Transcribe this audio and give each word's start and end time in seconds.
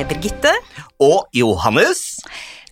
med 0.00 0.08
Birgitte. 0.08 0.52
Og 1.02 1.28
Johannes. 1.36 2.20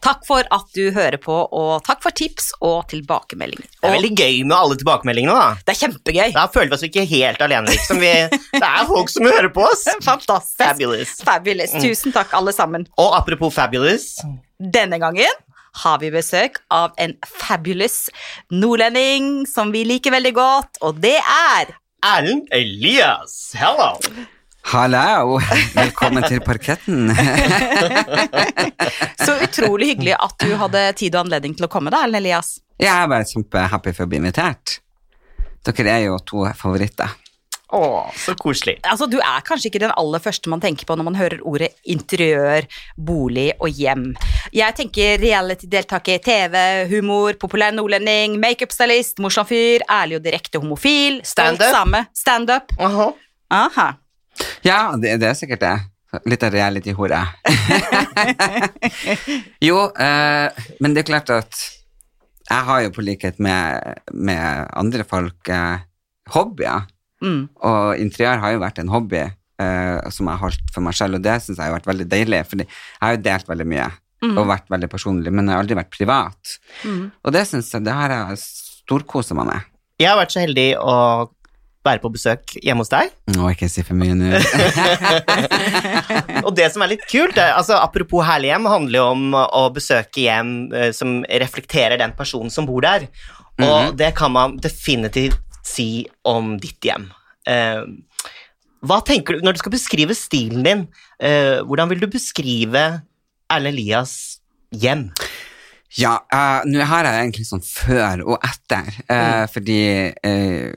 Takk 0.00 0.22
for 0.28 0.46
at 0.54 0.68
du 0.76 0.92
hører 0.94 1.18
på, 1.20 1.34
og 1.34 1.82
takk 1.84 2.00
for 2.04 2.14
tips 2.14 2.52
og 2.64 2.86
tilbakemeldinger. 2.88 3.66
Det 3.82 3.88
er 3.88 3.96
veldig 3.96 4.10
gøy 4.14 4.36
med 4.46 4.54
alle 4.56 4.76
tilbakemeldingene. 4.78 5.34
da. 5.34 5.48
det 5.66 5.74
er 5.74 5.80
kjempegøy. 5.80 6.30
Da 6.36 6.44
føler 6.54 6.70
vi 6.70 6.76
oss 6.78 6.84
ikke 6.86 7.04
helt 7.10 7.42
alene. 7.44 7.74
liksom. 7.74 8.00
Vi, 8.00 8.12
det 8.54 8.62
er 8.62 8.86
folk 8.88 9.10
som 9.12 9.26
hører 9.26 9.50
på 9.52 9.66
oss. 9.66 9.82
Fantastisk. 10.08 10.62
Fabulous. 10.62 11.12
Fabulous. 11.26 11.74
Tusen 11.82 12.14
takk, 12.14 12.32
alle 12.38 12.54
sammen. 12.56 12.86
Og 12.96 13.18
apropos 13.18 13.52
fabulous 13.54 14.14
Denne 14.78 15.02
gangen 15.02 15.44
har 15.82 16.00
vi 16.00 16.12
besøk 16.14 16.62
av 16.72 16.94
en 17.02 17.12
fabulous 17.26 18.06
nordlending 18.54 19.44
som 19.50 19.74
vi 19.74 19.84
liker 19.86 20.14
veldig 20.16 20.34
godt, 20.38 20.80
og 20.86 21.02
det 21.04 21.18
er 21.20 21.76
Erlend 22.06 22.48
Elias. 22.54 23.50
Hello. 23.58 23.96
Hallo, 24.68 25.38
velkommen 25.72 26.24
til 26.28 26.42
parketten. 26.44 27.08
så 29.26 29.36
utrolig 29.46 29.94
hyggelig 29.94 30.12
at 30.18 30.34
du 30.42 30.50
hadde 30.60 30.82
tid 30.98 31.14
og 31.16 31.22
anledning 31.22 31.54
til 31.56 31.64
å 31.64 31.70
komme, 31.72 31.88
da, 31.94 32.02
Ellen 32.04 32.18
Elias. 32.20 32.58
Jeg 32.76 32.90
er 32.92 33.06
bare 33.08 33.24
kjempehappy 33.30 33.94
for 33.96 34.04
å 34.04 34.10
bli 34.10 34.18
invitert. 34.20 34.74
Dere 35.64 35.94
er 35.94 36.02
jo 36.10 36.18
to 36.28 36.42
favoritter. 36.58 37.14
Å, 37.72 37.80
så 38.16 38.34
koselig. 38.36 38.74
Altså, 38.84 39.06
Du 39.08 39.16
er 39.20 39.46
kanskje 39.46 39.70
ikke 39.70 39.80
den 39.86 39.94
aller 39.96 40.20
første 40.24 40.52
man 40.52 40.60
tenker 40.60 40.88
på 40.88 40.96
når 40.96 41.06
man 41.06 41.16
hører 41.16 41.40
ordet 41.48 41.70
interiør, 41.88 42.68
bolig 42.96 43.46
og 43.56 43.72
hjem. 43.72 44.10
Jeg 44.52 44.76
tenker 44.76 45.16
reality-deltaker, 45.22 46.20
TV, 46.24 46.58
humor, 46.92 47.40
populær 47.40 47.72
nordlending, 47.76 48.36
makeup-stylist, 48.40 49.16
morsom 49.24 49.48
fyr, 49.48 49.86
ærlig 49.88 50.20
og 50.20 50.28
direkte 50.28 50.60
homofil, 50.60 51.22
Standup. 51.24 51.64
Stand-up. 51.64 51.80
same. 51.80 52.04
Aha. 53.48 53.88
Ja, 54.66 54.96
det, 55.00 55.18
det 55.22 55.30
er 55.30 55.38
sikkert 55.38 55.64
det. 55.64 55.76
Litt 56.28 56.44
av 56.46 56.54
reality-hore. 56.54 57.20
jo, 59.68 59.82
eh, 59.92 60.68
men 60.80 60.94
det 60.94 61.02
er 61.02 61.10
klart 61.10 61.32
at 61.34 61.58
jeg 62.48 62.64
har 62.64 62.84
jo 62.86 62.92
på 62.96 63.04
likhet 63.04 63.40
med, 63.44 64.00
med 64.16 64.70
andre 64.72 65.04
folk 65.08 65.50
eh, 65.52 65.84
hobbyer. 66.32 66.86
Mm. 67.20 67.42
Og 67.66 68.00
interiør 68.00 68.40
har 68.40 68.54
jo 68.54 68.62
vært 68.62 68.80
en 68.80 68.92
hobby 68.92 69.20
eh, 69.20 70.10
som 70.14 70.24
jeg 70.24 70.32
har 70.32 70.44
holdt 70.46 70.72
for 70.72 70.86
meg 70.86 70.96
selv, 70.96 71.18
og 71.18 71.26
det 71.26 71.36
syns 71.44 71.58
jeg 71.58 71.66
har 71.66 71.76
vært 71.76 71.90
veldig 71.90 72.08
deilig, 72.08 72.44
for 72.48 72.62
jeg 72.62 72.70
har 73.02 73.16
jo 73.16 73.24
delt 73.28 73.50
veldig 73.52 73.68
mye. 73.74 73.88
Og 74.18 74.48
vært 74.50 74.66
veldig 74.72 74.88
personlig, 74.90 75.30
men 75.30 75.46
jeg 75.46 75.54
har 75.54 75.62
aldri 75.62 75.76
vært 75.78 75.92
privat. 75.94 76.54
Mm. 76.82 77.02
Og 77.22 77.34
det 77.36 77.44
synes 77.46 77.68
jeg, 77.70 77.84
det 77.86 77.92
har 77.94 78.10
jeg 78.10 78.40
storkosa 78.42 79.36
meg 79.38 79.52
med. 79.52 79.68
Jeg 80.02 80.10
har 80.10 80.18
vært 80.18 80.34
så 80.34 80.42
heldig 80.42 80.68
å 80.78 80.96
være 81.88 82.02
på 82.02 82.10
besøk 82.14 82.54
hjemme 82.60 82.84
hos 82.84 82.92
deg. 82.92 83.10
Nå 83.34 83.48
ikke 83.52 83.68
si 83.72 83.84
for 83.86 83.98
mye 83.98 84.14
nå. 84.16 84.38
Og 86.46 86.52
det 86.56 86.68
som 86.74 86.84
er 86.84 86.92
litt 86.94 87.06
kult, 87.10 87.38
altså 87.40 87.78
apropos 87.80 88.26
herlig 88.28 88.52
hjem, 88.52 88.68
handler 88.70 89.00
jo 89.00 89.06
om 89.16 89.36
å 89.38 89.64
besøke 89.74 90.24
hjem 90.26 90.54
eh, 90.72 90.90
som 90.96 91.20
reflekterer 91.28 92.00
den 92.00 92.14
personen 92.18 92.52
som 92.54 92.68
bor 92.68 92.84
der. 92.86 93.08
Og 93.58 93.96
det 93.98 94.12
kan 94.18 94.30
man 94.30 94.54
definitivt 94.62 95.40
si 95.66 96.06
om 96.28 96.54
ditt 96.62 96.84
hjem. 96.86 97.08
Eh, 97.48 97.82
hva 98.86 99.00
tenker 99.02 99.34
du, 99.34 99.42
Når 99.42 99.56
du 99.56 99.62
skal 99.64 99.74
beskrive 99.74 100.14
stilen 100.14 100.62
din, 100.62 100.86
eh, 101.18 101.58
hvordan 101.66 101.90
vil 101.90 102.04
du 102.04 102.08
beskrive 102.12 102.84
Erlend 103.50 103.74
Elias 103.74 104.38
hjem? 104.70 105.08
Ja, 105.96 106.18
uh, 106.28 106.60
nå 106.68 106.84
har 106.84 107.06
jeg 107.08 107.22
egentlig 107.24 107.46
sånn 107.48 107.64
før 107.64 108.20
og 108.34 108.44
etter, 108.44 108.90
eh, 109.08 109.44
fordi 109.48 109.80
eh, 110.12 110.74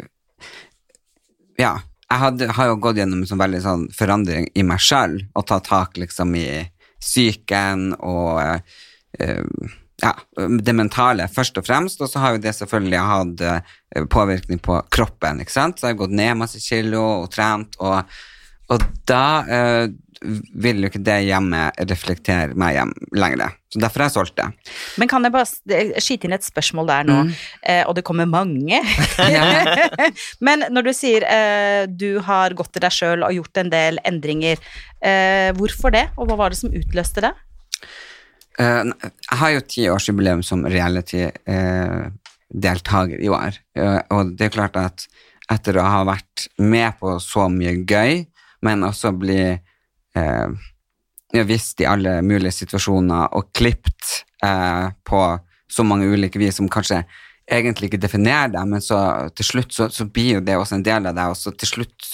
Ja, 1.62 1.76
jeg 2.10 2.20
hadde, 2.26 2.48
har 2.58 2.72
jo 2.72 2.80
gått 2.82 3.00
gjennom 3.00 3.22
en 3.22 3.30
sånn 3.30 3.42
veldig 3.42 3.62
sånn 3.64 3.84
forandring 3.96 4.50
i 4.58 4.66
meg 4.68 4.82
sjøl, 4.84 5.20
og 5.38 5.46
tatt 5.48 5.70
tak 5.70 6.00
liksom 6.02 6.34
i 6.40 6.48
psyken 7.02 7.92
og 7.98 8.42
uh, 8.42 9.70
ja, 10.02 10.12
det 10.60 10.74
mentale 10.74 11.28
først 11.32 11.60
og 11.62 11.68
fremst, 11.68 12.02
og 12.02 12.10
så 12.10 12.24
har 12.24 12.36
jo 12.36 12.42
det 12.42 12.56
selvfølgelig 12.58 13.02
hatt 13.06 13.44
eh, 13.46 14.06
påvirkning 14.10 14.62
på 14.64 14.80
kroppen, 14.90 15.44
ikke 15.44 15.54
sant? 15.54 15.78
Så 15.78 15.88
jeg 15.88 15.94
har 15.94 16.00
gått 16.00 16.16
ned 16.18 16.40
masse 16.40 16.62
kilo 16.64 17.04
og 17.20 17.28
trent, 17.34 17.78
og, 17.78 18.16
og 18.74 18.88
da 19.10 19.26
eh, 19.46 19.84
vil 20.22 20.84
jo 20.84 20.90
ikke 20.92 21.02
det 21.02 21.16
hjemmet 21.26 21.80
reflektere 21.90 22.54
meg 22.60 22.76
hjem 22.78 22.92
lenger. 23.18 23.56
Så 23.72 23.80
derfor 23.82 24.04
har 24.04 24.10
jeg 24.10 24.18
solgt 24.18 24.36
det. 24.38 24.48
Men 25.02 25.08
kan 25.10 25.24
jeg 25.26 25.34
bare 25.34 25.50
skyte 26.04 26.26
inn 26.28 26.36
et 26.36 26.46
spørsmål 26.46 26.86
der 26.92 27.04
nå, 27.08 27.16
eh, 27.64 27.84
og 27.88 27.94
det 27.98 28.04
kommer 28.08 28.26
mange. 28.30 28.78
Men 30.46 30.58
når 30.70 30.82
du 30.90 30.94
sier 30.96 31.22
eh, 31.26 31.84
du 31.88 32.20
har 32.28 32.54
gått 32.58 32.72
til 32.76 32.84
deg 32.86 32.94
sjøl 32.94 33.24
og 33.26 33.36
gjort 33.40 33.56
en 33.64 33.74
del 33.74 33.94
endringer, 34.08 34.58
eh, 35.02 35.50
hvorfor 35.58 35.90
det, 35.96 36.06
og 36.18 36.24
hva 36.30 36.36
var 36.44 36.50
det 36.54 36.60
som 36.62 36.76
utløste 36.76 37.20
det? 37.26 37.34
Eh, 38.60 38.84
jeg 38.84 39.38
har 39.42 39.50
jo 39.56 39.68
tiårsjubileum 39.74 40.42
som 40.46 40.60
reality-deltaker 40.68 43.18
i 43.18 43.30
år, 43.32 43.52
Eh, 43.72 44.02
og 44.12 44.36
det 44.36 44.44
er 44.50 44.58
klart 44.58 44.76
at 44.76 45.08
etter 45.52 45.78
å 45.80 45.84
ha 45.88 46.04
vært 46.08 46.48
med 46.60 46.92
på 47.00 47.20
så 47.24 47.48
mye 47.52 47.74
gøy, 47.88 48.26
men 48.62 48.84
også 48.84 49.12
bli 49.18 49.60
eh, 50.18 50.48
ja, 51.32 51.44
visst 51.48 51.82
i 51.82 51.88
alle 51.90 52.20
mulige 52.26 52.54
situasjoner 52.62 53.36
og 53.38 53.52
klippet 53.56 54.24
eh, 54.44 54.88
på 55.08 55.22
så 55.72 55.86
mange 55.88 56.10
ulike 56.12 56.40
vis 56.40 56.60
som 56.60 56.70
kanskje 56.72 57.04
egentlig 57.52 57.90
ikke 57.90 58.02
definerer 58.04 58.52
deg, 58.54 58.68
men 58.68 58.84
så 58.84 58.98
til 59.36 59.48
slutt 59.48 59.76
så, 59.76 59.88
så 59.92 60.08
blir 60.08 60.38
jo 60.38 60.44
det 60.46 60.58
også 60.60 60.78
en 60.78 60.86
del 60.88 61.08
av 61.10 61.16
deg, 61.18 61.32
og 61.32 61.40
så 61.40 61.54
til 61.56 61.70
slutt 61.70 62.10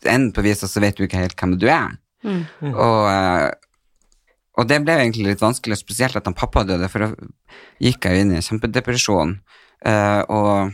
enden 0.00 0.32
på 0.34 0.44
viset 0.44 0.70
så 0.70 0.82
vet 0.82 0.96
du 0.96 1.04
ikke 1.04 1.20
helt 1.20 1.36
hvem 1.38 1.58
du 1.60 1.66
er. 1.70 1.98
Og, 2.72 3.02
eh, 3.10 3.50
og 4.60 4.68
det 4.68 4.80
ble 4.84 4.96
egentlig 4.98 5.28
litt 5.28 5.42
vanskelig, 5.44 5.78
spesielt 5.80 6.16
at 6.18 6.26
han 6.28 6.36
pappa 6.36 6.64
døde, 6.68 6.88
for 6.92 7.06
da 7.06 7.10
gikk 7.82 8.06
jeg 8.06 8.16
jo 8.16 8.24
inn 8.24 8.32
i 8.34 8.38
en 8.40 8.46
kjempedepresjon. 8.46 9.36
Eh, 9.88 10.22
og 10.28 10.72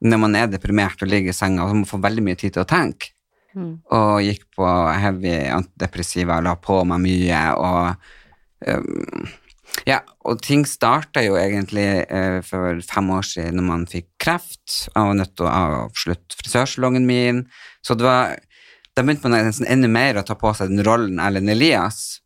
når 0.00 0.22
man 0.22 0.36
er 0.38 0.52
deprimert 0.52 1.02
og 1.04 1.10
ligger 1.10 1.34
i 1.34 1.36
senga, 1.36 1.66
og 1.66 1.82
man 1.82 1.88
får 1.88 2.04
veldig 2.06 2.24
mye 2.24 2.38
tid 2.40 2.56
til 2.56 2.64
å 2.64 2.68
tenke, 2.68 3.12
og 3.56 4.22
gikk 4.24 4.46
på 4.56 4.66
heavy 5.02 5.34
antidepressiva, 5.50 6.40
la 6.44 6.56
på 6.60 6.80
meg 6.88 7.02
mye, 7.04 7.44
og 7.58 8.66
um, 8.66 9.28
ja, 9.86 10.00
og 10.26 10.42
ting 10.44 10.66
starta 10.68 11.22
jo 11.24 11.38
egentlig 11.40 11.86
uh, 12.10 12.40
for 12.46 12.82
fem 12.86 13.10
år 13.14 13.26
siden 13.26 13.58
når 13.60 13.66
man 13.68 13.88
fikk 13.90 14.08
kreft. 14.22 14.66
Jeg 14.90 14.98
var 14.98 15.18
nødt 15.18 15.34
til 15.38 15.46
å 15.46 15.54
avslutte 15.86 16.38
frisørsalongen 16.40 17.06
min. 17.08 17.44
Så 17.86 17.96
det 17.98 18.06
var, 18.06 18.36
da 18.94 19.04
begynte 19.04 19.30
man 19.30 19.46
nesten 19.46 19.68
enda 19.70 19.90
mer 19.90 20.20
å 20.20 20.26
ta 20.26 20.36
på 20.38 20.52
seg 20.56 20.72
den 20.72 20.84
rollen 20.86 21.22
Ellen 21.22 21.48
Elias. 21.50 22.20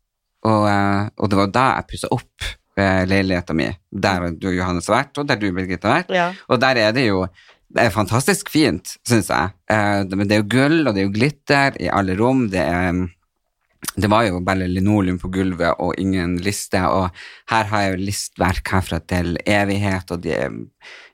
Og, 0.45 0.67
uh, 0.67 1.07
og 1.15 1.31
det 1.31 1.41
var 1.41 1.53
da 1.53 1.65
jeg 1.77 1.89
pussa 1.93 2.11
opp 2.13 2.49
eh, 2.77 3.05
leiligheta 3.07 3.53
mi, 3.53 3.69
der 3.91 4.29
du 4.37 4.49
Johannes 4.53 4.89
har 4.89 4.99
vært, 4.99 5.17
og 5.17 5.27
der 5.29 5.39
du 5.41 5.47
Birgitte 5.55 5.89
har 5.89 6.03
vært. 6.03 6.15
Ja. 6.15 6.27
Og 6.49 6.61
der 6.61 6.81
er 6.81 6.95
det 6.95 7.07
jo 7.07 7.25
det 7.75 7.83
er 7.83 7.91
fantastisk 7.91 8.49
fint, 8.53 8.95
syns 9.07 9.29
jeg. 9.31 9.51
Eh, 9.71 10.01
men 10.15 10.29
det 10.29 10.37
er 10.37 10.43
jo 10.43 10.51
gull, 10.53 10.77
og 10.85 10.95
det 10.95 11.01
er 11.01 11.07
jo 11.09 11.15
glitter 11.15 11.79
i 11.83 11.91
alle 11.91 12.15
rom. 12.19 12.45
Det 12.53 12.61
er 12.63 13.01
det 13.95 14.09
var 14.11 14.25
jo 14.27 14.41
bare 14.43 14.67
linoleum 14.67 15.17
på 15.21 15.29
gulvet 15.31 15.79
og 15.79 15.95
ingen 16.01 16.35
liste, 16.43 16.81
og 16.83 17.09
her 17.51 17.69
har 17.69 17.83
jeg 17.85 17.93
jo 17.93 18.05
listverk 18.09 18.71
herfra 18.73 18.99
til 19.07 19.37
evighet, 19.45 20.11
og 20.11 20.23
de 20.25 20.35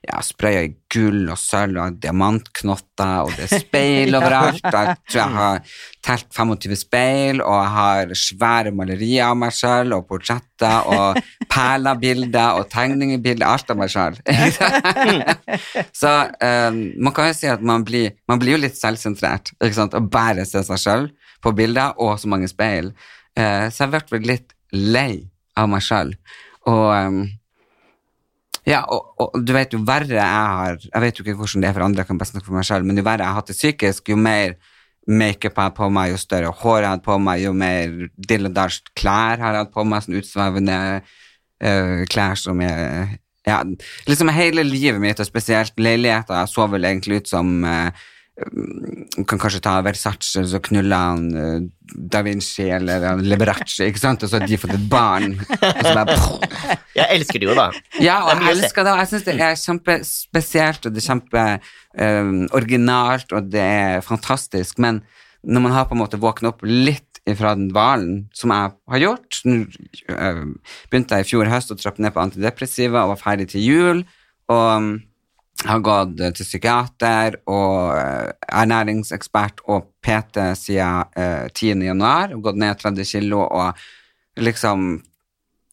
ja, 0.02 0.18
spraya 0.24 0.64
i 0.66 0.72
gull 0.90 1.28
og 1.30 1.38
sølv 1.38 1.78
og 1.78 2.00
diamantknotter, 2.02 3.22
og 3.22 3.30
det 3.36 3.46
er 3.46 3.62
speil 3.62 4.14
overalt. 4.18 4.64
og 4.66 4.74
Jeg 4.74 4.96
tror 5.12 5.20
jeg 5.20 5.36
har 5.36 5.76
telt 6.02 6.26
25 6.34 6.80
speil, 6.80 7.42
og 7.44 7.54
jeg 7.60 7.72
har 7.76 8.14
svære 8.18 8.74
malerier 8.74 9.28
av 9.28 9.38
meg 9.38 9.54
selv, 9.54 10.00
og 10.00 10.08
portretter, 10.10 10.90
og 10.90 11.22
perlebilder 11.52 12.58
og 12.58 12.66
tegningebilder, 12.72 13.46
alt 13.46 13.70
av 13.70 13.78
meg 13.78 13.94
selv. 13.94 14.18
Så 16.02 16.12
um, 16.34 16.82
man 16.98 17.14
kan 17.14 17.30
jo 17.30 17.38
si 17.38 17.50
at 17.52 17.62
man 17.62 17.86
blir, 17.86 18.16
man 18.26 18.42
blir 18.42 18.56
jo 18.56 18.64
litt 18.64 18.80
selvsentrert, 18.80 19.54
ikke 19.60 19.78
sant, 19.78 19.94
og 19.94 20.10
bare 20.10 20.48
se 20.48 20.66
seg 20.66 20.82
selv 20.82 21.18
på 21.42 21.52
bilder 21.56 21.98
og 22.02 22.18
så 22.20 22.30
mange 22.30 22.48
speil. 22.50 22.92
Eh, 23.36 23.68
så 23.72 23.86
jeg 23.86 24.08
ble 24.10 24.24
litt 24.26 24.56
lei 24.72 25.22
av 25.58 25.70
meg 25.70 25.84
selv. 25.84 26.36
Og 26.70 26.88
um, 26.94 27.22
ja, 28.68 28.84
og, 28.86 29.14
og 29.18 29.40
du 29.42 29.50
vet, 29.56 29.72
jo 29.74 29.80
verre 29.82 30.14
jeg 30.14 30.22
har 30.22 30.76
Jeg 30.78 31.02
vet 31.02 31.16
jo 31.18 31.24
ikke 31.24 31.40
hvordan 31.40 31.64
det 31.64 31.68
er 31.68 31.74
for 31.74 31.84
andre, 31.86 32.04
jeg 32.04 32.10
kan 32.12 32.20
best 32.20 32.36
snakke 32.36 32.46
for 32.46 32.58
meg 32.58 32.68
selv, 32.68 32.86
men 32.86 33.00
jo 33.00 33.06
verre 33.06 33.24
jeg 33.24 33.34
har 33.34 33.40
hatt 33.40 33.50
det 33.50 33.58
psykisk, 33.58 34.12
jo 34.12 34.18
mer 34.20 34.54
makeup 35.10 35.56
jeg 35.56 35.64
hadde 35.64 35.74
på 35.80 35.88
meg, 35.90 36.12
jo 36.12 36.20
større 36.22 36.52
hår 36.60 36.78
jeg 36.78 36.92
hadde 36.92 37.06
på 37.08 37.16
meg, 37.18 37.42
jo 37.42 37.56
mer 37.58 37.96
dill 38.30 38.46
og 38.46 38.54
dasht 38.54 38.92
klær 38.98 39.42
har 39.42 39.56
jeg 39.56 39.64
hatt 39.64 39.74
på 39.74 39.84
meg, 39.88 40.04
sånn 40.04 40.20
utsvevende 40.20 40.78
uh, 41.02 42.04
klær 42.12 42.38
som 42.38 42.62
jeg 42.62 43.18
ja, 43.42 43.58
liksom 44.06 44.30
hele 44.30 44.62
livet 44.62 45.02
mitt, 45.02 45.18
og 45.18 45.26
spesielt 45.26 45.74
leiligheter, 45.82 46.38
jeg 46.38 46.52
så 46.52 46.68
vel 46.70 46.86
egentlig 46.86 47.24
ut 47.24 47.32
som 47.32 47.50
um, 47.66 48.04
kan 49.28 49.38
kanskje 49.38 49.60
ta 49.62 49.82
Versace, 49.84 50.46
så 50.48 50.58
knuller 50.64 50.96
han 50.96 51.36
eh, 51.36 51.60
Da 52.12 52.22
Vinci 52.26 52.70
eller 52.72 53.02
eh, 53.10 53.16
Liberace, 53.24 53.84
ikke 53.86 54.00
sant, 54.02 54.22
og 54.24 54.28
så 54.30 54.34
har 54.38 54.46
de 54.48 54.60
fått 54.60 54.76
et 54.76 54.88
barn, 54.90 55.30
og 55.42 55.84
så 55.84 55.92
bare 55.96 56.16
Jeg 56.98 57.06
elsker 57.18 57.38
det 57.40 57.46
jo, 57.48 57.54
da. 57.56 57.68
ja, 58.02 58.16
og 58.26 58.30
jeg 58.34 58.42
elsker 58.56 58.80
det. 58.84 58.92
og 58.92 58.98
Jeg 59.00 59.08
syns 59.12 59.26
det 59.28 59.34
er 59.38 59.62
kjempespesielt, 59.62 60.82
og 60.86 60.90
det 60.92 61.00
er 61.02 61.08
kjempeoriginalt, 61.08 63.28
og 63.32 63.40
det 63.52 63.64
er 63.64 64.04
fantastisk. 64.04 64.72
Men 64.82 64.94
når 65.42 65.60
man 65.64 65.72
har 65.76 65.84
på 65.88 65.94
en 65.96 66.02
måte 66.02 66.20
våknet 66.20 66.50
opp 66.52 66.62
litt 66.66 67.12
ifra 67.28 67.54
den 67.54 67.70
hvalen 67.70 68.28
som 68.34 68.50
jeg 68.50 68.72
har 68.90 69.02
gjort 69.02 69.30
begynte 69.46 71.14
jeg 71.18 71.22
i 71.22 71.28
fjor 71.28 71.46
høst 71.52 71.70
å 71.70 71.76
trappe 71.78 72.02
ned 72.02 72.12
på 72.14 72.22
antidepressiva 72.22 73.04
og 73.04 73.12
var 73.14 73.20
ferdig 73.20 73.46
til 73.52 73.62
jul. 73.62 73.98
Og 74.50 74.66
um, 74.74 74.88
har 75.68 75.82
gått 75.84 76.16
til 76.18 76.46
psykiater 76.46 77.38
og 77.50 77.94
eh, 77.96 78.32
ernæringsekspert 78.62 79.62
og 79.70 79.92
PT 80.02 80.40
siden 80.58 81.12
eh, 81.18 81.46
10. 81.50 81.84
januar, 81.86 82.34
gått 82.42 82.58
ned 82.60 82.80
30 82.80 83.08
kilo 83.08 83.44
og 83.46 83.82
liksom 84.40 85.02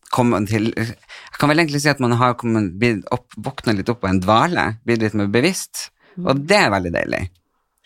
kommet 0.09 0.49
til 0.49 0.71
Jeg 0.73 1.37
kan 1.39 1.51
vel 1.51 1.61
egentlig 1.61 1.83
si 1.83 1.91
at 1.91 2.01
man 2.03 2.17
har 2.17 2.35
våkna 2.35 3.75
litt 3.75 3.91
opp 3.91 4.01
på 4.01 4.09
en 4.09 4.21
dvale, 4.21 4.65
blitt 4.85 5.03
litt 5.03 5.17
mer 5.17 5.29
bevisst, 5.31 5.89
og 6.19 6.41
det 6.49 6.57
er 6.57 6.73
veldig 6.73 6.93
deilig. 6.95 7.21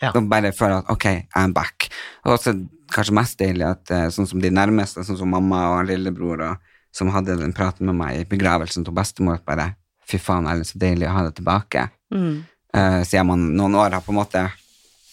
Ja. 0.02 0.10
Og 0.12 0.26
bare 0.28 0.52
føle 0.56 0.80
at 0.80 0.88
ok, 0.90 1.06
I'm 1.38 1.54
back. 1.54 1.86
Og 2.24 2.34
også 2.34 2.56
kanskje 2.92 3.16
mest 3.16 3.38
deilig 3.40 3.66
at 3.68 3.92
eh, 3.94 4.08
sånn 4.12 4.28
som 4.28 4.42
de 4.42 4.50
nærmeste, 4.52 5.04
sånn 5.06 5.20
som 5.20 5.30
mamma 5.30 5.66
og 5.76 5.88
lillebror, 5.88 6.42
og, 6.48 6.74
som 6.94 7.12
hadde 7.14 7.38
den 7.40 7.54
praten 7.56 7.88
med 7.90 7.98
meg 8.00 8.20
i 8.20 8.28
begravelsen 8.28 8.86
til 8.86 8.96
bestemor, 8.96 9.40
bare 9.46 9.72
fy 10.10 10.20
faen, 10.22 10.48
er 10.48 10.60
det 10.60 10.68
så 10.68 10.80
deilig 10.80 11.08
å 11.08 11.14
ha 11.16 11.28
det 11.28 11.36
tilbake. 11.38 11.88
Mm. 12.14 12.44
uh, 12.76 13.00
siden 13.02 13.26
man 13.26 13.46
noen 13.58 13.74
år 13.80 13.96
har 13.96 14.04
på 14.04 14.12
en 14.12 14.20
måte 14.20 14.42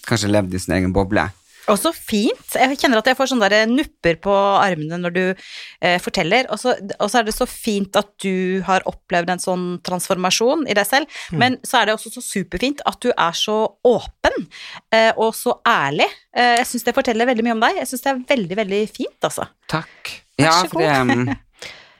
kanskje 0.06 0.30
levd 0.30 0.54
i 0.54 0.60
sin 0.62 0.76
egen 0.76 0.94
boble. 0.94 1.24
Og 1.70 1.78
så 1.78 1.92
fint. 1.94 2.56
Jeg 2.58 2.78
kjenner 2.80 3.00
at 3.00 3.08
jeg 3.08 3.18
får 3.18 3.30
sånne 3.32 3.50
der 3.52 3.70
nupper 3.70 4.18
på 4.24 4.34
armene 4.34 4.98
når 5.00 5.14
du 5.14 5.22
eh, 5.30 5.98
forteller, 6.02 6.50
og 6.52 6.60
så, 6.60 6.74
er 6.74 7.28
det 7.28 7.36
så 7.36 7.46
fint 7.50 7.96
at 8.00 8.10
du 8.24 8.62
har 8.66 8.86
opplevd 8.90 9.34
en 9.34 9.44
sånn 9.44 9.68
transformasjon 9.86 10.66
i 10.66 10.76
deg 10.78 10.88
selv, 10.88 11.22
men 11.38 11.60
så 11.68 11.82
er 11.82 11.90
det 11.90 11.96
også 11.98 12.14
så 12.16 12.26
superfint 12.26 12.82
at 12.90 12.98
du 13.04 13.12
er 13.12 13.38
så 13.38 13.60
åpen 13.88 14.48
eh, 14.96 15.12
og 15.14 15.36
så 15.38 15.60
ærlig. 15.68 16.10
Eh, 16.36 16.58
jeg 16.60 16.72
syns 16.72 16.90
det 16.90 16.98
forteller 16.98 17.30
veldig 17.30 17.46
mye 17.46 17.58
om 17.60 17.64
deg. 17.68 17.82
Jeg 17.84 17.92
syns 17.92 18.06
det 18.08 18.14
er 18.14 18.26
veldig, 18.34 18.60
veldig 18.64 18.84
fint, 18.90 19.18
altså. 19.30 19.48
Takk. 19.72 20.16
Vær 20.42 20.48
Ja, 20.48 20.58
så 20.64 20.72
for 20.74 20.82
det 20.82 20.92
um, 20.98 21.28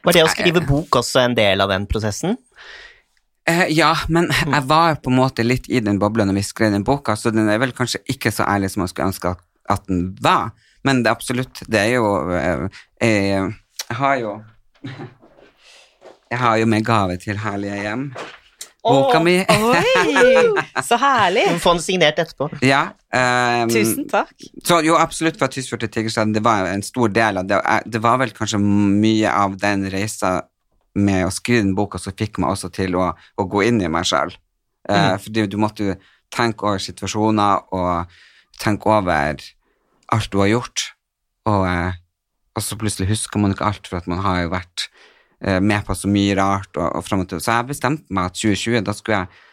Var 0.02 0.18
det 0.18 0.24
å 0.26 0.30
skrive 0.34 0.64
bok 0.66 0.98
også 0.98 1.22
en 1.28 1.38
del 1.38 1.62
av 1.62 1.70
den 1.70 1.86
prosessen? 1.90 2.34
Eh, 3.50 3.68
Ja, 3.74 3.94
men 4.08 4.30
jeg 4.32 4.64
var 4.70 5.00
på 5.04 5.12
en 5.12 5.20
måte 5.20 5.46
litt 5.46 5.70
i 5.70 5.82
den 5.84 6.00
bobla 6.02 6.26
når 6.28 6.42
vi 6.42 6.46
skrev 6.48 6.74
den 6.76 6.86
boka, 6.88 7.16
så 7.16 7.34
den 7.34 7.50
er 7.50 7.62
vel 7.62 7.74
kanskje 7.78 8.04
ikke 8.12 8.34
så 8.34 8.48
ærlig 8.50 8.72
som 8.74 8.84
man 8.86 8.92
skulle 8.92 9.12
ønske 9.12 9.36
at, 9.70 9.88
den 9.88 10.12
var. 10.22 10.52
Men 10.84 11.04
det 11.04 11.12
er 11.12 11.18
absolutt, 11.18 11.64
det 11.70 11.80
er 11.80 11.96
jo 11.96 12.06
eh, 12.36 12.68
Jeg, 13.02 13.54
jeg 13.88 13.98
har 14.02 14.16
jo 14.22 14.38
Jeg 16.32 16.40
har 16.40 16.62
jo 16.62 16.66
med 16.66 16.86
gave 16.88 17.18
til 17.20 17.38
Herlige 17.44 17.82
hjem. 17.82 18.06
Boka 18.82 19.20
mi. 19.22 19.36
Oi, 19.46 19.82
så 20.84 20.98
herlig. 20.98 21.44
Du 21.50 21.58
må 21.58 21.62
få 21.62 21.74
den 21.76 21.84
signert 21.84 22.22
etterpå. 22.22 22.48
Ja. 22.66 22.82
um, 23.14 23.70
Tusen 23.70 24.08
takk. 24.10 24.34
Så 24.66 24.80
jo, 24.86 24.96
absolutt 24.98 25.38
fra 25.38 25.50
Tysfjord 25.52 25.84
til 25.84 25.92
Tigerstaden, 25.94 26.34
det 26.34 26.42
var 26.46 26.66
en 26.72 26.82
stor 26.86 27.12
del 27.14 27.42
av 27.42 27.50
det. 27.50 27.60
Det 27.94 28.02
var 28.02 28.18
vel 28.24 28.34
kanskje 28.34 28.62
mye 28.62 29.34
av 29.34 29.60
den 29.62 29.86
reisa 29.94 30.40
med 30.98 31.26
å 31.26 31.34
skrive 31.34 31.64
den 31.64 31.76
boka 31.78 32.00
så 32.02 32.14
fikk 32.16 32.42
meg 32.42 32.54
også 32.54 32.72
til 32.74 32.98
å, 33.00 33.12
å 33.16 33.48
gå 33.48 33.64
inn 33.68 33.82
i 33.84 33.92
meg 33.92 34.08
sjøl. 34.10 34.34
Eh, 34.90 35.16
fordi 35.22 35.46
du 35.48 35.58
måtte 35.62 35.92
jo 35.92 35.96
tenke 36.34 36.68
over 36.68 36.82
situasjoner 36.82 37.68
og 37.76 38.18
tenke 38.62 38.90
over 38.92 39.44
alt 40.12 40.32
du 40.32 40.40
har 40.42 40.52
gjort. 40.52 40.88
Og, 41.50 41.66
eh, 41.70 42.00
og 42.56 42.66
så 42.66 42.78
plutselig 42.80 43.12
husker 43.14 43.42
man 43.42 43.56
ikke 43.56 43.68
alt, 43.68 43.88
for 43.88 44.02
at 44.02 44.10
man 44.12 44.24
har 44.26 44.44
jo 44.44 44.52
vært 44.54 44.88
eh, 45.40 45.62
med 45.64 45.86
på 45.88 45.96
så 45.98 46.12
mye 46.12 46.36
rart. 46.40 46.72
Og, 46.76 46.88
og 47.00 47.08
frem 47.08 47.24
og 47.24 47.32
til. 47.32 47.42
Så 47.44 47.56
jeg 47.56 47.72
bestemte 47.72 48.14
meg 48.14 48.32
at 48.32 48.40
2020, 48.42 48.86
da 48.88 48.98
skulle 48.98 49.24
jeg 49.24 49.48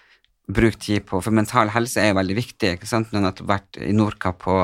bruke 0.48 0.80
tid 0.80 1.04
på 1.04 1.20
For 1.20 1.34
mental 1.34 1.68
helse 1.74 2.00
er 2.00 2.12
jo 2.12 2.20
veldig 2.20 2.38
viktig. 2.38 2.76
ikke 2.76 2.88
sant? 2.88 3.12
Jeg 3.12 3.24
har 3.24 3.42
vært 3.48 3.80
i 3.84 3.92
Nordka 3.96 4.32
på, 4.32 4.60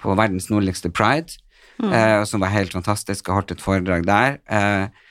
på 0.00 0.18
verdens 0.18 0.46
nordligste 0.50 0.92
pride, 0.94 1.40
eh, 1.82 2.22
som 2.28 2.44
var 2.44 2.54
helt 2.54 2.76
fantastisk, 2.76 3.28
og 3.28 3.40
holdt 3.40 3.56
et 3.56 3.64
foredrag 3.64 4.06
der. 4.06 4.38
Eh, 4.46 5.03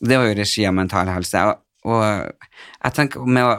det 0.00 0.16
var 0.16 0.30
jo 0.30 0.38
regi 0.38 0.64
av 0.68 0.76
Mental 0.76 1.10
Helse. 1.12 1.42
Og, 1.50 1.60
og 1.90 2.02
jeg 2.04 2.96
tenker 2.96 3.26
med 3.28 3.46
å, 3.46 3.52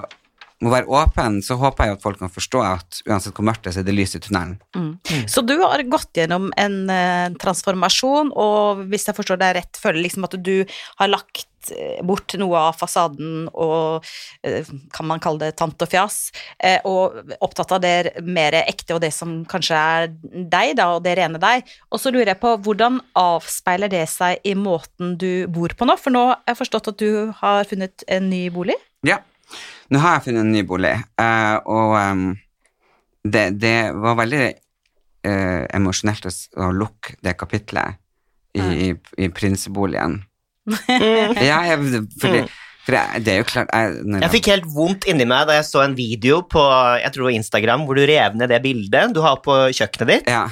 med 0.62 0.74
være 0.76 0.90
åpen, 0.94 1.40
så 1.46 1.58
håper 1.62 1.90
jeg 1.90 1.98
at 1.98 2.04
folk 2.04 2.20
kan 2.22 2.34
forstå 2.34 2.64
at 2.66 3.02
uansett 3.10 3.38
hvor 3.38 3.48
mørkt 3.48 3.66
det 3.66 3.72
er, 3.72 3.78
så 3.78 3.84
er 3.84 3.88
det 3.88 3.96
lys 3.98 4.18
i 4.18 4.22
tunnelen. 4.22 4.58
Så 5.30 5.42
du 5.46 5.56
har 5.62 5.82
gått 5.90 6.18
gjennom 6.18 6.52
en 6.62 6.78
uh, 6.90 7.30
transformasjon, 7.42 8.34
og 8.38 8.84
hvis 8.92 9.08
jeg 9.10 9.18
forstår 9.18 9.42
deg 9.42 9.56
rett, 9.58 9.82
føler 9.82 10.06
liksom 10.06 10.28
at 10.30 10.38
du 10.38 10.56
har 11.02 11.12
lagt 11.12 11.48
eh, 11.75 12.00
bort 12.06 12.34
noe 12.42 12.58
av 12.69 12.78
fasaden 12.80 13.46
og 13.52 14.08
eh, 14.48 14.68
kan 14.96 15.08
man 15.10 15.22
kalle 15.24 15.44
det 15.44 15.58
tant 15.60 15.86
og 15.86 15.92
fjas, 15.92 16.31
eh, 16.58 16.80
og 16.88 17.34
opptatt 17.40 17.75
av 17.78 17.84
det 17.84 18.24
mer 18.25 18.58
ekte 18.63 18.98
og 18.98 19.04
det 19.04 19.12
som 19.16 19.42
kanskje 19.50 19.78
er 19.78 20.10
deg, 20.22 20.75
da, 20.80 20.90
og 20.96 21.04
det 21.06 21.16
rene 21.19 21.42
deg. 21.42 21.68
Og 21.92 22.02
så 22.02 22.13
lurer 22.13 22.34
jeg 22.34 22.42
på, 22.42 22.56
hvordan 22.66 23.02
avspeiler 23.19 23.92
det 23.92 24.08
seg 24.12 24.42
i 24.48 24.56
måten 24.58 25.18
du 25.22 25.46
bor 25.52 25.74
på 25.78 25.88
nå? 25.88 25.98
For 26.02 26.13
nå 26.13 26.25
har 26.31 26.42
jeg 26.50 26.62
forstått 26.63 26.94
at 26.94 27.02
du 27.02 27.36
har 27.42 27.69
funnet 27.69 28.07
en 28.10 28.31
ny 28.31 28.48
bolig. 28.54 28.80
Ja. 29.07 29.22
Nå 29.92 30.00
har 30.00 30.18
jeg 30.18 30.30
funnet 30.30 30.46
en 30.46 30.54
ny 30.56 30.62
bolig, 30.64 30.94
og 31.19 31.96
det, 33.28 33.50
det 33.60 33.92
var 33.94 34.16
veldig 34.22 34.46
eh, 35.28 35.64
emosjonelt 35.75 36.28
å, 36.28 36.72
lukke 36.74 37.18
det 37.22 37.36
kapitlet 37.40 38.00
i, 38.57 38.62
i, 38.62 38.90
i 39.18 39.30
prinseboligen. 39.34 40.22
Ja, 41.50 41.62
jeg, 41.72 41.78
fordi, 42.22 42.42
for 42.86 42.96
det, 42.96 43.24
det 43.25 43.34
er 43.34 43.40
jo 43.40 43.48
klart 43.50 43.72
jeg, 43.74 44.02
når 44.06 44.25
Jeg 44.25 44.34
fikk 44.36 44.50
helt 44.52 44.68
vondt 44.75 45.08
inni 45.10 45.25
meg 45.30 45.48
da 45.50 45.58
jeg 45.58 45.68
så 45.69 45.81
en 45.86 45.96
video 45.98 46.42
på 46.46 46.62
jeg 47.02 47.13
tror 47.13 47.25
det 47.25 47.30
var 47.31 47.40
Instagram 47.40 47.88
hvor 47.88 47.98
du 47.98 48.04
rev 48.10 48.38
ned 48.38 48.54
det 48.54 48.62
bildet 48.66 49.16
du 49.16 49.24
har 49.25 49.42
på 49.46 49.58
kjøkkenet 49.74 50.13
ditt. 50.13 50.30
ja, 50.30 50.46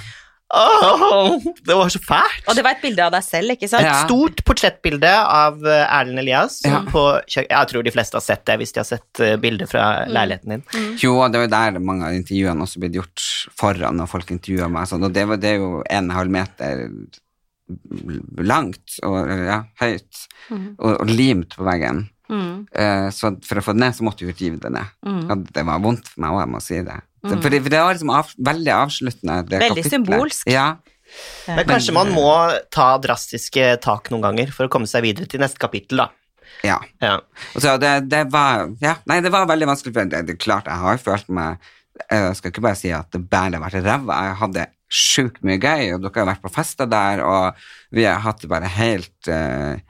Åh, 0.49 1.37
det 1.61 1.75
var 1.77 1.89
så 1.93 1.99
fælt! 2.01 2.47
Og 2.49 2.55
det 2.57 2.63
var 2.65 2.73
et 2.73 2.81
bilde 2.81 3.03
av 3.05 3.13
deg 3.13 3.21
selv, 3.21 3.53
ikke 3.53 3.67
sant? 3.69 3.85
Ja. 3.85 3.99
Et 3.99 4.09
stort 4.09 4.41
portrettbilde 4.47 5.11
av 5.11 5.61
eh, 5.61 5.83
Erlend 5.85 6.23
Elias. 6.23 6.57
Ja. 6.65 6.81
På 6.89 7.03
jeg 7.29 7.69
tror 7.69 7.85
de 7.85 7.93
fleste 7.93 8.17
har 8.17 8.25
sett 8.25 8.47
det 8.49 8.57
hvis 8.61 8.73
de 8.73 8.81
har 8.81 8.87
sett 8.89 9.05
bilder 9.13 9.43
bildet 9.43 9.71
fra 9.71 9.85
leiligheten 10.09 10.55
din. 10.55 10.63
Jo, 11.01 11.19
og 11.21 11.29
det 11.33 11.43
var 11.43 11.53
der 11.53 11.79
mange 11.83 12.09
av 12.09 12.17
intervjuene 12.17 12.65
også 12.65 12.81
blitt 12.81 12.97
gjort 12.97 13.27
foran, 13.61 14.01
og 14.01 14.09
folk 14.09 14.33
intervjua 14.33 14.71
meg. 14.73 14.89
Sånn, 14.89 15.05
og 15.05 15.13
det, 15.13 15.27
var, 15.29 15.41
det 15.41 15.53
er 15.53 15.61
jo 15.61 15.83
en 15.85 16.09
halv 16.17 16.33
meter 16.33 16.85
langt 18.49 18.97
og 19.05 19.29
ja, 19.29 19.63
høyt, 19.81 20.23
og, 20.51 20.93
og 20.95 21.11
limt 21.11 21.55
på 21.57 21.67
veggen. 21.67 22.07
Mm. 22.29 22.67
Uh, 22.69 23.07
så 23.13 23.31
for 23.45 23.59
å 23.59 23.63
få 23.65 23.73
det 23.73 23.83
ned, 23.83 23.95
så 23.97 24.05
måtte 24.05 24.25
jeg 24.25 24.33
jo 24.33 24.37
rive 24.37 24.61
det 24.61 24.71
ned. 24.75 24.91
Mm. 25.05 25.23
Og 25.25 25.47
det 25.55 25.65
var 25.65 25.81
vondt 25.85 26.11
for 26.11 26.23
meg 26.23 26.35
òg, 26.35 26.43
jeg 26.43 26.51
må 26.53 26.61
si 26.65 26.79
det. 26.85 26.99
det 27.25 27.39
for, 27.41 27.49
det 27.49 27.61
for 27.65 27.73
det 27.73 27.81
var 27.81 27.97
liksom 27.97 28.13
av, 28.13 28.31
veldig 28.51 28.73
avsluttende. 28.75 29.37
Det 29.49 29.61
Veldig 29.63 29.83
kapitlet. 29.83 29.95
symbolsk. 29.95 30.51
Ja. 30.53 30.67
Men 31.49 31.65
kanskje 31.65 31.95
man 31.95 32.11
må 32.13 32.29
ta 32.69 32.91
drastiske 33.01 33.71
tak 33.81 34.11
noen 34.13 34.27
ganger 34.27 34.51
for 34.53 34.67
å 34.67 34.71
komme 34.71 34.85
seg 34.89 35.07
videre 35.07 35.25
til 35.29 35.41
neste 35.41 35.57
kapittel, 35.61 36.03
da. 36.03 36.09
ja. 36.67 36.77
Ja. 37.01 37.15
Og 37.55 37.63
så 37.63 37.73
det, 37.81 37.95
det 38.11 38.27
var 38.33 38.67
Ja, 38.83 38.99
nei, 39.09 39.17
det 39.25 39.31
var 39.33 39.49
veldig 39.49 39.71
vanskelig. 39.71 39.95
For 39.95 40.11
det, 40.11 40.21
det 40.27 40.35
er 40.35 40.41
klart, 40.43 40.69
jeg 40.69 40.85
har 40.85 41.01
følt 41.01 41.31
meg 41.33 41.57
Jeg 42.11 42.35
skal 42.37 42.53
ikke 42.53 42.63
bare 42.63 42.77
si 42.77 42.91
at 42.93 43.09
det 43.15 43.23
bare 43.31 43.57
har 43.57 43.63
vært 43.65 43.81
ræva. 43.87 44.19
Jeg 44.29 44.37
hadde 44.43 44.67
sjukt 44.89 45.43
mye 45.45 45.59
gøy, 45.61 45.93
og 45.95 46.03
dere 46.03 46.23
har 46.23 46.31
vært 46.33 46.43
på 46.43 46.51
fester 46.53 46.89
der, 46.89 47.21
og 47.23 47.95
vi 47.95 48.07
har 48.07 48.21
hatt 48.23 48.41
det 48.41 48.49
bare 48.51 48.71
helt 48.73 49.29
eh, 49.31 49.81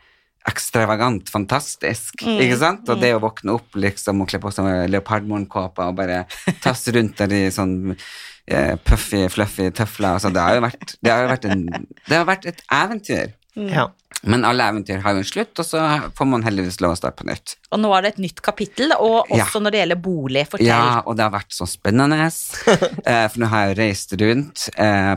ekstravagant 0.50 1.30
fantastisk, 1.32 2.24
ikke 2.24 2.58
sant? 2.60 2.90
Og 2.90 3.02
det 3.02 3.14
å 3.16 3.22
våkne 3.24 3.56
opp 3.58 3.78
liksom 3.80 4.24
og 4.24 4.32
kle 4.32 4.42
på 4.44 4.52
seg 4.56 4.90
leopardmorgenkåpe 4.92 5.88
og 5.90 5.98
bare 6.00 6.24
tasse 6.66 6.94
rundt 6.96 7.20
der 7.22 7.36
i 7.36 7.42
sånn 7.54 7.76
eh, 7.94 8.76
puffy, 8.84 9.26
fluffy 9.32 9.70
tøfler, 9.76 10.18
altså 10.18 10.34
det 10.34 10.44
har 10.44 10.60
jo 10.60 10.66
vært, 10.68 10.96
det 11.00 11.14
har 11.14 11.26
jo 11.26 11.34
vært, 11.34 11.50
en, 11.54 11.66
det 12.08 12.18
har 12.18 12.28
vært 12.30 12.50
et 12.54 12.64
eventyr. 12.82 13.36
Ja. 13.60 13.90
Men 14.28 14.44
alle 14.44 14.66
eventyr 14.68 15.00
har 15.04 15.14
jo 15.16 15.22
en 15.24 15.28
slutt, 15.30 15.54
og 15.62 15.66
så 15.66 15.80
får 16.18 16.28
man 16.28 16.44
heldigvis 16.44 16.82
lov 16.84 16.92
å 16.92 16.98
starte 17.00 17.22
på 17.22 17.28
nytt. 17.30 17.54
Og 17.72 17.80
nå 17.80 17.92
er 17.96 18.02
det 18.04 18.10
et 18.16 18.22
nytt 18.26 18.42
kapittel, 18.44 18.92
og 18.98 19.30
Ja. 19.32 19.46
også 19.46 19.62
når 19.64 19.72
det 19.72 19.80
gjelder 19.80 20.02
bolig. 20.04 20.44
Fortell. 20.52 20.68
Ja, 20.68 21.02
og 21.06 21.16
det 21.16 21.24
har 21.24 21.32
vært 21.32 21.56
så 21.56 21.68
spennende, 21.70 22.26
eh, 23.08 23.28
for 23.32 23.40
nå 23.40 23.48
har 23.48 23.68
jeg 23.68 23.72
jo 23.76 23.80
reist 23.82 24.16
rundt. 24.20 24.66
Eh, 24.76 25.16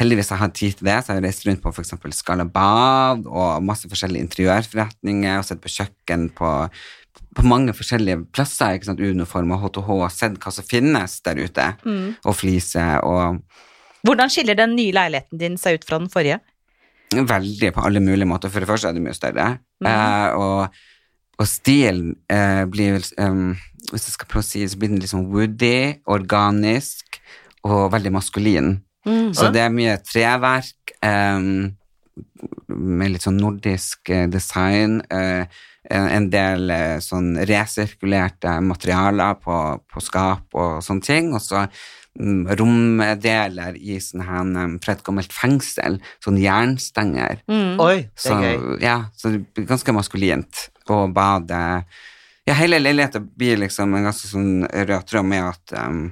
heldigvis 0.00 0.28
har 0.28 0.36
jeg 0.36 0.44
hatt 0.44 0.54
tid 0.58 0.76
til 0.76 0.88
det, 0.90 0.98
så 1.00 1.12
jeg 1.14 1.20
har 1.22 1.24
reist 1.24 1.46
rundt 1.48 1.62
på 1.64 1.72
eksempel 1.80 2.12
Skala 2.12 2.44
Bad 2.44 3.24
og 3.26 3.64
masse 3.64 3.88
forskjellige 3.88 4.26
interiørforretninger, 4.28 5.38
og 5.40 5.46
sett 5.48 5.62
på 5.64 5.72
kjøkken 5.72 6.26
på, 6.36 6.50
på 7.36 7.44
mange 7.48 7.72
forskjellige 7.76 8.26
plasser, 8.36 8.76
ikke 8.76 8.90
sant, 8.90 9.00
uniform 9.00 9.54
og 9.56 9.64
HTH, 9.64 9.88
og 9.96 10.10
sett 10.12 10.36
hva 10.42 10.52
som 10.52 10.68
finnes 10.68 11.16
der 11.24 11.40
ute, 11.40 11.70
og 12.26 12.36
flise, 12.36 12.84
og 13.06 13.40
Hvordan 14.06 14.30
skiller 14.30 14.54
den 14.54 14.76
nye 14.76 14.92
leiligheten 14.94 15.40
din 15.40 15.56
seg 15.58 15.80
ut 15.80 15.84
fra 15.88 15.96
den 15.98 16.06
forrige? 16.12 16.36
Veldig 17.24 17.72
på 17.74 17.84
alle 17.86 18.02
mulige 18.04 18.28
måter. 18.28 18.52
For 18.52 18.60
det 18.60 18.68
første 18.68 18.90
er 18.90 18.96
det 18.96 19.04
mye 19.04 19.16
større, 19.16 19.46
eh, 19.86 20.36
og, 20.36 20.76
og 21.38 21.48
stilen 21.48 22.14
eh, 22.32 22.64
blir 22.68 23.00
um, 23.20 23.56
Hvis 23.90 24.08
jeg 24.08 24.16
skal 24.16 24.28
prøve 24.30 24.42
å 24.42 24.48
si 24.48 24.64
så 24.66 24.78
blir 24.80 24.90
den 24.90 25.00
litt 25.00 25.12
sånn 25.12 25.28
woody, 25.30 26.02
organisk 26.10 27.20
og 27.66 27.92
veldig 27.94 28.12
maskulin. 28.14 28.76
Så 29.06 29.52
det 29.54 29.60
er 29.62 29.70
mye 29.70 29.92
treverk 30.02 30.96
em, 31.06 31.76
med 32.66 33.12
litt 33.12 33.22
sånn 33.22 33.38
nordisk 33.38 34.10
eh, 34.10 34.26
design. 34.30 34.98
eh, 35.14 35.46
en, 35.90 36.30
del 36.30 36.70
eh, 36.74 36.96
sånn 36.98 37.36
resirkulerte 37.46 38.56
materialer 38.64 39.36
på, 39.42 39.58
på 39.86 40.02
skap 40.02 40.56
og 40.58 40.80
sånne 40.84 41.06
ting. 41.06 41.32
Og 41.36 41.42
så 41.42 41.62
mm, 41.62 41.70
romdeler 42.58 43.76
i 43.76 43.98
sånn 44.02 44.24
her, 44.26 44.74
fra 44.84 44.96
et 44.96 45.04
gammelt 45.06 45.32
fengsel, 45.34 45.98
sånn 46.24 46.38
jernstenger. 46.40 47.42
Oi, 47.48 47.96
det 48.06 48.10
Så, 48.20 48.34
er 48.36 48.56
gøy. 48.56 48.76
ja, 48.84 48.98
så 49.16 49.32
det 49.34 49.42
blir 49.54 49.66
ganske 49.68 49.94
maskulint 49.96 50.66
å 50.88 51.06
bade. 51.12 51.62
Ja, 52.46 52.54
hele 52.54 52.78
leiligheten 52.78 53.26
blir 53.36 53.58
liksom 53.58 53.94
en 53.98 54.06
ganske 54.06 54.28
sånn 54.30 54.66
rød 54.70 55.08
tråd 55.10 55.26
med 55.26 55.48
at 55.48 55.74
um, 55.82 56.04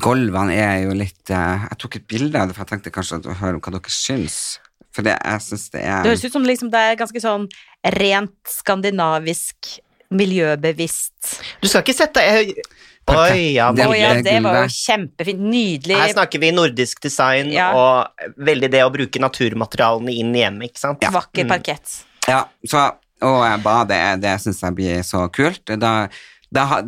gulvene 0.00 0.54
er 0.54 0.80
jo 0.84 0.94
litt 0.98 1.30
uh, 1.34 1.66
Jeg 1.68 1.78
tok 1.82 1.96
et 2.00 2.08
bilde 2.10 2.38
av 2.40 2.48
det, 2.50 2.56
for 2.56 2.64
jeg 2.64 2.72
tenkte 2.74 2.92
kanskje 2.94 3.20
å 3.30 3.38
høre 3.42 3.60
hva 3.62 3.72
dere 3.76 3.94
syns. 3.94 4.58
For 4.94 5.06
det, 5.06 5.14
jeg 5.22 5.44
syns 5.46 5.68
det 5.70 5.84
er 5.86 6.02
Det 6.02 6.10
høres 6.12 6.26
ut 6.26 6.34
som 6.34 6.46
liksom 6.46 6.70
det 6.72 6.82
er 6.88 6.98
ganske 6.98 7.22
sånn 7.22 7.46
rent 7.96 8.50
skandinavisk, 8.50 9.76
miljøbevisst. 10.10 11.36
Du 11.62 11.68
skal 11.70 11.84
ikke 11.84 11.94
sette 11.94 12.24
Oi, 13.10 13.52
ja. 13.56 13.70
Det 13.74 13.86
ja, 13.98 14.14
det 14.22 14.36
var 14.44 14.58
jo 14.62 14.70
kjempefint. 14.74 15.42
Nydelig. 15.50 15.98
Her 15.98 16.14
snakker 16.14 16.42
vi 16.42 16.52
nordisk 16.54 17.02
design 17.02 17.52
Ja. 17.52 17.70
og 17.74 18.32
veldig 18.38 18.70
det 18.72 18.82
å 18.86 18.90
bruke 18.94 19.22
naturmaterialene 19.22 20.14
inn 20.22 20.34
i 20.36 20.44
hjemmet, 20.44 20.70
ikke 20.72 20.82
sant? 20.82 21.04
Vakker 21.14 21.48
parkett. 21.50 22.00
Ja, 22.28 22.44
så 22.68 22.90
og 23.20 23.44
badet, 23.64 24.20
det 24.22 24.32
syns 24.40 24.62
jeg 24.64 24.76
blir 24.78 25.02
så 25.04 25.26
kult. 25.32 25.72
Da, 25.80 26.08
da 26.48 26.64
har, 26.70 26.86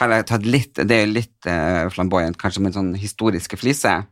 har 0.00 0.14
jeg 0.16 0.26
tatt 0.28 0.44
litt 0.44 0.76
Det 0.76 0.96
er 0.96 1.06
jo 1.06 1.14
litt 1.14 1.48
uh, 1.48 1.88
flamboyant, 1.94 2.36
kanskje, 2.40 2.64
med 2.66 2.76
sånn 2.76 2.92
historiske 3.00 3.56
fliser. 3.60 4.04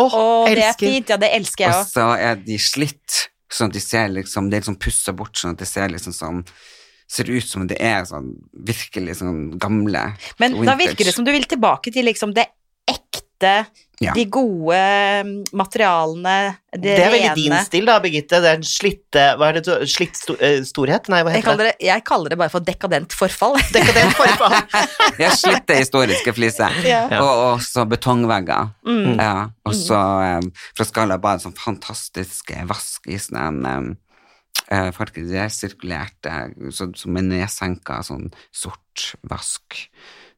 Åh, 0.00 0.16
Å, 0.16 0.46
det 0.48 0.64
er 0.64 0.78
fint. 0.80 1.12
Ja, 1.12 1.18
det 1.20 1.32
elsker 1.36 1.66
jeg 1.66 1.76
Og 1.76 1.88
så 1.90 2.06
er 2.16 2.40
de 2.40 2.56
slitt, 2.62 3.26
sånn 3.52 3.68
at 3.68 3.76
de 3.76 3.82
ser 3.84 4.12
liksom 4.14 4.48
Det 4.48 4.56
er 4.56 4.62
liksom 4.64 4.80
pussa 4.80 5.12
bort, 5.16 5.36
sånn 5.36 5.56
at 5.56 5.60
det 5.60 5.68
ser 5.68 5.92
liksom 5.92 6.14
sånn 6.16 6.44
Ser 7.10 7.26
ut 7.26 7.42
som 7.46 7.66
det 7.66 7.80
er 7.82 8.04
sånn 8.06 8.32
virkelig 8.54 9.16
sånn 9.18 9.58
gamle 9.58 10.12
Men 10.38 10.60
da 10.62 10.76
virker 10.78 11.08
det 11.08 11.14
som 11.16 11.26
du 11.26 11.32
vil 11.34 11.48
tilbake 11.50 11.90
til 11.94 12.06
liksom 12.06 12.34
det 12.36 12.46
ekte, 12.90 13.66
Ja. 14.00 14.12
de 14.16 14.24
gode 14.32 14.76
mm, 15.24 15.30
materialene, 15.56 16.56
det, 16.72 16.80
Det 16.82 16.92
er 17.04 17.10
veldig 17.12 17.34
din 17.36 17.54
stil, 17.64 17.84
da, 17.88 17.98
Birgitte. 18.00 18.40
Det 18.40 18.48
er 18.50 18.58
en 18.58 18.64
slitte 18.66 19.24
Hva 19.36 19.48
er 19.48 19.58
det 19.58 19.62
du 19.66 19.86
Slitt 19.88 20.16
sto, 20.16 20.36
eh, 20.40 20.60
storhet? 20.64 21.08
Nei, 21.12 21.20
hva 21.24 21.32
Jeg 21.34 21.40
heter 21.42 21.50
kaller, 21.50 21.68
det? 21.70 21.76
det, 21.80 21.86
jeg 21.88 22.04
kaller 22.08 22.32
det 22.34 22.38
bare 22.40 22.52
for 22.52 22.64
dekadent 22.64 23.16
forfall. 23.16 23.56
Dekadent 23.76 24.16
forfall. 24.16 24.56
Ja, 25.22 25.30
slitte 25.36 25.76
historiske 25.76 26.32
fliser. 26.36 26.76
Ja. 26.86 27.02
Og 27.20 27.42
også 27.56 27.84
betongvegger. 27.90 28.70
Mm. 28.88 29.18
Ja, 29.20 29.34
og 29.68 29.74
så 29.76 30.00
um, 30.40 30.50
fra 30.76 30.86
Skala 30.88 31.18
bare 31.20 31.42
sånn 31.42 31.56
fantastisk 31.58 32.54
eh, 32.56 32.64
vask 32.68 33.08
i 33.10 33.18
sånn 33.20 33.64
uh, 34.70 34.90
Faktisk 34.96 35.34
resirkulerte, 35.34 36.34
så, 36.74 36.90
som 36.96 37.18
er 37.20 37.26
nedsenka 37.26 38.00
sånn 38.06 38.30
sort 38.52 39.12
vask. 39.28 39.78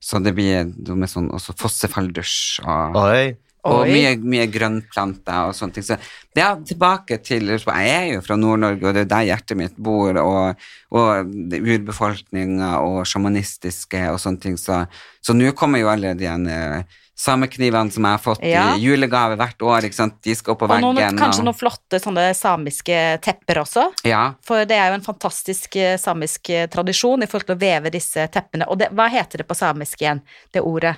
Så 0.02 0.18
det 0.22 0.34
blir 0.34 0.66
noe 0.72 0.98
med 0.98 1.10
sånn 1.10 1.30
også 1.34 1.54
fossefalldusj 1.60 2.62
og 2.66 2.98
Oi. 3.04 3.34
Og 3.64 3.84
Oi. 3.84 3.92
mye, 3.94 4.16
mye 4.26 4.46
grønnplanter 4.50 5.44
og 5.46 5.52
sånne 5.54 5.76
ting. 5.76 5.84
Så 5.86 5.94
er 6.34 6.56
tilbake 6.66 7.20
til 7.22 7.46
Jeg 7.46 7.90
er 7.94 8.08
jo 8.16 8.20
fra 8.26 8.34
Nord-Norge, 8.34 8.82
og 8.88 8.94
det 8.96 9.04
er 9.04 9.10
der 9.12 9.28
hjertet 9.28 9.56
mitt 9.56 9.76
bor, 9.78 10.18
og, 10.18 10.56
og 10.90 11.30
urbefolkninga 11.62 12.72
og 12.82 13.04
sjamanistiske 13.06 14.02
og 14.10 14.18
sånne 14.22 14.42
ting. 14.42 14.58
Så 14.58 14.82
så 15.22 15.34
nå 15.38 15.52
kommer 15.54 15.78
jo 15.78 15.86
alle 15.92 16.14
de 16.18 16.26
uh, 16.26 16.82
sameknivene 17.14 17.92
som 17.94 18.02
jeg 18.02 18.16
har 18.16 18.22
fått 18.24 18.42
Ja. 18.42 18.64
i 18.74 18.80
julegave 18.82 19.36
hvert 19.38 19.62
år, 19.62 19.84
ikke 19.86 19.94
sant. 19.94 20.16
De 20.26 20.34
skal 20.34 20.56
opp 20.56 20.64
på 20.64 20.68
Og 20.72 20.80
noen, 20.82 20.96
veggen. 20.96 21.18
kanskje 21.20 21.38
og- 21.44 21.44
noen 21.46 21.60
flotte 21.60 22.00
sånne 22.02 22.34
samiske 22.34 23.20
tepper 23.22 23.62
også. 23.62 23.92
Ja. 24.04 24.34
For 24.42 24.64
det 24.64 24.74
er 24.76 24.88
jo 24.90 24.94
en 24.98 25.06
fantastisk 25.06 25.76
eh, 25.76 25.96
samisk 25.96 26.50
eh, 26.50 26.66
tradisjon 26.66 27.22
i 27.22 27.26
forhold 27.26 27.46
til 27.46 27.54
å 27.54 27.60
veve 27.62 27.90
disse 27.94 28.26
teppene. 28.28 28.66
Og 28.68 28.78
det, 28.78 28.90
hva 28.90 29.08
heter 29.08 29.38
det 29.38 29.46
på 29.46 29.54
samisk 29.54 30.00
igjen, 30.02 30.22
det 30.52 30.62
ordet? 30.62 30.96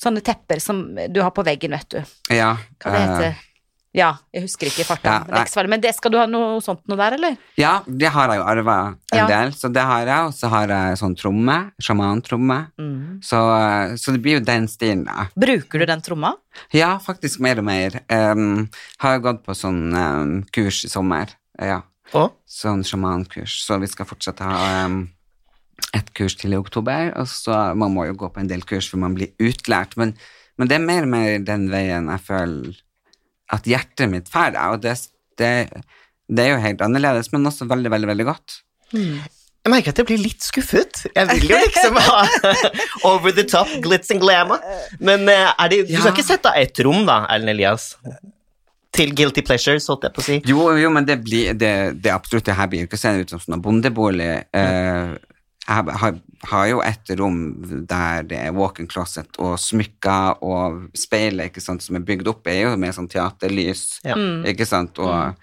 Sånne 0.00 0.20
tepper 0.26 0.60
som 0.60 0.84
du 1.10 1.20
har 1.22 1.30
på 1.34 1.44
veggen, 1.46 1.70
vet 1.76 1.88
du. 1.94 2.00
ja 2.34 2.56
Hva 2.82 2.90
det 2.92 3.00
heter 3.04 3.28
uh, 3.34 3.42
Ja, 3.94 4.08
jeg 4.34 4.42
husker 4.42 4.66
ikke 4.66 4.82
i 4.82 4.86
farten. 4.88 5.06
Ja, 5.06 5.20
men, 5.22 5.78
det 5.78 5.86
men 5.86 5.94
skal 5.94 6.10
du 6.10 6.16
ha 6.18 6.24
noe 6.26 6.56
sånt 6.64 6.80
noe 6.90 6.98
der, 6.98 7.14
eller? 7.14 7.36
ja, 7.56 7.76
det 7.86 8.08
har 8.10 8.32
jeg 8.32 8.40
jo 8.40 8.46
arva 8.50 8.78
en 9.12 9.18
Ja. 9.20 9.26
del, 9.30 9.52
så 9.54 9.70
det 9.70 9.84
har 9.86 10.02
jeg. 10.08 10.24
Og 10.26 10.34
så 10.34 10.48
har 10.50 10.66
jeg 10.72 10.98
sånn 10.98 11.14
tromme, 11.14 11.70
sjamantromme. 11.78 12.56
Så, 13.22 13.38
eh, 13.54 13.94
så 13.94 14.10
det 14.16 14.20
blir 14.24 14.40
jo 14.40 14.44
den 14.44 14.66
stilen, 14.66 15.04
da. 15.06 15.28
Bruker 15.38 15.78
du 15.78 15.86
den 15.86 16.02
tromma? 16.02 16.34
Ja, 16.74 16.98
faktisk 16.98 17.38
mer 17.38 17.62
og 17.62 17.68
mer. 17.70 18.00
Um, 18.10 18.66
har 18.98 19.22
gått 19.22 19.44
på 19.46 19.54
sånn 19.54 19.94
um, 19.94 20.42
kurs 20.50 20.82
i 20.84 20.90
sommer. 20.90 21.30
Ja, 21.62 21.82
Og? 22.12 22.34
sånn 22.50 22.82
sjamankurs. 22.82 23.60
Så 23.62 23.78
vi 23.78 23.86
skal 23.86 24.06
fortsatt 24.10 24.42
ha 24.42 24.86
um, 24.88 25.04
et 25.94 26.08
kurs 26.16 26.34
til 26.40 26.52
i 26.54 26.58
oktober, 26.58 27.12
og 27.20 27.28
så 27.30 27.58
man 27.78 27.92
må 27.94 28.06
jo 28.08 28.16
gå 28.18 28.30
på 28.34 28.42
en 28.42 28.48
del 28.50 28.64
kurs 28.66 28.88
før 28.90 29.04
man 29.04 29.14
blir 29.14 29.30
utlært. 29.42 29.94
Men, 30.00 30.16
men 30.58 30.70
det 30.70 30.78
er 30.80 30.84
mer 30.88 31.06
og 31.06 31.12
mer 31.14 31.38
den 31.46 31.68
veien 31.72 32.10
jeg 32.10 32.24
føler 32.26 32.80
at 33.54 33.68
hjertet 33.68 34.10
mitt 34.10 34.26
drar, 34.32 34.56
og 34.72 34.80
det, 34.82 34.96
det, 35.38 35.52
det 36.26 36.44
er 36.46 36.54
jo 36.56 36.62
helt 36.64 36.82
annerledes, 36.82 37.30
men 37.34 37.46
også 37.46 37.68
veldig, 37.70 37.92
veldig, 37.94 38.08
veldig 38.10 38.26
godt. 38.32 38.58
Jeg 38.94 39.72
merker 39.72 39.94
at 39.94 40.00
jeg 40.02 40.08
blir 40.10 40.20
litt 40.20 40.44
skuffet. 40.44 41.04
Jeg 41.14 41.28
vil 41.30 41.46
jo 41.54 41.58
liksom 41.62 41.96
ha 42.04 42.24
over 43.10 43.32
the 43.32 43.44
top 43.48 43.70
glitz 43.84 44.10
and 44.12 44.20
glamour. 44.20 44.60
Men 45.00 45.28
eh, 45.32 45.46
er 45.54 45.70
det, 45.72 45.78
du 45.88 45.94
Ja. 45.94 46.02
skal 46.02 46.12
ikke 46.16 46.26
sette 46.26 46.50
av 46.50 46.58
ett 46.60 46.80
rom, 46.84 47.04
da, 47.08 47.22
Erlend 47.32 47.54
Elias? 47.54 47.94
Til 48.94 49.10
Guilty 49.16 49.42
Pleasures, 49.42 49.86
holdt 49.90 50.04
jeg 50.06 50.14
på 50.14 50.22
å 50.22 50.26
si. 50.26 50.36
Jo, 50.46 50.66
jo, 50.78 50.90
men 50.94 51.06
det 51.08 51.16
blir 51.24 51.54
det, 51.58 51.72
det 52.04 52.12
absolutt 52.14 52.44
det 52.46 52.54
her 52.58 52.68
blir 52.70 52.84
jo 52.84 52.90
ikke 52.90 53.00
seende 53.00 53.24
ut 53.24 53.32
som 53.32 53.40
sånn 53.42 53.62
bondebolig. 53.64 54.28
Eh, 54.54 55.14
jeg 55.66 55.96
har, 56.00 56.16
har 56.50 56.66
jo 56.68 56.80
et 56.84 57.10
rom 57.18 57.38
der 57.88 58.22
det 58.28 58.38
er 58.38 58.52
walk-in 58.56 58.88
closet 58.90 59.38
og 59.40 59.54
smykker 59.58 60.42
og 60.44 60.82
speilet 60.98 61.48
ikke 61.50 61.62
sant, 61.64 61.82
som 61.82 61.96
er 61.96 62.04
bygd 62.04 62.28
opp, 62.28 62.46
er 62.52 62.66
jo 62.66 62.74
med 62.76 62.92
sånn 62.96 63.08
teaterlys, 63.08 64.00
Ja. 64.04 64.16
ikke 64.44 64.66
sant, 64.68 64.98
og, 65.00 65.38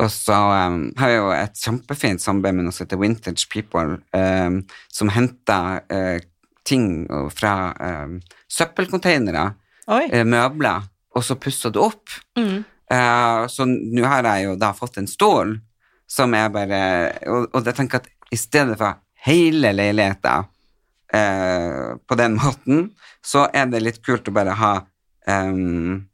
og 0.00 0.08
så 0.12 0.38
um, 0.68 0.78
har 0.96 1.12
jeg 1.12 1.20
jo 1.20 1.28
et 1.36 1.60
kjempefint 1.60 2.24
samarbeid 2.24 2.56
med 2.56 2.64
noe 2.68 2.72
som 2.76 2.86
heter 2.86 3.00
Vintage 3.02 3.46
People, 3.52 3.98
um, 4.16 4.62
som 4.92 5.12
henter 5.12 5.82
uh, 5.92 6.18
ting 6.66 7.06
fra 7.36 7.52
um, 7.76 8.18
søppelcontainere, 8.50 9.50
Oi. 9.92 10.06
eh, 10.10 10.24
møbler, 10.26 10.88
og 11.14 11.22
så 11.24 11.36
pusser 11.38 11.70
det 11.72 11.78
opp. 11.84 12.10
Eh, 12.36 13.46
så 13.50 13.64
nå 13.68 14.02
har 14.06 14.26
jeg 14.26 14.44
jo 14.48 14.56
da 14.60 14.72
fått 14.76 14.98
en 15.00 15.06
stol 15.10 15.56
som 16.06 16.34
er 16.38 16.48
bare 16.54 16.80
Og, 17.26 17.48
og 17.50 17.64
jeg 17.66 17.74
tenker 17.74 17.98
at 17.98 18.06
i 18.30 18.36
stedet 18.38 18.76
for 18.78 18.94
hele 19.26 19.72
leiligheten 19.74 20.46
eh, 21.14 21.94
på 22.08 22.18
den 22.18 22.36
måten, 22.40 22.90
så 23.26 23.46
er 23.52 23.66
det 23.72 23.82
litt 23.82 24.02
kult 24.06 24.28
å 24.30 24.34
bare 24.36 24.54
ha 24.58 24.74
ehm, 25.28 26.04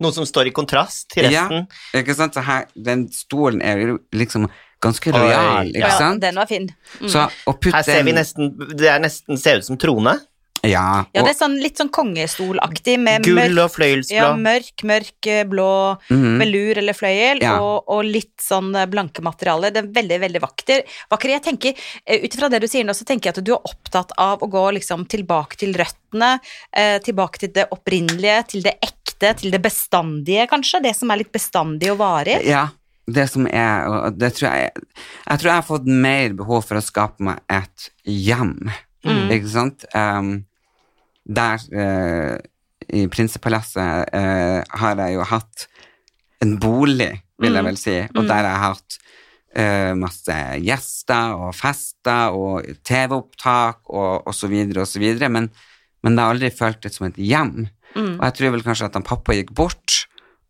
Noe 0.00 0.14
som 0.16 0.24
står 0.24 0.48
i 0.48 0.52
kontrast 0.56 1.10
til 1.12 1.26
resten. 1.26 1.66
Ja, 1.92 2.00
ikke 2.00 2.14
sant? 2.16 2.32
Så 2.32 2.40
her, 2.46 2.62
den 2.72 3.02
stolen 3.12 3.60
er 3.60 3.76
jo 3.82 3.98
liksom 4.16 4.46
ganske 4.80 5.12
rojal, 5.12 5.28
royal, 5.28 5.72
ikke 5.74 5.82
Ja, 5.90 5.98
sant? 6.00 6.22
den 6.22 6.38
var 6.40 6.48
fin. 6.48 6.70
Så 7.04 7.26
å 7.28 7.52
putte 7.52 7.74
Her 7.76 7.84
ser 7.84 8.06
vi 8.08 8.14
nesten 8.16 8.54
Det 8.80 8.88
er 8.88 9.02
nesten 9.04 9.36
ser 9.36 9.60
ut 9.60 9.66
som 9.68 9.76
trone. 9.76 10.14
Ja, 10.62 11.04
Ja, 11.14 11.22
det 11.22 11.30
er 11.30 11.38
sånn, 11.38 11.56
litt 11.62 11.78
sånn 11.80 11.88
kongestolaktig 11.94 12.98
med 13.00 13.24
Gull 13.24 13.58
og 13.62 13.70
fløyelsblå. 13.72 14.16
ja, 14.16 14.32
mørk, 14.36 14.84
mørk 14.84 15.28
blå 15.48 15.60
blå 15.60 15.96
-hmm. 16.08 16.38
velur 16.38 16.78
eller 16.78 16.92
fløyel, 16.92 17.42
Ja. 17.42 17.58
og, 17.60 17.84
og 17.88 18.04
litt 18.04 18.40
sånn 18.40 18.74
eh, 18.76 18.86
blanke 18.86 19.22
materialer. 19.22 19.70
Det 19.70 19.82
er 19.84 19.92
veldig, 20.00 20.20
veldig 20.20 20.40
vakker. 20.40 20.82
vakker. 21.10 21.28
Jeg 21.28 21.42
tenker, 21.42 21.74
eh, 22.06 22.24
Ut 22.24 22.34
ifra 22.34 22.50
det 22.50 22.60
du 22.60 22.68
sier 22.68 22.84
nå, 22.84 22.92
så 22.92 23.04
tenker 23.04 23.30
jeg 23.30 23.38
at 23.38 23.44
du 23.44 23.52
er 23.52 23.64
opptatt 23.64 24.12
av 24.18 24.40
å 24.40 24.50
gå 24.50 24.64
liksom 24.78 25.06
tilbake 25.06 25.56
til 25.56 25.72
røttene, 25.74 26.40
eh, 26.72 26.98
tilbake 26.98 27.38
til 27.38 27.52
det 27.52 27.68
opprinnelige, 27.70 28.48
til 28.48 28.62
det 28.62 28.76
ekte, 28.82 29.36
til 29.38 29.50
det 29.50 29.62
bestandige, 29.62 30.48
kanskje? 30.48 30.82
Det 30.82 30.96
som 30.96 31.10
er 31.10 31.16
litt 31.18 31.32
bestandig 31.32 31.90
og 31.90 31.98
varig? 31.98 32.44
Ja, 32.44 32.68
det 33.06 33.28
som 33.30 33.46
er 33.46 33.88
og 33.88 34.18
det 34.18 34.34
tror 34.34 34.52
jeg, 34.52 34.70
jeg 35.28 35.38
tror 35.38 35.50
jeg 35.50 35.54
har 35.54 35.62
fått 35.62 35.86
mer 35.86 36.32
behov 36.32 36.64
for 36.64 36.76
å 36.76 36.84
skape 36.84 37.20
meg 37.20 37.40
et 37.48 37.90
hjem, 38.04 38.70
ikke 39.04 39.48
sant? 39.48 39.84
Um, 39.94 40.44
der 41.30 41.62
eh, 41.72 42.36
i 42.90 43.06
Prinsepalasset 43.10 44.10
eh, 44.16 44.60
har 44.82 45.02
jeg 45.04 45.16
jo 45.16 45.26
hatt 45.30 45.66
en 46.42 46.56
bolig, 46.60 47.12
vil 47.40 47.56
jeg 47.56 47.66
vel 47.66 47.78
si, 47.78 47.96
og 48.16 48.24
der 48.26 48.46
har 48.46 48.50
jeg 48.50 48.62
hatt 48.64 48.96
eh, 49.60 49.92
masse 49.98 50.36
gjester 50.64 51.36
og 51.36 51.52
fester 51.56 52.36
og 52.36 52.70
TV-opptak 52.86 53.82
og, 53.92 54.26
og 54.26 54.36
så 54.36 54.50
videre 54.50 54.84
og 54.84 54.90
så 54.90 55.02
videre, 55.02 55.30
men, 55.32 55.50
men 56.02 56.16
det 56.16 56.24
har 56.24 56.34
aldri 56.34 56.52
føltes 56.54 56.98
som 56.98 57.10
et 57.10 57.20
hjem. 57.20 57.68
Og 58.18 58.24
jeg 58.24 58.36
tror 58.38 58.54
vel 58.54 58.64
kanskje 58.66 58.88
at 58.90 58.98
han 58.98 59.06
pappa 59.06 59.36
gikk 59.36 59.52
bort, 59.56 60.04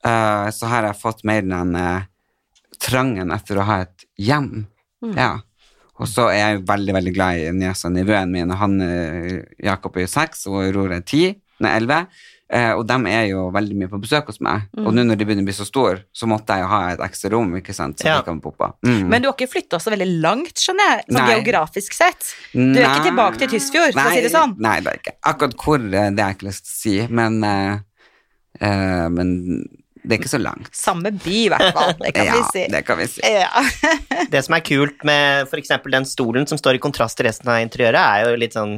eh, 0.06 0.48
så 0.54 0.72
har 0.72 0.88
jeg 0.88 1.00
fått 1.00 1.24
mer 1.28 1.44
den 1.46 1.76
eh, 1.78 2.08
trangen 2.80 3.32
etter 3.34 3.60
å 3.60 3.68
ha 3.68 3.80
et 3.86 4.06
hjem. 4.20 4.66
Ja. 5.16 5.32
Og 6.00 6.08
så 6.08 6.30
er 6.32 6.40
jeg 6.40 6.64
veldig, 6.68 6.96
veldig 6.96 7.14
glad 7.14 7.38
i 7.38 7.52
niesa 7.52 7.90
og 7.90 7.96
nevøen 7.98 8.32
min. 8.32 8.50
Han, 8.56 8.80
eh, 8.80 9.40
Jakob 9.62 9.96
er 9.96 10.06
jo 10.06 10.12
seks, 10.16 10.46
og 10.48 10.62
Aurora 10.64 10.96
er 10.96 11.06
ti, 11.06 11.26
nei, 11.60 11.72
elleve. 11.76 12.06
Eh, 12.50 12.72
og 12.74 12.82
de 12.88 12.96
er 13.06 13.28
jo 13.30 13.44
veldig 13.54 13.76
mye 13.78 13.88
på 13.92 14.00
besøk 14.02 14.26
hos 14.32 14.40
meg. 14.42 14.64
Mm. 14.74 14.86
Og 14.88 14.94
nå 14.96 15.04
når 15.06 15.18
de 15.20 15.26
begynner 15.28 15.44
å 15.44 15.48
bli 15.50 15.54
så 15.54 15.66
store, 15.68 16.00
så 16.10 16.26
måtte 16.26 16.56
jeg 16.56 16.64
jo 16.64 16.70
ha 16.72 16.80
et 16.94 17.02
ekstra 17.06 17.30
rom, 17.36 17.52
ikke 17.60 17.74
sant, 17.76 18.00
så 18.00 18.08
Ja. 18.08 18.16
de 18.18 18.26
kan 18.26 18.40
poppe. 18.42 18.72
Mm. 18.82 19.04
Men 19.08 19.22
du 19.22 19.28
har 19.28 19.36
ikke 19.36 19.52
flytta 19.52 19.78
så 19.78 19.92
veldig 19.94 20.08
langt, 20.24 20.56
skjønner 20.58 20.96
jeg, 20.96 21.04
sånn 21.14 21.30
geografisk 21.30 21.94
sett. 21.94 22.32
Du 22.52 22.80
er 22.80 22.88
ikke 22.88 23.06
tilbake 23.06 23.38
til 23.38 23.52
Tysfjord, 23.54 23.92
for 23.94 24.10
å 24.10 24.16
si 24.16 24.24
det 24.24 24.32
sånn. 24.32 24.56
Nei, 24.58 24.80
det 24.80 24.90
er 24.90 24.98
ikke. 24.98 25.14
Akkurat 25.30 25.54
hvor, 25.62 25.78
eh, 25.78 26.10
det 26.10 26.24
jeg 26.24 26.36
ikke 26.38 26.48
lyst 26.48 26.64
til 26.66 26.74
å 26.74 26.80
si, 26.80 27.06
men, 27.12 27.44
eh, 27.44 27.78
eh, 28.60 29.08
men 29.08 29.68
det 30.02 30.14
er 30.14 30.18
ikke 30.20 30.30
så 30.32 30.40
langt. 30.40 30.70
Samme 30.76 31.10
by, 31.12 31.34
i 31.44 31.48
hvert 31.52 31.72
fall. 31.76 31.92
Det 32.00 32.12
kan 32.16 32.26
ja, 32.30 32.36
vi 32.38 32.46
si. 32.54 32.62
det 32.72 32.80
kan 32.88 32.98
vi 33.00 33.06
si. 33.12 33.20
Ja. 33.24 33.64
Det 34.32 34.42
som 34.46 34.54
er 34.56 34.64
kult 34.66 35.04
med 35.06 35.46
f.eks. 35.48 35.72
den 35.90 36.06
stolen 36.08 36.46
som 36.50 36.58
står 36.60 36.78
i 36.78 36.82
kontrast 36.82 37.18
til 37.18 37.26
resten 37.28 37.48
av 37.50 37.60
interiøret, 37.64 38.00
er 38.00 38.30
jo 38.30 38.38
litt 38.40 38.54
sånn 38.56 38.76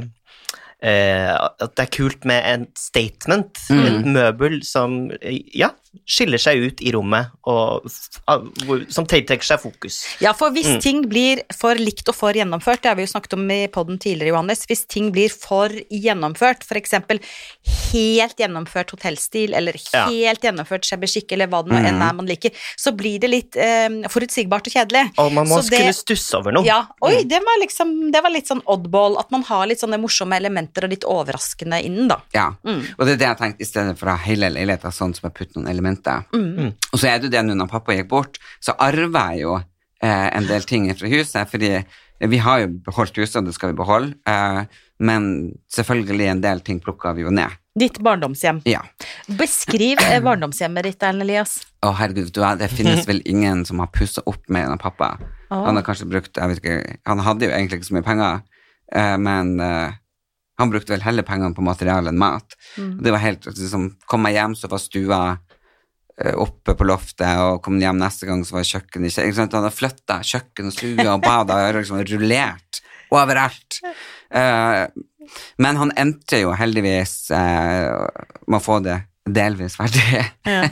eh, 0.82 1.30
At 1.34 1.74
det 1.76 1.84
er 1.86 1.92
kult 1.94 2.24
med 2.28 2.42
en 2.54 2.66
statement, 2.78 3.58
Mm. 3.70 3.84
et 3.86 4.06
møbel 4.16 4.58
som 4.66 5.10
ja, 5.54 5.70
skiller 6.08 6.38
seg 6.40 6.56
ut 6.58 6.80
i 6.82 6.90
rommet, 6.92 7.30
og 7.44 7.84
hvor- 8.64 8.90
som 8.90 9.06
tiltrekker 9.06 9.44
seg 9.44 9.60
fokus. 9.60 10.06
Ja, 10.20 10.32
for 10.32 10.50
hvis 10.50 10.66
Mm. 10.76 10.80
ting 10.80 11.02
blir 11.08 11.42
for 11.52 11.74
likt 11.74 12.08
og 12.08 12.14
for 12.14 12.32
gjennomført, 12.32 12.80
det 12.82 12.88
har 12.88 12.94
vi 12.96 13.02
jo 13.02 13.12
snakket 13.12 13.34
om 13.34 13.50
i 13.50 13.66
podden 13.68 13.98
tidligere, 13.98 14.32
Johannes, 14.32 14.66
hvis 14.66 14.86
ting 14.88 15.12
blir 15.12 15.28
for 15.30 15.68
gjennomført, 15.68 16.64
eksempel 16.82 17.20
helt 17.92 18.36
gjennomført 18.36 18.90
hotellstil, 18.90 19.54
eller 19.54 19.74
Ja. 19.92 20.06
helt 20.08 20.40
gjennomført 20.40 20.82
shabby-chic, 20.88 21.30
eller 21.30 21.46
hva 21.46 21.62
det 21.62 21.72
nå 21.72 21.78
enn 21.78 22.02
er 22.02 22.12
man 22.14 22.26
liker, 22.26 22.50
så 22.76 22.96
blir 22.96 23.20
det 23.20 23.30
litt 23.30 23.56
eh, 23.56 23.88
forutsigbart 24.08 24.66
og 24.66 24.72
kjedelig. 24.72 25.12
Og 25.18 25.32
man 25.32 25.46
må 25.46 25.60
Så 25.62 25.70
det- 25.70 25.78
kunne 25.78 25.92
stusse 25.92 26.34
over 26.34 26.52
noe. 26.52 26.64
Ja, 26.64 26.86
oi, 27.02 27.22
det 27.24 27.40
var 27.42 27.58
liksom, 27.60 28.10
det 28.10 28.22
var 28.22 28.30
litt 28.30 28.46
sånn 28.48 28.62
oddball, 28.66 29.18
at 29.18 29.30
man 29.30 29.42
har 29.42 29.66
litt 29.66 29.78
sånne 29.80 30.00
morsomme 30.00 30.34
elementer 30.36 30.84
og 30.84 30.90
litt 30.90 31.04
overraskende 31.04 31.84
innen, 31.84 32.08
da. 32.08 32.16
Ja, 32.32 32.54
Mm. 32.64 32.94
og 32.98 33.06
det 33.06 33.12
er 33.12 33.16
det 33.16 33.28
jeg 33.28 33.38
tenkte, 33.38 33.60
i 33.60 33.64
stedet 33.64 33.98
for 33.98 34.06
å 34.06 34.16
ha 34.16 34.24
hele 34.24 34.50
leiligheta 34.50 34.88
sånn 34.90 35.14
som 35.14 35.30
jeg 35.30 35.34
putter 35.34 35.60
noen 35.60 35.68
elementer. 35.68 35.81
Mm. 35.82 36.72
Og 36.92 36.96
så 36.98 37.10
er 37.10 37.18
det 37.18 37.28
jo 37.28 37.34
det 37.34 37.42
nå 37.46 37.56
når 37.58 37.70
pappa 37.72 37.96
gikk 37.96 38.10
bort, 38.12 38.40
så 38.62 38.74
arver 38.78 39.34
jeg 39.34 39.44
jo 39.44 39.56
eh, 39.58 40.28
en 40.36 40.48
del 40.48 40.66
ting 40.68 40.88
fra 40.94 41.10
huset, 41.12 41.50
fordi 41.50 41.74
vi 42.22 42.38
har 42.38 42.62
jo 42.62 42.70
beholdt 42.86 43.18
huset, 43.18 43.40
og 43.40 43.48
det 43.48 43.56
skal 43.56 43.72
vi 43.72 43.80
beholde, 43.80 44.14
eh, 44.28 44.62
men 45.02 45.24
selvfølgelig 45.74 46.28
en 46.30 46.42
del 46.44 46.62
ting 46.62 46.78
plukka 46.82 47.14
vi 47.16 47.26
jo 47.26 47.32
ned. 47.34 47.58
Ditt 47.78 47.96
barndomshjem. 48.04 48.60
Ja. 48.68 48.82
Beskriv 49.38 50.00
eh, 50.04 50.20
barndomshjemmet 50.22 50.86
ditt, 50.86 51.02
Erlend 51.02 51.24
Elias. 51.24 51.56
Å 51.82 51.94
herregud, 51.96 52.28
du, 52.34 52.42
det 52.60 52.68
finnes 52.70 53.06
vel 53.08 53.22
ingen 53.28 53.64
som 53.68 53.80
har 53.80 53.88
pussa 53.94 54.22
opp 54.28 54.44
mer 54.52 54.68
enn 54.68 54.82
pappa. 54.82 55.14
Oh. 55.48 55.64
Han 55.64 55.80
har 55.80 55.86
kanskje 55.86 56.10
brukt, 56.10 56.36
jeg 56.36 56.52
vet 56.52 56.60
ikke, 56.60 56.98
han 57.08 57.24
hadde 57.24 57.48
jo 57.48 57.54
egentlig 57.56 57.80
ikke 57.80 57.88
så 57.88 57.96
mye 57.96 58.06
penger, 58.06 58.42
eh, 58.92 59.16
men 59.24 59.56
eh, 59.64 59.96
han 60.60 60.74
brukte 60.74 60.92
vel 60.92 61.02
heller 61.02 61.26
pengene 61.26 61.56
på 61.56 61.64
materiale 61.64 62.12
enn 62.12 62.20
mat. 62.20 62.58
Mm. 62.76 62.92
Det 63.02 63.16
var 63.16 63.24
helt, 63.24 63.48
liksom, 63.48 63.88
kom 64.06 64.28
jeg 64.28 64.38
hjem, 64.38 64.58
så 64.58 64.70
var 64.70 64.82
stua 64.82 65.22
oppe 66.38 66.76
på 66.78 66.86
loftet, 66.88 67.38
og 67.42 67.62
kom 67.64 67.80
hjem 67.82 68.00
neste 68.00 68.28
gang, 68.28 68.44
så 68.46 68.58
var 68.58 68.68
kjøkkenet 68.68 69.12
ikke? 69.12 69.46
Han 69.46 69.54
hadde 69.58 69.74
flytta 69.74 70.18
kjøkken 70.26 70.70
og 70.70 70.76
stue 70.76 71.06
og 71.08 71.22
bad, 71.24 71.52
og 71.54 71.78
liksom 71.80 72.02
rullert 72.12 72.82
overalt. 73.12 73.80
Eh, 74.32 74.84
men 75.62 75.80
han 75.80 75.94
endte 76.00 76.42
jo 76.42 76.52
heldigvis 76.56 77.16
eh, 77.36 77.88
med 78.46 78.58
å 78.58 78.62
få 78.62 78.80
det 78.84 79.02
delvis 79.22 79.76
ferdig 79.78 80.02
Ja. 80.50 80.66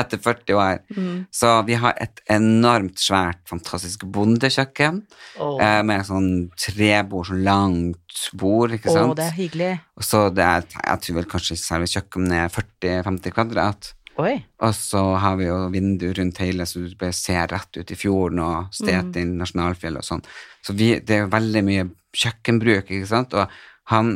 etter 0.00 0.20
40 0.22 0.56
år. 0.56 0.78
Mm. 0.96 1.26
Så 1.34 1.50
vi 1.68 1.76
har 1.80 1.96
et 2.00 2.22
enormt 2.32 3.00
svært, 3.00 3.42
fantastisk 3.50 4.06
bondekjøkken 4.08 5.02
oh. 5.42 5.58
eh, 5.60 5.80
med 5.86 6.06
sånn 6.08 6.30
trebord, 6.56 7.28
sånn 7.28 7.44
langt 7.44 8.24
bord, 8.40 8.72
ikke 8.76 8.90
oh, 8.92 8.96
sant? 8.96 9.18
det 9.20 9.28
er 9.28 9.36
hyggelig. 9.36 9.72
Og 10.00 10.06
så 10.06 10.26
det 10.32 10.46
er, 10.46 10.68
jeg 10.80 11.04
tror 11.04 11.20
vel 11.20 11.30
kanskje 11.34 11.58
selve 11.60 11.90
kjøkkenet 11.92 12.38
er 12.40 12.54
40-50 12.56 13.36
kvadrat. 13.36 13.92
Oi. 14.20 14.34
Og 14.66 14.74
så 14.76 15.00
har 15.22 15.36
vi 15.40 15.46
jo 15.48 15.56
vindu 15.72 16.08
rundt 16.18 16.38
hele, 16.42 16.66
så 16.68 16.82
du 16.84 16.94
bare 17.00 17.14
ser 17.16 17.46
rett 17.52 17.78
ut 17.80 17.90
i 17.94 17.96
fjorden 17.98 18.40
og 18.44 18.74
Stetin 18.76 19.36
nasjonalfjell 19.40 19.96
og 20.00 20.04
sånn. 20.06 20.22
Så 20.66 20.74
vi, 20.76 20.90
det 21.00 21.16
er 21.16 21.22
jo 21.24 21.30
veldig 21.32 21.62
mye 21.64 21.86
kjøkkenbruk, 22.20 22.90
ikke 22.90 23.08
sant? 23.08 23.34
Og 23.38 23.48
han, 23.94 24.12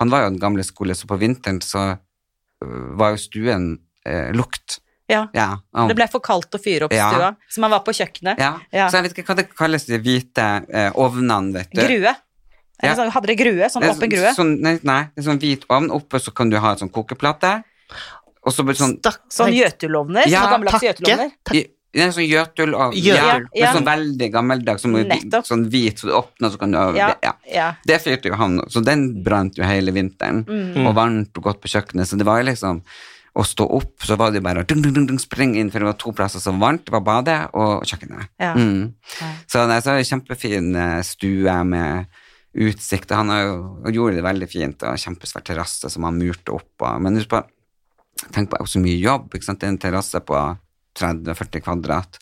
han 0.00 0.10
var 0.14 0.24
jo 0.24 0.32
en 0.32 0.40
gamle 0.42 0.64
skole, 0.66 0.94
så 0.96 1.08
på 1.10 1.18
vinteren 1.20 1.60
så 1.62 1.84
øh, 2.64 2.96
var 2.98 3.14
jo 3.14 3.20
stuen 3.26 3.68
eh, 4.06 4.30
lukt. 4.34 4.78
Ja. 5.10 5.26
Ja, 5.36 5.60
han- 5.76 5.88
Det 5.92 5.94
ble 6.00 6.08
for 6.10 6.18
kaldt 6.24 6.50
å 6.56 6.58
fyre 6.62 6.88
opp 6.88 6.94
Ja. 6.96 7.10
stua, 7.12 7.28
så 7.50 7.60
man 7.62 7.70
var 7.76 7.84
på 7.86 7.92
kjøkkenet. 7.94 8.38
ja. 8.42 8.54
Ja. 8.72 8.88
Så 8.90 8.98
jeg 8.98 9.02
vet 9.10 9.18
ikke 9.18 9.28
hva 9.34 9.36
det 9.42 9.48
kalles, 9.54 9.84
de 9.86 9.98
hvite 10.02 10.46
eh, 10.72 10.90
ovnene, 10.94 11.52
vet 11.60 11.70
du. 11.76 11.82
Grue. 11.82 12.14
Ja. 12.82 12.94
sånn- 12.94 13.10
Hadde 13.14 13.26
dere 13.30 13.36
grue? 13.40 13.68
Sånn 13.72 13.86
åpen 13.88 14.10
grue? 14.10 14.32
Sånn, 14.34 14.56
nei, 14.60 14.78
nei, 14.82 15.02
det 15.14 15.22
er 15.22 15.28
sånn 15.30 15.38
hvit 15.40 15.62
ovn. 15.70 15.90
Oppe 15.94 16.18
så 16.20 16.34
kan 16.34 16.50
du 16.50 16.58
ha 16.58 16.72
en 16.74 16.78
sånn 16.82 16.90
kokeplate. 16.92 17.62
Og 18.46 18.52
så 18.54 18.64
det 18.66 18.76
sånn 18.78 18.98
Stakk- 19.00 19.24
Sånn 19.32 19.50
gjøtulovner? 19.52 20.26
Jøtulovner? 20.26 20.30
Ja, 20.30 20.42
sånn 20.44 20.52
gammeldags 20.54 20.80
takke. 20.80 20.86
Jøtulovner? 20.86 21.32
Det 21.96 22.02
er 22.04 22.10
sånn 22.12 22.28
Jøtul 22.28 22.74
og 22.76 22.92
Jøtul. 22.94 23.16
Ja, 23.16 23.38
Ja. 23.56 23.72
men 23.72 23.76
sånn 23.76 23.86
veldig 23.88 24.28
gammeldags, 24.32 24.82
som 24.82 24.94
er 24.96 25.04
sånn 25.48 25.64
hvit, 25.70 25.98
så 25.98 26.06
du 26.10 26.12
åpner, 26.12 26.50
så 26.52 26.58
kan 26.60 26.70
du 26.70 26.78
Ja. 26.98 27.14
ja. 27.22 27.32
ja. 27.52 27.68
Det 27.86 28.00
fyrte 28.04 28.28
jo 28.28 28.34
han, 28.36 28.58
så 28.68 28.84
den 28.84 29.22
brant 29.24 29.56
jo 29.56 29.64
hele 29.64 29.90
vinteren, 29.92 30.44
Mm. 30.44 30.86
og 30.86 30.94
varmt 30.94 31.36
og 31.38 31.42
godt 31.42 31.60
på 31.62 31.68
kjøkkenet, 31.72 32.06
så 32.06 32.18
det 32.18 32.26
var 32.26 32.42
jo 32.42 32.50
liksom 32.50 32.82
å 33.36 33.42
stå 33.44 33.64
opp, 33.70 33.98
så 34.00 34.16
var 34.16 34.30
det 34.32 34.42
bare 34.42 34.62
å 34.62 34.66
dung, 34.66 34.82
dung, 34.82 35.06
dung, 35.06 35.18
spring 35.18 35.56
inn, 35.56 35.70
for 35.70 35.78
det 35.80 35.86
var 35.86 35.92
to 35.98 36.12
plasser 36.12 36.38
som 36.40 36.58
var 36.60 36.72
varmt, 36.72 36.84
det 36.84 36.92
var 36.92 37.00
badet 37.00 37.50
og 37.54 37.82
kjøkkenet. 37.84 38.28
Ja. 38.40 38.54
Mm. 38.54 38.92
Ja. 39.20 39.26
Så 39.48 39.66
det 39.66 39.76
er 39.76 39.84
så 39.84 39.96
kjempefin 40.04 40.76
eh, 40.76 41.02
stue 41.02 41.64
med 41.64 42.06
utsikt, 42.56 43.10
og 43.12 43.16
han 43.16 43.28
har 43.28 43.42
jo, 43.42 43.56
gjorde 43.92 44.14
det 44.16 44.24
veldig 44.24 44.48
fint, 44.50 44.82
og 44.82 44.96
kjempesvær 44.96 45.44
terrasse 45.44 45.90
som 45.90 46.04
han 46.04 46.18
murte 46.18 46.52
opp, 46.54 46.70
og, 46.80 47.00
men 47.00 47.16
husk 47.16 47.28
på, 47.28 47.42
tenk 48.32 48.50
på 48.50 48.66
så 48.66 48.80
mye 48.82 48.98
jobb, 49.00 49.28
ikke 49.34 49.44
sant, 49.44 49.60
det 49.60 49.68
er 49.68 49.74
en 49.74 49.78
terrasse 49.82 50.20
på 50.24 50.38
30-40 50.98 51.60
kvadrat, 51.64 52.18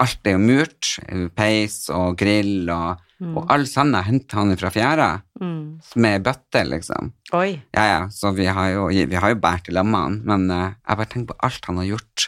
alt 0.00 0.26
er 0.28 0.36
jo 0.36 0.42
murt, 0.42 0.92
peis 1.36 1.88
og 1.92 2.16
grill, 2.20 2.68
og, 2.72 3.00
og 3.36 3.50
all 3.52 3.66
sanda 3.68 4.00
henter 4.06 4.40
han 4.40 4.56
fra 4.60 4.70
fjæra, 4.74 5.10
Mm. 5.42 5.80
med 5.96 6.22
bøtte, 6.22 6.60
liksom. 6.68 7.08
Oi. 7.34 7.56
Ja, 7.74 7.82
ja, 7.88 8.02
så 8.14 8.30
vi 8.36 8.44
har 8.46 8.68
jo, 8.70 8.84
vi 8.94 9.16
har 9.18 9.32
jo 9.32 9.40
bært 9.42 9.66
i 9.68 9.72
lammene, 9.74 10.20
men 10.22 10.44
uh, 10.54 10.68
jeg 10.86 10.96
bare 11.00 11.08
tenker 11.10 11.32
på 11.32 11.38
alt 11.42 11.64
han 11.66 11.80
har 11.80 11.88
gjort 11.88 12.26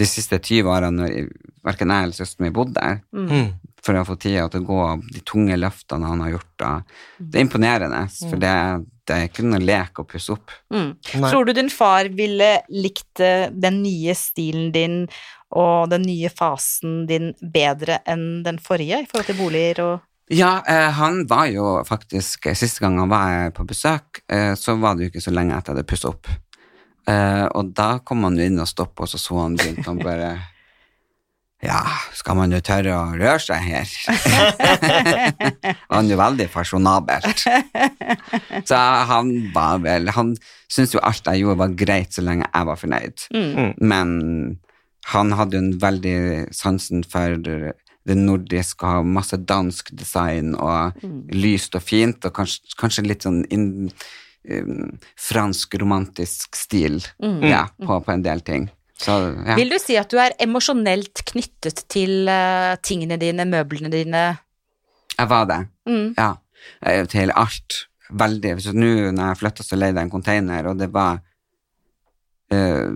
de 0.00 0.06
siste 0.08 0.38
20 0.40 0.70
årene 0.72 0.96
når 0.96 1.28
hverken 1.66 1.92
jeg 1.92 2.06
eller 2.06 2.16
søsteren 2.16 2.46
min 2.46 2.54
bodde 2.56 2.78
der, 2.80 3.02
Mm. 3.12 3.52
For 3.84 3.96
å 3.96 4.04
få 4.04 4.16
tida 4.20 4.46
til 4.52 4.64
å 4.64 4.68
gå 4.68 4.86
de 5.14 5.22
tunge 5.26 5.56
løftene 5.58 6.08
han 6.10 6.22
har 6.24 6.34
gjort. 6.34 6.52
Da. 6.60 6.70
Det 7.18 7.40
er 7.40 7.46
imponerende, 7.46 8.02
for 8.20 8.40
det, 8.40 8.54
det 9.08 9.16
er 9.16 9.28
ikke 9.30 9.46
noe 9.46 9.62
lek 9.62 10.02
å 10.02 10.06
pusse 10.08 10.34
opp. 10.36 10.54
Mm. 10.74 10.90
Tror 11.24 11.48
du 11.48 11.54
din 11.56 11.72
far 11.72 12.10
ville 12.16 12.52
likt 12.74 13.22
eh, 13.24 13.48
den 13.50 13.82
nye 13.84 14.16
stilen 14.18 14.70
din 14.74 15.02
og 15.56 15.90
den 15.90 16.04
nye 16.06 16.30
fasen 16.30 17.04
din 17.10 17.32
bedre 17.40 18.00
enn 18.08 18.44
den 18.46 18.60
forrige 18.62 19.02
i 19.02 19.08
forhold 19.10 19.32
til 19.32 19.40
boliger 19.40 19.82
og 19.86 20.06
Ja, 20.30 20.60
eh, 20.62 20.92
han 20.94 21.24
var 21.26 21.48
jo 21.50 21.80
faktisk 21.82 22.46
Siste 22.54 22.84
gang 22.84 23.00
han 23.02 23.10
var 23.10 23.50
på 23.50 23.64
besøk, 23.66 24.22
eh, 24.30 24.54
så 24.54 24.76
var 24.78 24.94
det 24.94 25.08
jo 25.08 25.10
ikke 25.10 25.24
så 25.24 25.34
lenge 25.34 25.56
etter 25.56 25.72
jeg 25.72 25.80
hadde 25.80 25.90
pussa 25.90 26.12
opp. 26.12 26.30
Eh, 27.10 27.46
og 27.58 27.72
da 27.74 27.88
kom 28.06 28.22
han 28.28 28.38
jo 28.38 28.46
inn 28.46 28.62
og 28.62 28.68
stoppa, 28.70 29.02
og 29.02 29.10
så 29.10 29.18
så 29.18 29.40
han 29.40 29.58
rundt 29.58 29.88
og 29.90 30.04
bare 30.04 30.30
Ja, 31.60 31.82
skal 32.16 32.38
man 32.38 32.54
jo 32.54 32.60
tørre 32.64 32.94
å 32.96 33.02
røre 33.12 33.40
seg 33.42 33.66
her? 33.68 33.90
han 35.92 36.06
er 36.06 36.14
jo 36.14 36.16
veldig 36.20 36.46
fasjonabelt. 36.48 37.44
Så 38.64 38.78
han 39.10 39.34
var 39.52 39.82
vel 39.84 40.08
Han 40.16 40.32
syntes 40.70 40.94
jo 40.96 41.02
alt 41.04 41.28
jeg 41.28 41.42
gjorde 41.42 41.60
var 41.60 41.76
greit 41.76 42.16
så 42.16 42.24
lenge 42.24 42.48
jeg 42.48 42.68
var 42.70 42.80
fornøyd. 42.80 43.26
mm. 43.36 43.70
Men 43.92 44.16
han 45.10 45.32
hadde 45.36 45.56
jo 45.56 45.64
en 45.64 45.78
veldig 45.82 46.16
sansen 46.54 47.04
for 47.08 47.36
det 47.40 48.16
nordiske, 48.16 48.86
og 48.86 49.08
masse 49.08 49.36
dansk 49.36 49.92
design 49.96 50.54
og 50.56 51.00
lyst 51.34 51.76
og 51.76 51.84
fint, 51.84 52.24
og 52.24 52.34
kanskje, 52.36 52.74
kanskje 52.80 53.06
litt 53.06 53.26
sånn 53.26 53.42
in, 53.52 53.64
um, 54.48 54.98
fransk 55.20 55.76
romantisk 55.82 56.56
stil 56.56 57.00
ja, 57.44 57.66
på, 57.80 58.00
på 58.04 58.14
en 58.14 58.24
del 58.24 58.44
ting. 58.46 58.68
Så 59.00 59.16
ja. 59.32 59.56
Vil 59.56 59.72
du 59.72 59.78
si 59.80 59.96
at 59.96 60.12
du 60.12 60.18
er 60.20 60.36
emosjonelt 60.42 61.22
knyttet 61.30 61.86
til 61.92 62.28
uh, 62.28 62.76
tingene 62.84 63.16
dine, 63.20 63.46
møblene 63.48 63.92
dine? 63.92 64.24
Jeg 65.16 65.30
var 65.30 65.48
det. 65.48 65.62
Mm. 65.88 66.12
Ja. 66.18 66.34
Til 67.08 67.32
alt. 67.36 67.84
Veldig. 68.10 68.54
Så 68.60 68.74
nå 68.76 69.10
når 69.14 69.32
jeg 69.32 69.40
flytta, 69.40 69.64
så 69.64 69.78
leide 69.78 70.00
jeg 70.00 70.08
en 70.08 70.12
container, 70.12 70.68
og 70.70 70.78
det 70.80 70.90
var 70.92 71.20
uh, 72.52 72.88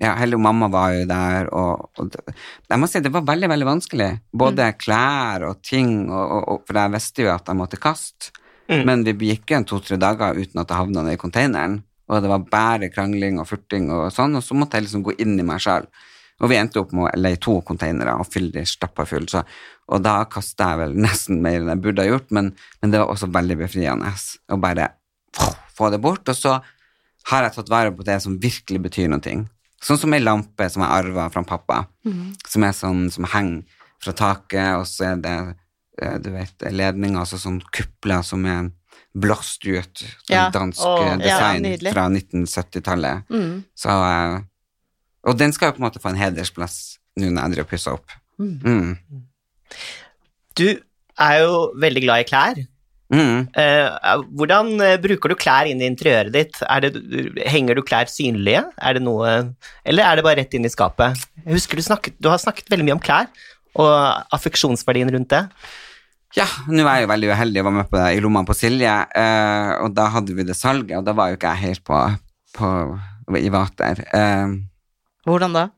Ja, 0.00 0.14
hele 0.18 0.40
mamma 0.40 0.70
var 0.72 0.94
jo 0.96 1.06
der, 1.08 1.50
og, 1.54 1.90
og 2.00 2.10
det, 2.10 2.34
Jeg 2.70 2.80
må 2.80 2.88
si 2.90 3.02
det 3.04 3.12
var 3.14 3.26
veldig, 3.28 3.50
veldig 3.54 3.70
vanskelig. 3.70 4.10
Både 4.34 4.72
klær 4.80 5.46
og 5.50 5.62
ting, 5.62 6.10
og, 6.10 6.24
og, 6.24 6.48
og, 6.48 6.64
for 6.66 6.82
jeg 6.82 6.96
visste 6.96 7.28
jo 7.28 7.34
at 7.36 7.52
jeg 7.52 7.60
måtte 7.60 7.80
kaste. 7.80 8.34
Mm. 8.72 8.84
Men 8.88 9.02
vi 9.04 9.34
gikk 9.34 9.52
jo 9.52 9.60
en 9.60 9.66
to-tre 9.68 10.00
dager 10.00 10.38
uten 10.38 10.62
at 10.62 10.70
jeg 10.70 10.80
havna 10.80 11.04
i 11.12 11.20
containeren. 11.20 11.82
Og 12.14 12.24
det 12.24 12.30
var 12.30 12.48
bare 12.50 12.90
krangling 12.94 13.40
og 13.42 13.48
furting 13.50 13.90
og 13.92 14.08
sånn, 14.14 14.36
og 14.38 14.44
så 14.44 14.56
måtte 14.56 14.78
jeg 14.78 14.86
liksom 14.86 15.04
gå 15.06 15.16
inn 15.24 15.38
i 15.40 15.46
meg 15.46 15.62
sjøl. 15.64 15.88
Og 16.42 16.50
vi 16.50 16.58
endte 16.58 16.80
opp 16.80 16.92
med 16.94 17.06
å 17.06 17.12
leie 17.20 17.38
to 17.42 17.60
containere 17.66 18.16
og 18.18 18.26
fylle 18.26 18.50
de 18.56 18.64
stappa 18.66 19.06
full, 19.06 19.26
så, 19.30 19.44
og 19.86 20.02
da 20.02 20.16
kasta 20.30 20.72
jeg 20.72 20.80
vel 20.82 20.96
nesten 21.06 21.42
mer 21.44 21.60
enn 21.60 21.70
jeg 21.70 21.82
burde 21.84 22.02
ha 22.02 22.10
gjort, 22.10 22.30
men, 22.34 22.52
men 22.82 22.94
det 22.94 23.02
var 23.02 23.12
også 23.12 23.30
veldig 23.34 23.58
befriende 23.62 24.10
å 24.50 24.58
bare 24.62 24.90
få 25.74 25.90
det 25.94 26.00
bort. 26.02 26.26
Og 26.30 26.38
så 26.38 26.58
har 27.30 27.46
jeg 27.46 27.54
tatt 27.56 27.72
vare 27.72 27.94
på 27.94 28.06
det 28.06 28.18
som 28.22 28.38
virkelig 28.40 28.82
betyr 28.88 29.10
noe. 29.12 29.36
Sånn 29.84 30.00
som 30.00 30.16
ei 30.16 30.22
lampe 30.22 30.66
som 30.72 30.82
jeg 30.84 30.96
arva 30.96 31.28
fra 31.32 31.44
pappa, 31.46 31.82
som 32.48 32.64
er 32.64 32.76
sånn 32.76 33.10
som 33.12 33.28
henger 33.28 33.62
fra 34.04 34.14
taket, 34.16 34.78
og 34.78 34.86
så 34.88 35.12
er 35.12 35.20
det 35.24 35.36
eh, 36.02 36.16
du 36.20 36.30
vet, 36.34 36.66
ledninger, 36.70 37.20
altså 37.20 37.38
sånn 37.40 37.60
kupler 37.72 38.24
som 38.26 38.44
er 38.48 38.70
blåst 39.14 39.64
ut. 39.66 40.02
Sånn 40.26 40.34
Ja. 40.34 40.48
dansk 40.50 40.80
Å, 40.82 40.94
eh, 41.02 41.08
ja, 41.10 41.16
design 41.16 41.92
fra 41.92 42.08
1970-tallet. 42.08 43.24
Mm. 43.30 43.64
Så, 43.76 43.88
eh, 43.90 44.40
og 45.24 45.38
den 45.38 45.52
skal 45.52 45.70
jo 45.70 45.78
på 45.78 45.82
en 45.84 45.90
måte 45.90 46.02
få 46.02 46.10
en 46.10 46.20
hedersplass 46.20 46.98
nå 47.16 47.30
når 47.30 47.42
jeg 47.42 47.50
driver 47.54 47.66
og 47.66 47.70
pusser 47.70 47.92
opp. 47.92 48.10
Mm. 48.38 48.98
Du 50.58 50.68
er 51.20 51.34
jo 51.44 51.72
veldig 51.78 52.02
glad 52.02 52.24
i 52.24 52.28
klær. 52.28 52.62
Mm. 53.14 53.46
Eh, 53.60 54.14
hvordan 54.34 54.72
eh, 54.82 54.96
bruker 54.98 55.30
du 55.30 55.36
klær 55.38 55.68
inn 55.70 55.82
i 55.82 55.86
interiøret 55.86 56.32
ditt? 56.34 56.60
Er 56.66 56.80
det, 56.86 56.94
henger 57.46 57.78
du 57.78 57.82
klær 57.86 58.08
synlige? 58.10 58.64
Er 58.80 58.96
det 58.96 59.04
noe 59.04 59.54
Eller 59.84 60.08
er 60.08 60.16
det 60.16 60.24
bare 60.24 60.40
rett 60.40 60.54
inn 60.56 60.66
i 60.66 60.72
skapet? 60.72 61.20
Jeg 61.44 61.52
husker 61.58 61.78
du, 61.78 61.84
snakket, 61.86 62.16
du 62.18 62.30
har 62.32 62.40
snakket 62.42 62.70
veldig 62.72 62.88
mye 62.88 62.96
om 62.96 63.02
klær, 63.04 63.28
og 63.74 63.92
affeksjonsverdien 64.34 65.12
rundt 65.14 65.30
det. 65.34 65.44
Ja, 66.34 66.46
nå 66.66 66.82
er 66.82 66.96
jeg 66.98 67.04
jo 67.06 67.12
veldig 67.12 67.28
uheldig 67.30 67.60
og 67.62 67.66
var 67.68 67.74
med 67.76 67.88
på 67.92 67.98
det 68.00 68.08
i 68.16 68.22
lomma 68.24 68.40
på 68.48 68.56
Silje, 68.58 68.94
eh, 69.14 69.72
og 69.84 69.92
da 69.94 70.08
hadde 70.16 70.34
vi 70.34 70.42
det 70.48 70.56
salget, 70.58 70.96
og 70.98 71.04
da 71.06 71.14
var 71.14 71.30
jo 71.30 71.38
ikke 71.38 71.52
jeg 71.54 71.68
helt 71.68 71.84
på, 71.86 72.00
på 72.58 72.70
i 73.38 73.50
vater. 73.54 74.02
Eh, 74.10 74.56
Hvordan 75.28 75.54
da? 75.54 75.68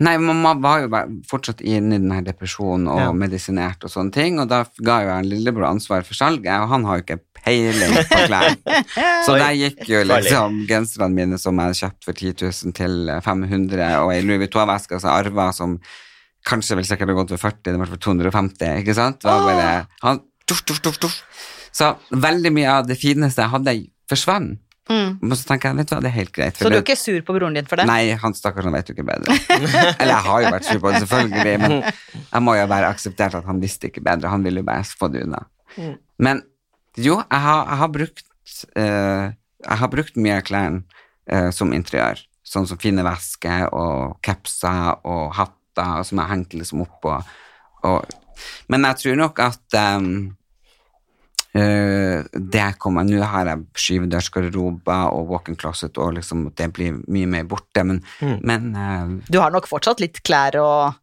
Nei, 0.00 0.14
mamma 0.16 0.54
var 0.56 0.82
jo 0.82 0.88
fortsatt 1.28 1.60
inne 1.60 1.98
i 1.98 2.00
den 2.00 2.10
her 2.14 2.24
depresjonen 2.24 2.88
og 2.88 3.00
Ja. 3.02 3.10
medisinert 3.12 3.84
og 3.84 3.92
sånne 3.92 4.12
ting, 4.16 4.38
og 4.40 4.48
da 4.48 4.62
ga 4.80 4.98
jo 5.04 5.10
jeg 5.12 5.28
lillebror 5.28 5.68
ansvar 5.68 6.02
for 6.08 6.16
salget, 6.16 6.50
og 6.56 6.68
han 6.72 6.84
har 6.88 6.98
jo 6.98 7.04
ikke 7.04 7.20
peiling 7.44 7.94
på 8.08 8.20
klær. 8.26 8.56
Så 9.28 9.36
der 9.38 9.52
gikk 9.60 9.84
jo 9.92 10.00
liksom 10.08 10.62
genserne 10.68 11.12
mine 11.14 11.38
som 11.38 11.54
jeg 11.60 11.68
hadde 11.70 11.80
kjøpt 11.84 12.08
for 12.08 12.16
10 12.16 12.32
000 12.64 12.72
til 12.80 13.12
500, 13.22 13.90
og 14.02 14.14
ei 14.16 14.22
Louis 14.24 14.40
Vuitton-veske 14.42 14.98
som 15.00 15.12
jeg 15.12 15.28
arva 15.28 15.50
som 15.54 15.76
kanskje 16.46 16.78
vel 16.78 16.88
sikkert 16.88 17.14
gått 17.18 17.34
for 17.36 17.50
40, 17.50 17.62
det 17.68 17.80
var 17.82 17.92
for 17.92 18.02
250, 18.08 18.80
ikke 18.82 18.96
sant? 18.96 19.24
Var 19.26 19.46
bare, 19.46 19.70
han, 20.04 20.22
tuff, 20.48 20.64
tuff, 20.66 20.80
tuff, 20.84 20.98
tuff. 21.02 21.20
Så 21.70 21.92
veldig 22.10 22.52
mye 22.54 22.72
av 22.80 22.88
det 22.88 22.96
fineste 22.98 23.44
jeg 23.44 23.54
hadde, 23.54 23.76
forsvant. 24.10 24.58
Mm. 24.90 25.20
Men 25.22 25.38
så 25.38 25.46
tenker 25.46 25.70
jeg, 25.70 25.78
vet 25.78 25.90
du 25.90 25.92
hva, 25.94 26.00
det 26.02 26.08
er 26.10 26.16
helt 26.16 26.32
greit. 26.34 26.56
Så 26.58 26.70
du 26.70 26.74
er 26.74 26.82
ikke 26.82 26.96
sur 26.98 27.18
på 27.26 27.34
broren 27.36 27.54
din 27.54 27.68
for 27.70 27.78
det? 27.78 27.86
Nei, 27.86 28.10
han 28.18 28.34
stakkars 28.34 28.66
han 28.66 28.74
vet 28.74 28.88
jo 28.90 28.96
ikke 28.96 29.06
bedre. 29.06 29.36
Eller 30.00 30.14
jeg 30.16 30.24
har 30.26 30.42
jo 30.42 30.54
vært 30.56 30.66
sur 30.66 30.80
på 30.82 30.90
det, 30.90 31.02
selvfølgelig, 31.04 31.52
men 31.62 31.76
jeg 31.84 32.42
må 32.46 32.56
jo 32.58 32.64
bare 32.72 32.90
akseptere 32.90 33.42
at 33.42 33.46
han 33.46 33.62
visste 33.62 33.90
ikke 33.90 34.02
bedre. 34.06 34.32
Han 34.32 34.46
ville 34.46 34.64
jo 34.64 34.66
bare 34.66 34.88
få 34.98 35.10
det 35.12 35.22
unna. 35.28 35.44
Mm. 35.76 35.92
Men 36.26 36.42
jo, 36.98 37.20
jeg 37.20 37.44
har, 37.46 37.62
jeg 37.68 37.80
har 37.84 37.92
brukt 37.94 38.26
uh, 38.74 39.30
Jeg 39.60 39.78
har 39.78 39.90
brukt 39.92 40.16
mye 40.18 40.40
av 40.40 40.46
klærne 40.48 40.82
uh, 41.30 41.50
som 41.54 41.70
interiør. 41.76 42.24
Sånn 42.42 42.66
som 42.66 42.80
fine 42.82 43.04
vesker 43.06 43.68
og 43.76 44.18
capser 44.26 44.96
og 45.06 45.36
hatter 45.76 46.02
som 46.04 46.18
jeg 46.18 46.28
hengte 46.32 46.58
liksom 46.60 46.82
opp 46.82 47.00
på. 47.02 47.14
Og, 47.84 48.04
men 48.68 48.84
jeg 48.84 48.96
tror 49.02 49.16
nok 49.16 49.38
at 49.46 49.80
um, 49.96 50.36
Uh, 51.50 52.22
det 52.30 52.76
kommer, 52.78 53.02
Nå 53.02 53.24
har 53.26 53.48
jeg 53.50 53.64
skyvedørsgarderober 53.74 55.08
og 55.10 55.32
walk-in 55.32 55.56
closet, 55.58 55.96
og 55.98 56.12
liksom 56.14 56.44
det 56.54 56.68
blir 56.76 57.00
mye 57.10 57.26
mer 57.26 57.42
borte, 57.50 57.82
men, 57.82 57.98
Mm. 58.22 58.36
men 58.46 58.68
uh, 58.76 59.16
Du 59.28 59.40
har 59.40 59.50
nok 59.50 59.66
fortsatt 59.66 59.98
litt 59.98 60.22
klær 60.22 60.54
og 60.62 60.94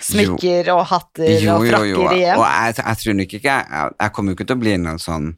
smykker 0.00 0.70
og 0.72 0.86
hatter 0.88 1.34
jo, 1.44 1.58
og 1.58 1.66
jo, 1.66 1.70
frakker 1.74 1.90
jo. 1.90 2.06
igjen. 2.16 2.38
Og 2.40 2.46
jeg, 2.48 2.74
jeg 2.80 2.96
tror 3.02 3.14
nok 3.20 3.34
ikke 3.36 3.58
Jeg, 3.58 3.92
jeg 4.00 4.12
kommer 4.16 4.32
jo 4.32 4.36
ikke 4.38 4.46
til 4.48 4.56
å 4.56 4.62
bli 4.64 4.76
noen 4.80 4.98
sånn 5.04 5.28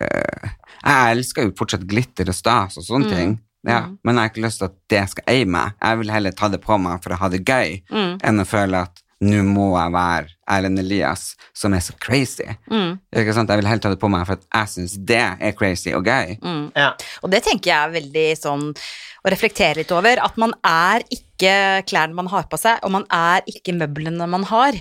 uh, 0.00 0.48
Jeg 0.86 1.12
elsker 1.18 1.44
jo 1.50 1.54
fortsatt 1.60 1.84
glitter 1.92 2.32
og 2.32 2.40
stas 2.40 2.80
og 2.80 2.86
Mm. 2.86 2.88
sånne 2.88 3.12
ting, 3.12 3.36
ja, 3.66 3.80
men 4.04 4.14
jeg 4.14 4.22
har 4.22 4.30
ikke 4.30 4.44
lyst 4.46 4.58
til 4.62 4.68
at 4.70 4.76
det 4.92 5.02
skal 5.10 5.24
eie 5.32 5.46
meg. 5.46 5.72
Jeg 5.82 5.98
vil 5.98 6.10
heller 6.14 6.32
ta 6.32 6.48
det 6.48 6.60
på 6.62 6.78
meg 6.80 7.02
for 7.02 7.10
å 7.16 7.18
ha 7.18 7.28
det 7.32 7.44
gøy, 7.44 7.82
Mm. 7.90 8.18
enn 8.22 8.40
å 8.40 8.46
føle 8.46 8.82
at 8.86 9.02
nå 9.20 9.42
må 9.48 9.70
jeg 9.78 9.92
være 9.94 10.26
Erlend 10.48 10.78
Elias, 10.78 11.34
som 11.54 11.72
er 11.72 11.80
så 11.80 11.94
crazy. 11.98 12.44
Mm. 12.70 12.98
Ikke 13.16 13.32
sant? 13.34 13.48
Jeg 13.48 13.58
vil 13.62 13.66
heller 13.66 13.80
ta 13.80 13.88
det 13.88 13.98
på 13.98 14.10
meg 14.12 14.26
for 14.28 14.36
at 14.36 14.44
jeg 14.52 14.68
syns 14.74 14.96
det 15.08 15.22
er 15.40 15.52
crazy 15.56 15.90
og 15.96 16.04
gøy. 16.04 16.38
Mm. 16.42 16.72
Ja. 16.76 16.90
Og 17.24 17.30
det 17.32 17.42
tenker 17.42 17.70
jeg 17.72 17.88
er 17.88 17.94
veldig 18.00 18.26
sånn 18.38 18.66
å 19.26 19.30
reflektere 19.34 19.80
litt 19.82 19.90
over, 19.92 20.20
at 20.22 20.36
man 20.38 20.52
er 20.64 21.02
ikke 21.10 21.24
klærne 21.84 22.14
man 22.16 22.28
har 22.32 22.46
på 22.48 22.56
seg, 22.56 22.78
og 22.86 22.92
man 22.94 23.02
er 23.12 23.42
ikke 23.50 23.74
møblene 23.76 24.24
man 24.30 24.44
har. 24.48 24.76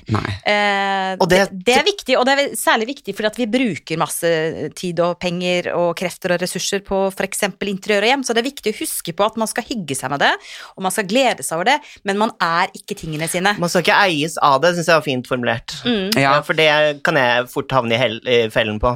Eh, 0.45 1.15
Og 1.19 1.27
det, 1.29 1.39
det- 1.51 1.65
det 1.65 1.73
er 1.75 1.83
viktig, 1.83 2.15
og 2.19 2.25
det 2.27 2.33
er 2.37 2.53
særlig 2.55 2.87
viktig 2.93 3.15
fordi 3.17 3.27
at 3.27 3.39
vi 3.41 3.47
bruker 3.51 3.97
masse 3.99 4.29
tid 4.77 4.99
og 5.03 5.17
penger 5.19 5.71
og 5.75 5.95
krefter 5.99 6.31
og 6.35 6.39
ressurser 6.45 6.79
på 6.85 7.07
f.eks. 7.11 7.41
interiør 7.49 8.05
og 8.05 8.09
hjem, 8.11 8.23
så 8.23 8.33
det 8.37 8.43
er 8.45 8.49
viktig 8.51 8.73
å 8.73 8.79
huske 8.79 9.15
på 9.17 9.25
at 9.25 9.35
man 9.41 9.47
skal 9.51 9.65
hygge 9.67 9.97
seg 9.97 10.13
med 10.13 10.19
det, 10.23 10.31
og 10.77 10.83
man 10.85 10.91
skal 10.95 11.09
glede 11.09 11.43
seg 11.43 11.57
over 11.57 11.65
det, 11.73 11.79
men 12.05 12.17
man 12.21 12.31
er 12.39 12.69
ikke 12.77 12.95
tingene 13.01 13.27
sine. 13.27 13.55
Man 13.59 13.69
skal 13.73 13.81
ikke 13.83 13.99
eies 14.05 14.37
av 14.41 14.61
det, 14.61 14.75
syns 14.77 14.87
jeg 14.93 14.95
var 15.01 15.07
fint 15.09 15.27
formulert. 15.27 15.75
Mm. 15.83 16.13
Ja. 16.15 16.35
Ja, 16.37 16.41
for 16.45 16.53
det 16.53 16.69
kan 17.03 17.15
jeg 17.19 17.49
fort 17.51 17.71
havne 17.75 17.97
i, 17.97 17.99
hel 17.99 18.19
i 18.23 18.39
fellen 18.53 18.79
på. 18.79 18.93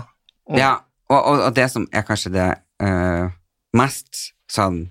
Ja, 0.55 0.77
og, 1.09 1.19
og, 1.19 1.41
og 1.49 1.53
det 1.57 1.67
som 1.73 1.88
er 1.91 2.05
kanskje 2.07 2.31
det 2.38 2.47
uh, 2.85 3.27
mest 3.77 4.29
sånn 4.49 4.88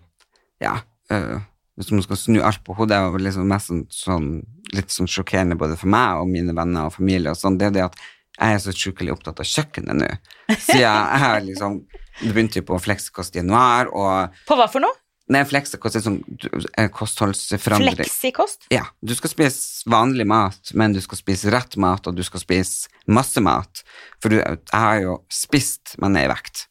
Ja, 0.63 0.79
eh, 1.13 1.41
hvis 1.79 1.93
man 1.95 2.03
skal 2.03 2.19
snu 2.19 2.39
alt 2.43 2.63
på 2.67 2.75
hodet, 2.79 2.99
og 3.07 3.21
liksom 3.23 3.49
mest 3.51 3.71
sånn, 3.71 3.85
sånn 3.95 4.29
litt 4.75 4.93
sånn 4.93 5.11
sjokkerende 5.11 5.59
både 5.59 5.79
for 5.79 5.91
meg 5.93 6.21
og 6.21 6.31
mine 6.31 6.55
venner 6.57 6.89
og 6.89 6.97
familie, 6.97 7.33
og 7.33 7.39
sånn, 7.39 7.59
det 7.61 7.71
er 7.71 7.77
det 7.77 7.85
at 7.87 8.01
jeg 8.39 8.55
er 8.55 8.63
så 8.63 8.75
sjukelig 8.75 9.15
opptatt 9.17 9.41
av 9.43 9.49
kjøkkenet 9.51 9.99
nå. 9.99 10.09
Siden 10.55 10.83
jeg 10.85 11.23
har 11.25 11.41
liksom 11.43 11.81
Det 12.19 12.31
begynte 12.35 12.59
jo 12.59 12.67
på 12.67 12.79
Fleksikost 12.83 13.37
i 13.37 13.41
januar, 13.43 13.91
og 13.95 14.35
På 14.47 14.57
hva 14.59 14.67
for 14.71 14.83
noe? 14.83 14.95
Nei, 15.29 15.43
Fleksikost 15.45 15.99
er 15.99 16.03
sånn 16.03 16.23
eh, 16.81 16.89
kostholdsforandring. 16.95 17.99
Fleksikost? 17.99 18.65
Ja, 18.73 18.87
du 19.05 19.13
skal 19.15 19.31
spise 19.35 19.91
vanlig 19.93 20.25
mat, 20.27 20.73
men 20.73 20.95
du 20.97 21.03
skal 21.05 21.21
spise 21.21 21.53
rett 21.53 21.77
mat, 21.77 22.09
og 22.09 22.17
du 22.17 22.25
skal 22.25 22.41
spise 22.41 22.89
masse 23.13 23.43
mat. 23.45 23.83
For 24.23 24.33
du, 24.33 24.39
jeg 24.41 24.73
har 24.73 25.03
jo 25.05 25.19
spist, 25.31 25.99
men 26.01 26.17
er 26.17 26.31
i 26.31 26.33
vekt. 26.33 26.65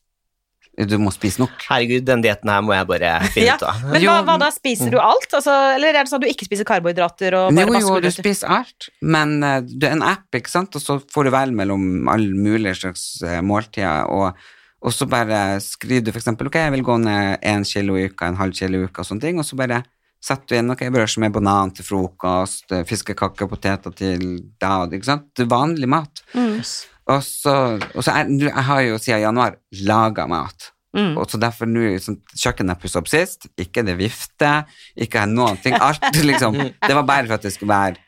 Du 0.78 0.94
må 1.02 1.10
spise 1.10 1.42
nok. 1.42 1.56
Herregud, 1.66 2.04
den 2.06 2.22
dietten 2.22 2.52
her 2.54 2.60
må 2.62 2.76
jeg 2.76 2.86
bare 2.90 3.14
finne 3.34 3.48
Ja, 3.48 3.56
ut 3.58 3.64
av. 3.66 3.80
men 3.90 4.04
hva, 4.04 4.18
hva 4.28 4.36
da, 4.44 4.50
spiser 4.54 4.92
du 4.94 5.00
alt? 5.02 5.32
Altså, 5.34 5.56
eller 5.74 5.90
er 5.96 6.06
det 6.06 6.12
sånn 6.12 6.22
at 6.22 6.28
du 6.28 6.34
ikke 6.36 6.46
spiser 6.46 6.68
karbohydrater 6.70 7.38
og 7.40 7.48
bare 7.58 7.82
Jo, 7.82 7.96
jo, 7.96 7.96
du 8.04 8.10
spiser 8.14 8.52
alt, 8.60 8.90
men 9.02 9.40
uh, 9.42 9.58
det 9.66 9.90
er 9.90 9.96
en 9.98 10.06
app, 10.06 10.28
ikke 10.38 10.54
sant, 10.54 10.78
og 10.78 10.84
så 10.84 11.00
får 11.02 11.26
du 11.26 11.34
velge 11.34 11.58
mellom 11.58 12.12
alle 12.14 12.30
mulige 12.30 12.76
slags 12.84 13.08
uh, 13.26 13.40
måltider, 13.42 14.06
og, 14.14 14.38
og 14.86 14.94
så 14.94 15.08
bare 15.10 15.58
skriver 15.66 16.06
du 16.06 16.12
eksempel, 16.14 16.52
ok, 16.52 16.60
jeg 16.68 16.76
vil 16.78 16.86
gå 16.86 16.98
ned 17.08 17.48
en 17.56 17.66
kilo 17.66 17.98
i 17.98 18.06
uka, 18.12 18.30
en 18.30 18.38
halv 18.44 18.54
kilo 18.60 18.84
i 18.84 18.86
uka, 18.86 19.02
og 19.02 19.10
sånne 19.10 19.26
ting, 19.26 19.42
og 19.42 19.48
så 19.50 19.58
bare 19.58 19.82
setter 20.28 20.52
du 20.52 20.60
inn, 20.60 20.76
ok, 20.76 20.84
brød 20.94 21.18
med 21.24 21.34
banan 21.34 21.74
til 21.74 21.88
frokost, 21.88 22.68
fiskekaker 22.70 22.92
fiskekakke 22.92 23.48
og 23.48 23.56
poteter 23.56 23.98
til 23.98 24.28
deg, 24.62 24.94
ikke 24.98 25.10
sant, 25.10 25.28
det 25.38 25.50
vanlig 25.50 25.90
mat. 25.90 26.22
Mm. 26.38 26.62
Og 27.08 27.22
så, 27.24 27.54
og 27.96 28.04
så 28.04 28.16
er, 28.20 28.32
jeg 28.48 28.66
har 28.70 28.82
jo 28.84 28.98
siden 29.00 29.24
januar 29.28 29.62
laget 29.86 30.28
mat, 30.34 30.74
Mm. 30.98 31.18
og 31.20 31.28
så 31.30 31.38
derfor 31.38 31.68
nå, 31.70 31.82
sånn, 32.02 32.16
kjøkkenet 32.32 32.74
er 32.74 32.78
pusset 32.82 32.98
opp 33.02 33.10
sist, 33.12 33.46
ikke 33.60 33.84
det 33.86 33.98
vifte, 34.00 34.64
ikke 34.98 35.26
noen 35.30 35.60
ting, 35.62 35.76
alt 35.76 36.02
liksom, 36.30 36.56
det 36.58 36.96
var 36.96 37.04
bare 37.06 37.28
for 37.28 37.36
at 37.36 37.44
det 37.46 37.52
skulle 37.54 37.76
være 37.76 38.00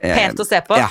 eh, 0.00 0.16
Pent 0.16 0.40
å 0.42 0.46
se 0.48 0.58
på? 0.66 0.78
Ja, 0.80 0.88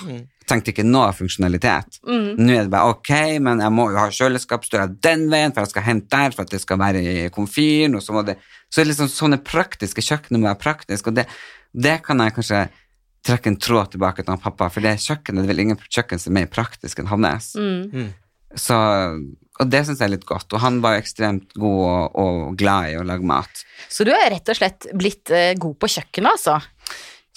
tenkte 0.47 0.71
ikke 0.71 0.85
noe 0.87 1.09
funksjonalitet. 1.17 1.99
Mm. 2.07 2.27
Nå 2.39 2.53
er 2.55 2.69
det 2.69 2.71
bare 2.71 2.93
ok, 2.93 3.11
men 3.43 3.59
jeg 3.65 3.73
må 3.75 3.89
jo 3.91 3.99
ha 3.99 4.07
kjøleskapsdøra 4.15 4.87
den 5.03 5.25
veien, 5.33 5.51
for 5.51 5.65
jeg 5.65 5.73
skal 5.73 5.87
hente 5.89 6.13
der, 6.13 6.35
for 6.37 6.45
at 6.45 6.53
det 6.53 6.61
skal 6.63 6.79
være 6.79 7.01
i 7.03 7.15
komfyren, 7.33 7.97
og 7.99 8.05
så 8.05 8.15
må 8.15 8.23
det 8.29 8.37
Så 8.71 8.85
liksom 8.87 9.09
sånne 9.11 9.41
praktiske 9.43 10.03
kjøkkenet 10.05 10.39
må 10.39 10.47
være 10.47 10.61
praktisk, 10.61 11.09
og 11.11 11.17
det, 11.17 11.25
det 11.73 11.97
kan 12.05 12.21
jeg 12.23 12.37
kanskje 12.37 12.61
trekke 13.25 13.51
en 13.51 13.59
tråd 13.61 13.93
tilbake 13.93 14.23
til 14.23 14.33
han 14.33 14.41
pappa, 14.41 14.69
for 14.73 14.83
det 14.85 14.97
kjøkkenet, 15.03 15.43
det 15.43 15.47
er 15.47 15.53
vel 15.53 15.63
ingen 15.65 15.79
kjøkken 15.87 16.21
som 16.21 16.33
er 16.33 16.45
mer 16.45 16.51
praktisk 16.53 17.01
enn 17.01 17.11
hans. 17.11 17.51
Mm. 17.55 18.09
Så, 18.57 18.77
og 19.61 19.69
det 19.71 19.83
syns 19.87 20.01
jeg 20.01 20.09
er 20.09 20.15
litt 20.15 20.27
godt, 20.27 20.51
og 20.55 20.63
han 20.63 20.81
var 20.83 20.97
jo 20.97 21.03
ekstremt 21.03 21.53
god 21.55 21.83
og, 21.85 22.19
og 22.23 22.57
glad 22.59 22.91
i 22.91 22.97
å 22.99 23.05
lage 23.07 23.27
mat. 23.27 23.63
Så 23.91 24.07
du 24.07 24.11
er 24.15 24.31
rett 24.33 24.51
og 24.51 24.57
slett 24.57 24.89
blitt 24.97 25.31
eh, 25.33 25.53
god 25.59 25.77
på 25.79 25.91
kjøkkenet, 25.95 26.33
altså? 26.33 26.59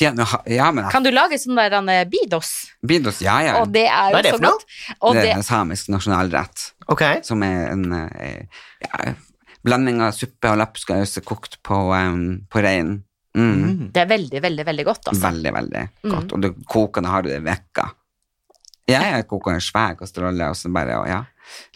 Ja, 0.03 0.11
nå 0.11 0.25
ja 0.51 0.73
men 0.75 0.88
Kan 0.90 1.05
du 1.05 1.12
lage 1.12 1.38
sånn 1.38 1.55
der 1.55 1.77
en, 1.79 1.90
bidos? 2.11 2.51
Bidos, 2.83 3.20
ja, 3.23 3.37
ja. 3.44 3.53
Og 3.61 3.70
det 3.75 3.85
er 3.87 4.11
jo 4.11 4.16
Hva 4.16 4.23
er 4.23 4.27
det 4.27 4.33
så 4.33 4.40
for 4.40 4.47
noe? 4.49 4.73
Og 5.07 5.18
det 5.20 5.29
er 5.29 5.37
en 5.37 5.47
samisk 5.47 5.92
nasjonalrett. 5.94 6.64
Ok. 6.90 7.05
som 7.25 7.44
er 7.47 7.70
en 7.70 7.85
eh, 7.94 8.64
ja, 8.83 9.14
blanding 9.64 10.03
av 10.05 10.12
suppe 10.16 10.51
og 10.51 10.59
lapskaus 10.61 11.16
kokt 11.25 11.61
på, 11.64 11.79
um, 11.94 12.44
på 12.51 12.64
rein. 12.64 12.99
Mm. 13.35 13.90
Det 13.92 14.03
er 14.05 14.07
veldig, 14.11 14.40
veldig, 14.42 14.64
veldig 14.68 14.85
godt, 14.87 15.09
altså. 15.11 15.23
Veldig, 15.27 15.53
veldig 15.57 15.85
Mm. 16.05 16.11
godt. 16.14 16.33
Og 16.37 16.40
det 16.44 16.51
kokende 16.70 17.11
har 17.11 17.23
du 17.23 17.29
det 17.31 17.40
i 17.40 17.44
vekka. 17.49 17.88
Ja, 18.88 19.01
jeg 19.16 19.27
koker 19.29 19.55
en 19.55 19.61
svær 19.64 19.94
kastrulle, 19.99 20.49
og 20.53 20.57
så 20.57 20.70
bare, 20.73 20.99
og 21.01 21.09
ja, 21.09 21.23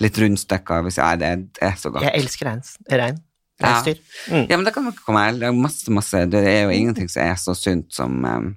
litt 0.01 0.19
rundstykker. 0.21 0.83
Hvis, 0.85 0.99
ja, 1.01 1.15
det, 1.17 1.27
er- 1.27 1.37
det 1.59 1.63
er 1.73 1.77
så 1.81 1.91
godt. 1.91 2.05
Jeg 2.05 2.15
elsker 2.23 2.47
rein. 2.51 2.63
rein. 2.91 3.19
Ja. 3.61 3.83
Mm. 3.83 4.47
Ja, 4.51 4.57
men 4.57 4.65
det 4.65 4.75
kan 4.75 4.85
dere 4.85 5.03
komme. 5.05 5.25
Det 5.41 5.49
er 5.49 5.53
masse, 5.57 5.91
masse, 5.91 6.27
det 6.31 6.45
er 6.47 6.61
jo 6.69 6.71
ingenting 6.77 7.09
som 7.11 7.23
er 7.25 7.35
så 7.35 7.57
sunt 7.59 7.91
som 7.93 8.25
um, 8.25 8.53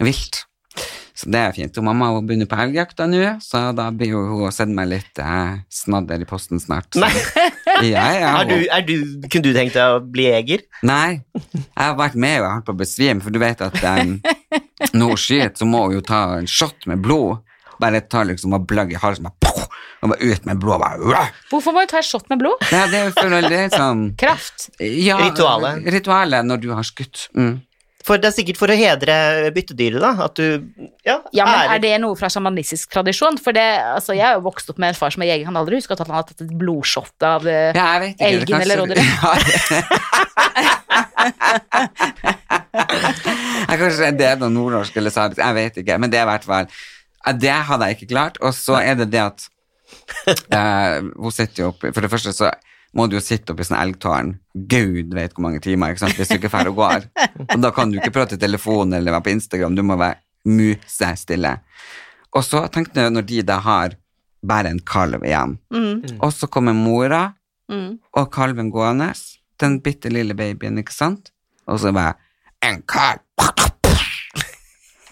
vilt. 0.00 0.44
Så 1.18 1.26
det 1.28 1.34
er 1.42 1.52
fint. 1.52 1.76
Og 1.76 1.84
mamma 1.84 2.12
hun 2.14 2.24
begynner 2.28 2.46
på 2.46 2.56
elgjakta 2.62 3.08
nå, 3.10 3.40
så 3.42 3.74
da 3.74 3.90
blir 3.90 4.14
hun 4.14 4.46
å 4.46 4.52
sende 4.54 4.76
meg 4.78 4.86
litt 4.92 5.18
eh, 5.18 5.58
snadder 5.68 6.22
i 6.22 6.24
posten 6.30 6.60
snart. 6.62 6.94
Så. 6.94 7.02
Nei. 7.02 7.10
Ja, 7.84 8.06
ja. 8.16 8.30
Er 8.40 8.48
du, 8.48 8.56
er 8.66 8.84
du, 8.86 8.94
kunne 9.28 9.44
du 9.44 9.52
tenkt 9.56 9.76
deg 9.76 9.96
å 9.96 10.00
bli 10.02 10.28
jeger? 10.28 10.64
Nei, 10.86 11.20
jeg 11.34 11.76
har 11.76 11.98
vært 11.98 12.16
med 12.18 12.38
og 12.38 12.42
jeg 12.42 12.48
har 12.48 12.56
holdt 12.56 12.68
på 12.70 12.74
å 12.74 12.80
besvime, 12.80 13.24
for 13.24 13.34
du 13.34 13.38
vet 13.42 13.62
at 13.64 13.78
um, 13.84 14.16
når 14.96 15.12
hun 15.12 15.20
skyter, 15.20 15.54
så 15.60 15.68
må 15.68 15.84
hun 15.86 15.98
jo 15.98 16.02
ta 16.06 16.22
en 16.38 16.48
shot 16.50 16.88
med 16.90 17.04
blod. 17.04 17.44
Bare 17.78 18.00
ta 18.10 18.24
liksom 18.26 18.56
og 18.56 18.64
blagg 18.66 18.90
i 18.90 18.98
halsen, 18.98 19.28
bare, 19.28 19.38
pow, 19.38 19.68
og 20.02 20.10
bare 20.10 20.32
ut 20.32 20.48
med 20.48 20.58
blod. 20.58 20.82
Bare, 20.82 21.28
Hvorfor 21.52 21.76
må 21.76 21.84
du 21.86 21.92
ta 21.92 22.00
en 22.00 22.08
shot 22.08 22.26
med 22.32 22.40
blod? 22.42 22.64
Nei, 22.74 22.84
det 22.90 22.98
er 22.98 23.06
jo 23.06 23.14
for 23.14 23.36
er 23.38 23.70
sånn 23.70 24.02
Kraft. 24.18 24.68
ja, 24.82 25.20
Ritualet. 25.22 25.86
Ritualet 25.94 26.48
når 26.48 26.64
du 26.64 26.72
har 26.74 26.86
skutt. 26.86 27.28
Mm. 27.38 27.60
For 28.08 28.16
det 28.20 28.28
er 28.30 28.34
sikkert 28.38 28.56
for 28.56 28.72
å 28.72 28.76
hedre 28.78 29.14
byttedyret, 29.52 30.00
da. 30.00 30.14
At 30.24 30.38
du 30.40 30.44
ja, 31.04 31.18
Ja, 31.36 31.44
men 31.44 31.68
Er 31.76 31.80
det 31.82 31.90
noe 32.00 32.16
fra 32.16 32.28
sjamanistisk 32.32 32.88
tradisjon? 32.94 33.36
For 33.42 33.52
det, 33.56 33.66
altså, 33.92 34.14
Jeg 34.16 34.24
har 34.24 34.34
jo 34.38 34.44
vokst 34.48 34.70
opp 34.72 34.78
med 34.80 34.88
en 34.94 34.98
far 34.98 35.10
som 35.12 35.22
er 35.26 35.30
jeger. 35.34 35.44
Han 35.50 35.60
aldri 35.60 35.76
huske 35.82 35.92
at 35.92 36.00
han 36.06 36.14
har 36.16 36.24
tatt 36.28 36.40
et 36.46 36.54
blodshot 36.56 37.18
av 37.28 37.44
eh, 37.46 37.72
Ja, 37.76 37.86
jeg 37.98 38.00
vet 38.00 38.12
ikke. 38.16 38.28
Elgen 38.32 38.60
eller 38.64 38.76
kanskje- 38.88 39.84
Ja, 43.68 43.76
kanskje 43.76 44.08
det 44.16 44.26
er 44.30 44.38
noe 44.40 44.48
nordnorsk 44.52 44.96
eller 45.00 45.12
samisk, 45.12 45.40
jeg 45.42 45.56
vet 45.58 45.76
ikke. 45.82 45.98
Men 46.00 46.12
det 46.12 46.20
er 46.20 46.26
i 46.26 46.30
hvert 46.32 46.46
fall 46.48 46.66
Det 47.42 47.52
hadde 47.68 47.88
jeg 47.90 47.98
ikke 47.98 48.10
klart. 48.14 48.38
Og 48.44 48.54
så 48.56 48.74
er 48.80 48.94
det 49.02 49.08
det 49.12 49.22
at 49.24 49.38
uh, 50.52 50.96
Hun 51.16 51.32
sitter 51.34 51.62
jo 51.64 51.68
oppi 51.72 51.86
For 51.96 52.04
det 52.04 52.10
første 52.12 52.32
så 52.36 52.50
må 52.96 53.06
du 53.08 53.16
jo 53.18 53.20
sitte 53.22 53.52
oppi 53.52 53.64
sånn 53.68 53.78
elgtårn. 53.82 54.34
Gud 54.54 55.12
vet 55.14 55.34
hvor 55.34 55.44
mange 55.44 55.60
timer, 55.60 55.92
ikke 55.92 56.04
sant, 56.06 56.16
hvis 56.16 56.28
du 56.32 56.36
ikke 56.38 56.48
drar 56.50 56.70
og 56.70 56.76
går. 56.80 57.08
Og 57.54 57.60
da 57.62 57.70
kan 57.74 57.90
du 57.92 57.98
ikke 58.00 58.12
prate 58.14 58.34
i 58.38 58.40
telefonen 58.42 58.94
eller 58.98 59.12
være 59.12 59.26
på 59.28 59.34
Instagram, 59.36 59.74
du 59.76 59.82
må 59.86 59.96
være 60.00 60.16
musestille. 60.48 61.58
Og 62.34 62.44
så 62.44 62.64
tenkte 62.72 63.04
jeg, 63.04 63.12
når 63.14 63.26
de 63.28 63.42
da 63.42 63.58
har 63.64 63.94
bare 64.46 64.70
en 64.72 64.78
kalv 64.86 65.24
igjen, 65.26 65.56
og 66.22 66.30
så 66.32 66.46
kommer 66.48 66.72
mora 66.76 67.32
Mm. 67.68 67.98
og 68.16 68.30
kalven 68.32 68.70
gående, 68.72 69.10
den 69.60 69.74
bitte 69.84 70.08
lille 70.08 70.32
babyen, 70.32 70.78
ikke 70.80 70.94
sant? 70.94 71.26
Og 71.68 71.76
så 71.82 71.90
bare 71.92 72.14
En 72.64 72.78
kalv! 72.88 73.20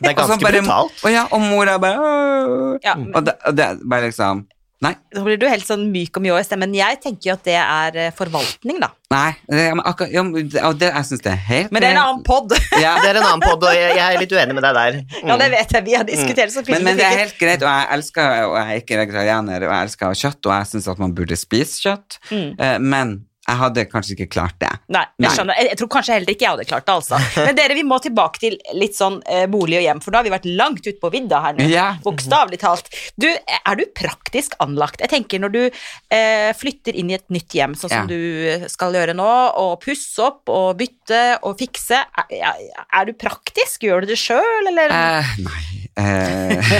Det 0.00 0.08
er 0.08 0.14
Og 0.14 0.16
ganske 0.16 0.40
bare- 0.40 0.62
brutalt. 0.62 1.04
Og 1.04 1.10
ja, 1.12 1.26
og 1.32 1.40
mora 1.40 1.76
bare 1.78 2.78
Ja, 2.84 2.94
Og 3.14 3.24
det, 3.26 3.34
og 3.44 3.56
det 3.56 3.66
bare 3.90 4.06
liksom 4.08 4.46
Nei. 4.84 4.92
Da 5.14 5.22
blir 5.24 5.38
du 5.40 5.46
helt 5.48 5.64
sånn 5.64 5.86
myk 5.88 6.18
og 6.18 6.24
mjå 6.26 6.34
i 6.36 6.44
stemmen. 6.44 6.74
Jeg 6.76 6.98
tenker 7.00 7.30
jo 7.30 7.34
at 7.38 7.44
det 7.48 7.54
er 7.56 7.96
eh, 7.96 8.10
forvaltning, 8.16 8.76
da. 8.82 8.90
Nei. 9.14 9.30
Men 9.48 9.80
akkurat, 9.80 10.10
ja, 10.12 10.24
men 10.26 10.50
det, 10.50 10.90
jeg 10.90 11.06
syns 11.08 11.22
det 11.24 11.30
er 11.32 11.40
helt 11.46 11.72
Men 11.72 11.80
det 11.84 11.88
er 11.88 11.96
en 11.96 12.02
annen 12.02 12.24
pod. 12.26 12.52
Ja, 12.84 12.96
Det 13.00 13.08
er 13.08 13.20
en 13.22 13.28
annen 13.28 13.44
podd, 13.44 13.64
og 13.64 13.72
jeg, 13.72 13.94
jeg 13.96 14.04
er 14.04 14.20
litt 14.20 14.34
uenig 14.36 14.56
med 14.58 14.66
deg 14.66 14.76
der. 14.76 14.98
Mm. 15.22 15.30
ja, 15.30 15.38
det 15.40 15.48
vet 15.54 15.76
jeg. 15.78 15.86
Vi 15.86 15.96
har 15.96 16.08
diskutert 16.08 16.52
så 16.52 16.64
men, 16.68 16.84
men 16.84 17.00
det 17.00 17.06
er 17.06 17.22
helt 17.22 17.38
greit, 17.40 17.64
og 17.64 17.70
jeg 17.70 17.88
elsker 17.96 18.34
og 18.50 18.58
jeg 18.60 18.66
er 18.74 18.82
ikke 18.82 19.00
vegetarianer, 19.00 19.64
og 19.64 19.72
jeg 19.72 19.88
elsker 19.88 20.20
kjøtt, 20.24 20.42
og 20.50 20.54
jeg 20.58 20.70
syns 20.74 20.90
at 20.92 21.00
man 21.06 21.16
burde 21.16 21.40
spise 21.40 21.80
kjøtt, 21.86 22.20
Mm. 22.26 22.48
Eh, 22.58 22.78
men 22.82 23.10
jeg 23.46 23.56
hadde 23.60 23.84
kanskje 23.90 24.14
ikke 24.16 24.28
klart 24.34 24.56
det. 24.62 24.70
Nei, 24.94 25.04
jeg 25.22 25.30
skjønner. 25.36 25.58
Jeg, 25.60 25.68
jeg 25.72 25.78
tror 25.80 25.88
kanskje 25.96 26.14
heller 26.16 26.32
ikke 26.34 26.44
jeg 26.46 26.50
hadde 26.56 26.66
klart 26.70 26.86
det, 26.88 26.94
altså. 26.96 27.20
Men 27.46 27.56
dere, 27.58 27.76
vi 27.78 27.84
må 27.86 27.98
tilbake 28.02 28.40
til 28.42 28.56
litt 28.74 28.96
sånn 28.98 29.20
eh, 29.30 29.46
bolig 29.50 29.78
og 29.78 29.84
hjem, 29.86 30.00
for 30.04 30.10
da 30.14 30.18
har 30.20 30.26
vi 30.28 30.32
vært 30.34 30.48
langt 30.58 30.82
ute 30.86 30.96
på 31.02 31.10
vidda 31.14 31.40
her 31.44 31.56
nå. 31.58 31.68
Ja. 31.70 31.86
Bokstavelig 32.04 32.58
talt. 32.64 32.90
Du, 33.16 33.28
er 33.30 33.78
du 33.78 33.84
praktisk 33.96 34.56
anlagt? 34.64 35.00
Jeg 35.04 35.12
tenker 35.14 35.42
når 35.44 35.54
du 35.54 35.60
eh, 35.66 36.50
flytter 36.58 36.96
inn 36.98 37.10
i 37.14 37.18
et 37.18 37.26
nytt 37.34 37.54
hjem, 37.56 37.74
sånn 37.78 37.90
som 37.92 38.10
du 38.10 38.66
skal 38.72 38.94
gjøre 38.98 39.14
nå, 39.16 39.30
og 39.62 39.76
pusse 39.84 40.22
opp 40.26 40.50
og 40.52 40.76
bytte 40.80 41.22
og 41.46 41.56
fikse, 41.60 42.02
er- 42.26 42.62
er 42.92 43.04
du 43.08 43.12
praktisk? 43.14 43.82
Gjør 43.86 44.02
du 44.06 44.12
det 44.14 44.18
sjøl, 44.20 44.70
eller? 44.72 44.90
Eh, 44.90 45.36
nei. 45.46 45.85
Eh, 45.96 46.74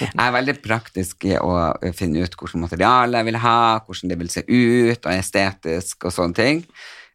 jeg 0.00 0.16
er 0.24 0.32
veldig 0.32 0.56
praktisk 0.64 1.26
i 1.28 1.36
å 1.36 1.52
finne 1.96 2.24
ut 2.24 2.34
hvilket 2.38 2.60
materiale 2.62 3.20
jeg 3.20 3.28
vil 3.28 3.40
ha, 3.42 3.60
hvordan 3.84 4.12
det 4.12 4.18
vil 4.22 4.32
se 4.32 4.44
ut, 4.48 4.98
og 4.98 5.12
estetisk 5.12 6.08
og 6.08 6.14
sånne 6.16 6.38
ting. 6.38 6.64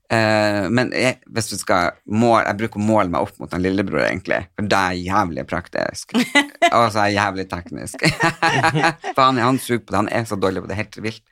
Eh, 0.08 0.64
men 0.72 0.94
jeg, 0.96 1.18
hvis 1.36 1.52
vi 1.52 1.60
skal 1.60 1.98
måle, 2.08 2.46
jeg 2.46 2.60
bruker 2.62 2.80
å 2.80 2.88
måle 2.88 3.12
meg 3.12 3.28
opp 3.28 3.40
mot 3.42 3.54
en 3.54 3.64
lillebror, 3.64 4.06
egentlig. 4.06 4.44
For 4.56 4.70
da 4.72 4.84
er 4.88 5.00
jeg 5.00 5.10
jævlig 5.10 5.48
praktisk. 5.50 6.16
Og 6.16 6.86
så 6.94 7.04
er 7.04 7.10
jeg 7.10 7.18
jævlig 7.18 7.48
teknisk. 7.52 8.06
for 9.16 9.24
han, 9.26 9.42
han 9.44 9.60
suger 9.62 9.84
på 9.84 9.92
det, 9.92 10.04
han 10.04 10.14
er 10.14 10.30
så 10.30 10.40
dårlig 10.40 10.64
på 10.64 10.72
det, 10.72 10.80
helt 10.80 11.02
vilt. 11.10 11.26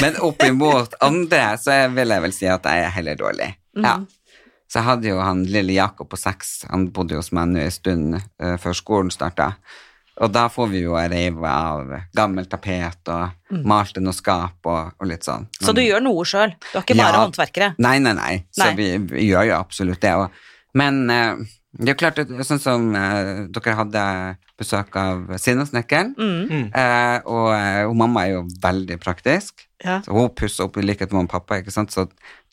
Men 0.00 0.16
oppimot 0.24 0.96
andre 1.04 1.52
så 1.60 1.82
vil 1.92 2.14
jeg 2.14 2.24
vel 2.24 2.34
si 2.34 2.48
at 2.48 2.64
jeg 2.68 2.84
er 2.86 2.94
heller 2.94 3.18
dårlig. 3.18 3.50
Ja. 3.76 3.98
Så 4.72 4.78
jeg 4.80 4.86
hadde 4.86 5.10
jo 5.10 5.18
han 5.20 5.42
lille 5.52 5.74
Jakob 5.76 6.08
på 6.08 6.16
seks, 6.16 6.62
han 6.70 6.86
bodde 6.96 7.18
hos 7.18 7.28
meg 7.36 7.50
nå 7.52 7.60
en 7.60 7.74
stund 7.74 8.14
uh, 8.16 8.54
før 8.62 8.76
skolen 8.78 9.10
starta. 9.12 9.50
Og 10.22 10.28
da 10.32 10.46
får 10.52 10.68
vi 10.68 10.80
jo 10.84 10.94
reive 10.96 11.48
av 11.48 11.90
gammelt 12.16 12.50
tapet 12.52 13.08
og 13.12 13.60
malte 13.68 14.00
noe 14.04 14.12
skap 14.16 14.64
og, 14.68 14.90
og 15.00 15.08
litt 15.08 15.24
sånn. 15.24 15.46
Så 15.60 15.72
du 15.76 15.80
gjør 15.80 16.04
noe 16.04 16.24
sjøl? 16.28 16.52
Du 16.70 16.78
er 16.78 16.84
ikke 16.84 16.96
bare 16.98 17.16
Ja. 17.16 17.22
håndverkere? 17.24 17.68
Nei, 17.80 17.94
nei, 18.04 18.12
nei. 18.16 18.34
Så 18.52 18.70
Vi, 18.76 18.90
vi 19.12 19.24
gjør 19.30 19.48
jo 19.48 19.54
absolutt 19.56 20.00
det. 20.04 20.12
Og, 20.20 20.30
men 20.76 21.00
eh, 21.10 21.40
det 21.78 21.88
er 21.88 21.94
jo 21.94 21.98
klart, 22.02 22.18
sånn 22.44 22.60
som 22.60 22.88
eh, 22.98 23.46
dere 23.48 23.74
hadde 23.78 24.02
besøk 24.60 24.96
av 25.00 25.30
Sinnasnekkeren, 25.40 26.10
Mm. 26.18 26.66
eh, 26.74 27.18
og 27.24 27.48
eh, 27.56 27.84
og 27.88 27.94
mamma 27.96 28.26
er 28.26 28.34
jo 28.36 28.42
veldig 28.62 28.98
praktisk. 29.00 29.64
Ja. 29.82 30.00
Så 30.04 30.12
hun 30.14 30.28
pusser 30.38 30.64
opp 30.68 30.76
i 30.78 30.84
likhet 30.84 31.10
med 31.10 31.22
mamma 31.22 31.30
og 31.30 31.36
pappa, 31.40 31.58
ikke 31.62 31.72
sant? 31.74 31.90
så 31.90 32.04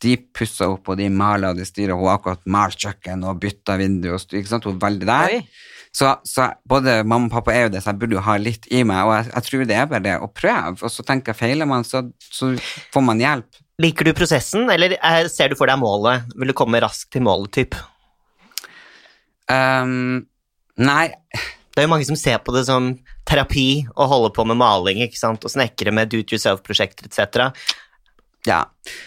de 0.02 0.16
pusser 0.34 0.72
opp, 0.72 0.88
og 0.90 0.98
de 0.98 1.10
maler 1.12 1.52
og 1.52 1.60
de 1.60 1.66
styrer. 1.68 1.94
Hun 2.00 2.08
har 2.08 2.18
akkurat 2.18 2.46
malt 2.48 2.80
kjøkken 2.80 3.28
og 3.28 3.42
bytta 3.44 3.76
vindu 3.78 4.14
og 4.16 4.22
styr, 4.24 4.40
ikke 4.40 4.54
sant? 4.56 4.64
Hun 4.66 4.80
er 4.80 4.86
veldig 4.88 5.06
der. 5.12 5.36
Så, 5.92 6.16
så 6.24 6.48
både 6.70 7.04
mamma 7.04 7.26
og 7.28 7.32
pappa 7.34 7.52
er 7.54 7.64
jo 7.68 7.70
det, 7.76 7.84
så 7.84 7.92
jeg 7.92 8.00
burde 8.00 8.16
jo 8.18 8.22
ha 8.26 8.38
litt 8.38 8.66
i 8.72 8.84
meg, 8.88 9.04
og 9.04 9.14
jeg, 9.18 9.32
jeg 9.36 9.44
tror 9.50 9.68
det 9.70 9.76
er 9.78 9.88
bare 9.92 10.06
det 10.06 10.16
å 10.22 10.28
prøve, 10.32 10.76
og 10.86 10.92
så 10.94 11.04
tenker 11.06 11.34
jeg 11.34 11.42
feiler 11.44 11.66
man, 11.70 11.84
så, 11.84 12.04
så 12.24 12.54
får 12.94 13.04
man 13.04 13.20
hjelp. 13.22 13.62
Liker 13.82 14.06
du 14.10 14.14
prosessen, 14.14 14.70
eller 14.70 14.96
eh, 14.98 15.22
ser 15.32 15.50
du 15.52 15.56
for 15.60 15.68
deg 15.72 15.80
målet? 15.82 16.26
Vil 16.40 16.52
du 16.52 16.56
komme 16.58 16.82
raskt 16.84 17.12
til 17.16 17.24
målet, 17.26 17.52
typ? 17.58 17.76
Um, 19.50 20.28
nei, 20.78 21.10
Det 21.74 21.82
er 21.82 21.88
jo 21.88 21.92
mange 21.94 22.06
som 22.06 22.18
ser 22.20 22.38
på 22.44 22.54
det 22.54 22.66
som 22.68 22.92
terapi 23.30 23.86
å 23.96 24.06
holde 24.10 24.32
på 24.36 24.44
med 24.46 24.58
maling 24.60 25.00
ikke 25.06 25.18
sant? 25.18 25.46
og 25.46 25.54
snekre 25.54 25.94
med 25.96 26.12
do 26.12 26.20
it 26.22 26.34
yourself-prosjekter 26.34 27.08
etc. 27.08 27.54
ja. 28.48 28.64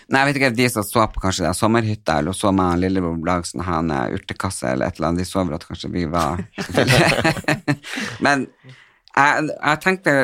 Nei, 0.09 0.23
jeg 0.23 0.29
vet 0.29 0.39
ikke, 0.41 0.53
de 0.57 0.69
som 0.73 0.87
så 0.87 1.07
på 1.11 1.23
kanskje 1.23 1.47
det 1.47 1.55
sommerhytta, 1.59 2.21
eller 2.21 2.37
så 2.37 2.53
meg 2.55 2.77
og 2.77 2.85
lillebror 2.85 3.19
lage 3.27 3.51
sånn 3.51 3.65
her 3.67 3.81
en, 3.83 3.93
urtekasse 4.17 4.71
eller 4.73 4.89
et 4.89 4.99
eller 4.99 5.11
annet, 5.11 5.25
de 5.25 5.29
så 5.29 5.43
vel 5.43 5.59
at 5.59 5.67
kanskje 5.69 5.91
vi 5.93 6.07
var 6.11 6.43
Men 8.25 8.47
jeg, 9.17 9.51
jeg 9.51 9.83
tenkte 9.83 10.17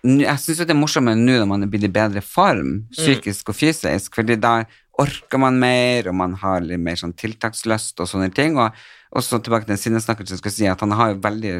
jeg 0.00 0.40
syns 0.40 0.62
det 0.62 0.72
er 0.72 0.78
morsommere 0.78 1.18
nå 1.18 1.34
når 1.42 1.48
man 1.48 1.64
er 1.64 1.70
blitt 1.72 1.84
i 1.84 1.92
bedre 1.92 2.22
form, 2.24 2.86
psykisk 2.94 3.52
og 3.52 3.58
fysisk, 3.58 4.14
fordi 4.16 4.38
da 4.40 4.62
orker 4.98 5.38
man 5.38 5.58
mer, 5.60 6.08
og 6.10 6.14
man 6.14 6.34
har 6.40 6.60
litt 6.60 6.80
mer 6.80 6.96
sånn 6.98 7.14
tiltakslyst 7.16 8.00
og 8.02 8.08
sånne 8.10 8.30
ting. 8.34 8.58
Og, 8.60 8.74
og 9.16 9.24
så 9.24 9.38
tilbake 9.42 9.66
til 9.66 9.78
sinnesnakkeren 9.80 10.28
som 10.28 10.38
skal 10.40 10.52
si 10.54 10.66
at 10.70 10.80
han 10.84 10.92
har 10.98 11.12
jo 11.14 11.20
veldig 11.24 11.52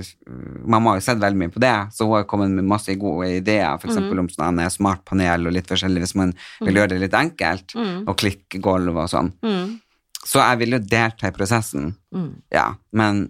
Mamma 0.70 0.92
har 0.92 1.00
jo 1.00 1.04
sett 1.06 1.22
veldig 1.22 1.40
mye 1.40 1.52
på 1.54 1.62
det, 1.62 1.74
så 1.96 2.06
hun 2.06 2.18
har 2.18 2.26
kommet 2.30 2.52
med 2.54 2.68
masse 2.68 2.94
gode 3.00 3.28
ideer, 3.40 3.74
f.eks. 3.76 3.90
eksempel 3.94 4.20
om 4.22 4.28
sånn 4.30 4.60
smart 4.70 5.04
panel 5.08 5.48
og 5.48 5.54
litt 5.56 5.70
forskjellig, 5.70 6.02
hvis 6.04 6.16
man 6.20 6.34
vil 6.60 6.76
gjøre 6.82 6.92
det 6.94 7.00
litt 7.06 7.16
enkelt, 7.16 7.74
og 8.06 8.16
klikke 8.20 8.60
gulv 8.62 9.00
og 9.00 9.08
sånn. 9.10 9.32
Mm. 9.42 9.78
Så 10.20 10.38
jeg 10.42 10.60
vil 10.60 10.76
jo 10.76 10.82
delta 10.84 11.30
i 11.30 11.34
prosessen, 11.36 11.94
Mm. 12.12 12.42
ja. 12.52 12.66
Men 12.92 13.28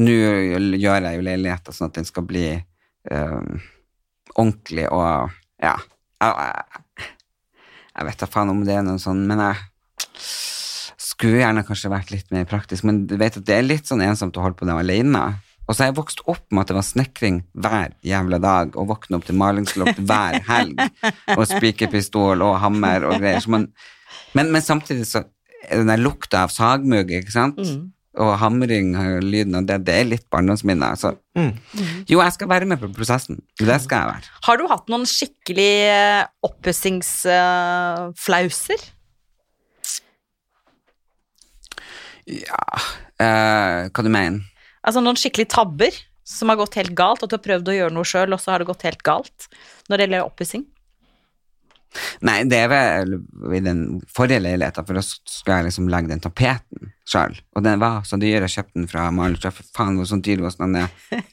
nå 0.00 0.12
gjør 0.80 1.04
jeg 1.04 1.18
jo 1.18 1.24
leiligheten 1.26 1.74
sånn 1.76 1.90
at 1.90 1.98
den 2.00 2.06
skal 2.08 2.24
bli 2.26 2.46
eh, 2.56 3.40
ordentlig 4.34 4.86
og 4.90 5.30
ja. 5.62 5.76
Jeg, 6.22 6.34
jeg, 6.38 6.81
jeg 7.92 8.08
vet 8.08 8.22
da 8.22 8.28
faen 8.30 8.52
om 8.52 8.64
det 8.66 8.74
er 8.76 8.84
noe 8.86 9.00
sånn, 9.00 9.24
men 9.28 9.42
jeg 9.42 9.56
skulle 11.02 11.42
gjerne 11.42 11.64
kanskje 11.66 11.92
vært 11.92 12.12
litt 12.14 12.30
mer 12.34 12.46
praktisk, 12.48 12.86
men 12.88 13.04
du 13.10 13.16
vet 13.20 13.36
at 13.38 13.46
det 13.46 13.56
er 13.56 13.66
litt 13.66 13.90
sånn 13.90 14.02
ensomt 14.04 14.36
å 14.38 14.44
holde 14.44 14.58
på 14.58 14.68
det 14.68 14.76
alene. 14.76 15.24
Og 15.68 15.76
så 15.76 15.84
har 15.84 15.92
jeg 15.92 15.98
vokst 16.00 16.24
opp 16.26 16.42
med 16.50 16.64
at 16.64 16.72
det 16.72 16.76
var 16.76 16.86
snekring 16.86 17.36
hver 17.54 17.92
jævla 18.06 18.40
dag, 18.42 18.74
og 18.76 18.88
våkne 18.90 19.18
opp 19.18 19.28
til 19.28 19.38
malingslukt 19.38 20.00
hver 20.02 20.40
helg, 20.48 20.80
og 21.36 21.44
spikerpistol 21.50 22.42
og 22.42 22.58
hammer 22.64 23.06
og 23.08 23.20
greier. 23.22 23.46
Man, 23.52 23.68
men, 24.34 24.50
men 24.54 24.64
samtidig 24.64 25.06
så 25.10 25.24
den 25.68 25.92
der 25.92 26.00
lukta 26.00 26.42
av 26.46 26.50
sagmugg, 26.50 27.12
ikke 27.14 27.34
sant, 27.34 27.60
og 28.20 28.34
hamring, 28.42 28.90
og 28.98 29.22
lyden 29.24 29.54
og 29.56 29.64
det, 29.68 29.78
det 29.86 29.94
er 29.96 30.04
litt 30.10 30.26
barndomsminner. 30.32 30.92
Så 31.00 31.08
Mm. 31.32 31.54
jo, 32.10 32.18
jeg 32.20 32.32
skal 32.34 32.48
være 32.50 32.66
med 32.68 32.76
på 32.82 32.90
prosessen. 32.92 33.38
Det 33.56 33.78
skal 33.80 33.98
jeg 34.02 34.08
være. 34.10 34.26
Har 34.44 34.56
du 34.60 34.66
hatt 34.68 34.84
noen 34.92 35.06
skikkelig 35.08 35.72
eh, 35.88 36.26
oppussingsflauser? 36.44 38.80
Ja 42.28 42.60
eh, 43.18 43.88
Hva 43.90 44.02
du 44.04 44.08
mener 44.12 44.40
altså 44.86 45.00
noen 45.02 45.16
skikkelig 45.18 45.48
tabber 45.50 45.90
som 46.26 46.48
har 46.52 46.56
gått 46.60 46.74
helt 46.78 46.94
galt, 46.94 47.22
at 47.24 47.30
du 47.30 47.34
har 47.36 47.42
prøvd 47.42 47.68
å 47.70 47.74
gjøre 47.74 47.94
noe 47.96 48.04
sjøl, 48.06 48.32
og 48.34 48.40
så 48.40 48.50
har 48.52 48.58
det 48.62 48.68
gått 48.68 48.84
helt 48.86 49.02
galt 49.06 49.48
når 49.90 49.96
det 49.98 50.04
gjelder 50.06 50.26
oppussing? 50.28 50.64
Nei, 52.24 52.38
det 52.48 52.58
er 52.64 52.70
vel 52.72 53.14
i 53.56 53.60
den 53.64 53.82
forrige 54.12 54.40
leiligheten, 54.42 54.86
for 54.88 54.96
da 54.96 55.02
skulle 55.04 55.58
jeg 55.58 55.68
liksom 55.68 55.88
legge 55.92 56.12
den 56.12 56.22
tapeten 56.24 56.92
sjøl. 57.08 57.34
Og 57.56 57.64
den 57.66 57.80
var 57.82 58.06
så 58.08 58.18
dyr, 58.20 58.46
jeg 58.46 58.54
kjøpte 58.54 58.78
den 58.78 58.88
fra 58.90 59.08
For 59.42 59.70
Faen, 59.76 59.98
hvor 59.98 60.08
sånn 60.08 60.22
dyr 60.24 60.42
var 60.44 60.54
sånn 60.54 60.78
er 60.80 60.92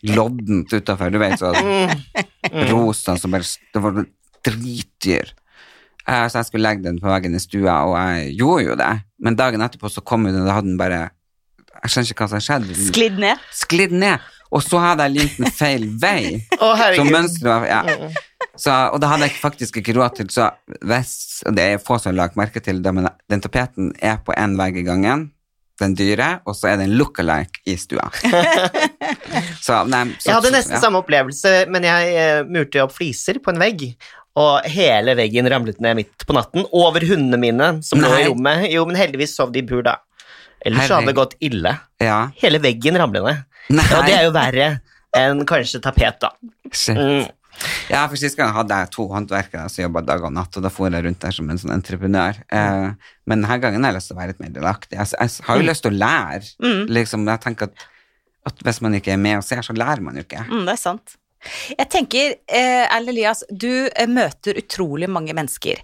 loddent 0.10 0.74
utafor, 0.74 1.14
du 1.14 1.20
vet, 1.22 1.40
sånn 1.40 1.94
rosa, 2.72 3.16
som 3.18 3.32
bare 3.32 3.48
Det 3.74 3.84
var 3.84 4.02
dritdyr. 4.46 5.36
Så 6.10 6.40
jeg 6.40 6.48
skulle 6.48 6.66
legge 6.66 6.88
den 6.88 7.00
på 7.02 7.10
veggen 7.12 7.38
i 7.38 7.42
stua, 7.42 7.84
og 7.86 7.96
jeg 8.00 8.34
gjorde 8.40 8.66
jo 8.66 8.78
det. 8.80 8.92
Men 9.22 9.38
dagen 9.38 9.62
etterpå 9.62 9.92
så 9.94 10.02
kom 10.02 10.26
den, 10.26 10.42
og 10.42 10.50
da 10.50 10.58
hadde 10.58 10.72
den 10.72 10.80
bare 10.80 11.02
Jeg 11.84 11.92
skjønner 11.94 12.12
ikke 12.14 12.26
hva 12.26 12.30
som 12.34 12.44
skjedde. 12.44 12.78
Sklidd 12.90 13.20
ned. 13.22 13.44
Sklidd 13.56 13.94
ned. 13.96 14.26
Og 14.50 14.64
så 14.66 14.82
hadde 14.82 15.06
jeg 15.06 15.16
limt 15.20 15.56
feil 15.58 15.86
vei. 16.02 16.40
Oh, 16.58 16.74
Så 16.74 16.78
herregud. 16.82 17.12
mønsteret 17.14 17.66
var 17.66 17.68
ja. 17.70 18.12
så, 18.58 18.76
Og 18.94 19.02
da 19.02 19.12
hadde 19.14 19.28
jeg 19.28 19.38
faktisk 19.38 19.78
ikke 19.82 19.94
råd 20.00 20.16
til 20.18 20.32
Så 20.34 20.50
hvis, 20.90 21.12
og 21.46 21.58
det 21.58 21.66
er 21.66 21.84
få 21.84 22.00
som 22.02 22.12
har 22.12 22.24
lagt 22.24 22.40
merke 22.40 22.64
til 22.64 22.82
det, 22.84 22.94
men 22.96 23.10
den 23.30 23.44
tapeten 23.46 23.94
er 24.02 24.18
på 24.26 24.34
én 24.34 24.58
vegg 24.60 24.82
i 24.82 24.86
gangen, 24.88 25.30
den 25.80 25.94
dyre, 25.96 26.42
og 26.50 26.58
så 26.58 26.74
er 26.74 26.80
det 26.80 26.90
en 26.90 26.98
look-alike 27.00 27.62
i 27.72 27.78
stua. 27.80 28.10
så, 29.66 29.86
nei, 29.88 30.10
så, 30.18 30.26
Jeg 30.28 30.36
hadde 30.36 30.52
nesten 30.52 30.76
ja. 30.76 30.82
samme 30.84 31.00
opplevelse, 31.00 31.54
men 31.72 31.88
jeg 31.88 32.10
eh, 32.20 32.42
murte 32.50 32.82
opp 32.84 32.98
fliser 32.98 33.40
på 33.44 33.54
en 33.54 33.62
vegg. 33.62 33.86
Og 34.40 34.68
hele 34.72 35.16
veggen 35.20 35.48
ramlet 35.52 35.80
ned 35.84 36.02
midt 36.02 36.28
på 36.28 36.36
natten 36.36 36.68
over 36.76 37.04
hundene 37.08 37.40
mine 37.42 37.72
som 37.86 38.02
lå 38.04 38.12
i 38.18 38.28
rommet. 38.28 38.68
Jo, 38.74 38.86
men 38.88 39.00
heldigvis 39.00 39.34
sov 39.40 39.54
de 39.56 39.64
i 39.64 39.68
bur 39.68 39.84
da. 39.88 39.98
Ellers 40.68 40.90
så 40.90 41.00
hadde 41.00 41.14
det 41.14 41.18
gått 41.18 41.38
ille. 41.44 41.72
Ja. 42.04 42.20
Hele 42.40 42.60
veggen 42.64 43.00
ramlet 43.00 43.24
ned. 43.24 43.46
Nei. 43.70 43.86
Og 43.96 44.08
det 44.08 44.16
er 44.16 44.24
jo 44.26 44.32
verre 44.36 44.70
enn 45.18 45.44
kanskje 45.50 45.82
tapet, 45.84 46.20
da. 46.22 46.34
Shit. 46.72 46.98
Mm. 46.98 47.28
Ja, 47.90 48.06
for 48.08 48.16
sist 48.20 48.38
gang 48.40 48.54
hadde 48.56 48.76
jeg 48.82 48.92
to 48.94 49.06
håndverkere 49.12 49.66
som 49.72 49.84
jobba 49.84 50.04
dag 50.06 50.24
og 50.24 50.32
natt, 50.36 50.56
og 50.56 50.64
da 50.64 50.72
for 50.72 50.94
jeg 50.94 51.04
rundt 51.06 51.20
der 51.24 51.36
som 51.36 51.50
en 51.52 51.60
sånn 51.60 51.74
entreprenør. 51.76 52.40
Eh, 52.56 53.14
men 53.28 53.44
denne 53.44 53.58
gangen 53.60 53.84
har 53.84 53.92
jeg 53.92 54.00
lyst 54.00 54.12
til 54.12 54.16
å 54.16 54.20
være 54.22 54.34
litt 54.34 54.44
mer 54.44 54.54
delaktig. 54.56 54.96
Jeg, 54.96 55.12
jeg 55.18 55.48
har 55.48 55.60
jo 55.60 55.66
lyst 55.68 55.86
til 55.86 55.92
å 55.92 56.00
lære. 56.00 56.52
Liksom, 57.00 57.26
jeg 57.28 57.44
tenker 57.44 57.70
at, 57.70 57.88
at 58.48 58.64
hvis 58.68 58.80
man 58.86 58.96
ikke 59.00 59.16
er 59.16 59.20
med 59.22 59.42
og 59.42 59.48
ser, 59.48 59.64
så 59.66 59.76
lærer 59.76 60.06
man 60.06 60.20
jo 60.20 60.24
ikke. 60.24 60.46
Mm, 60.48 60.64
det 60.70 60.76
er 60.78 60.82
sant. 60.82 61.18
Jeg 61.72 61.88
tenker, 61.92 62.34
eh, 62.52 62.84
Erlend 62.84 63.14
Elias, 63.14 63.44
du 63.50 63.88
eh, 63.88 64.08
møter 64.12 64.58
utrolig 64.60 65.08
mange 65.10 65.34
mennesker. 65.36 65.80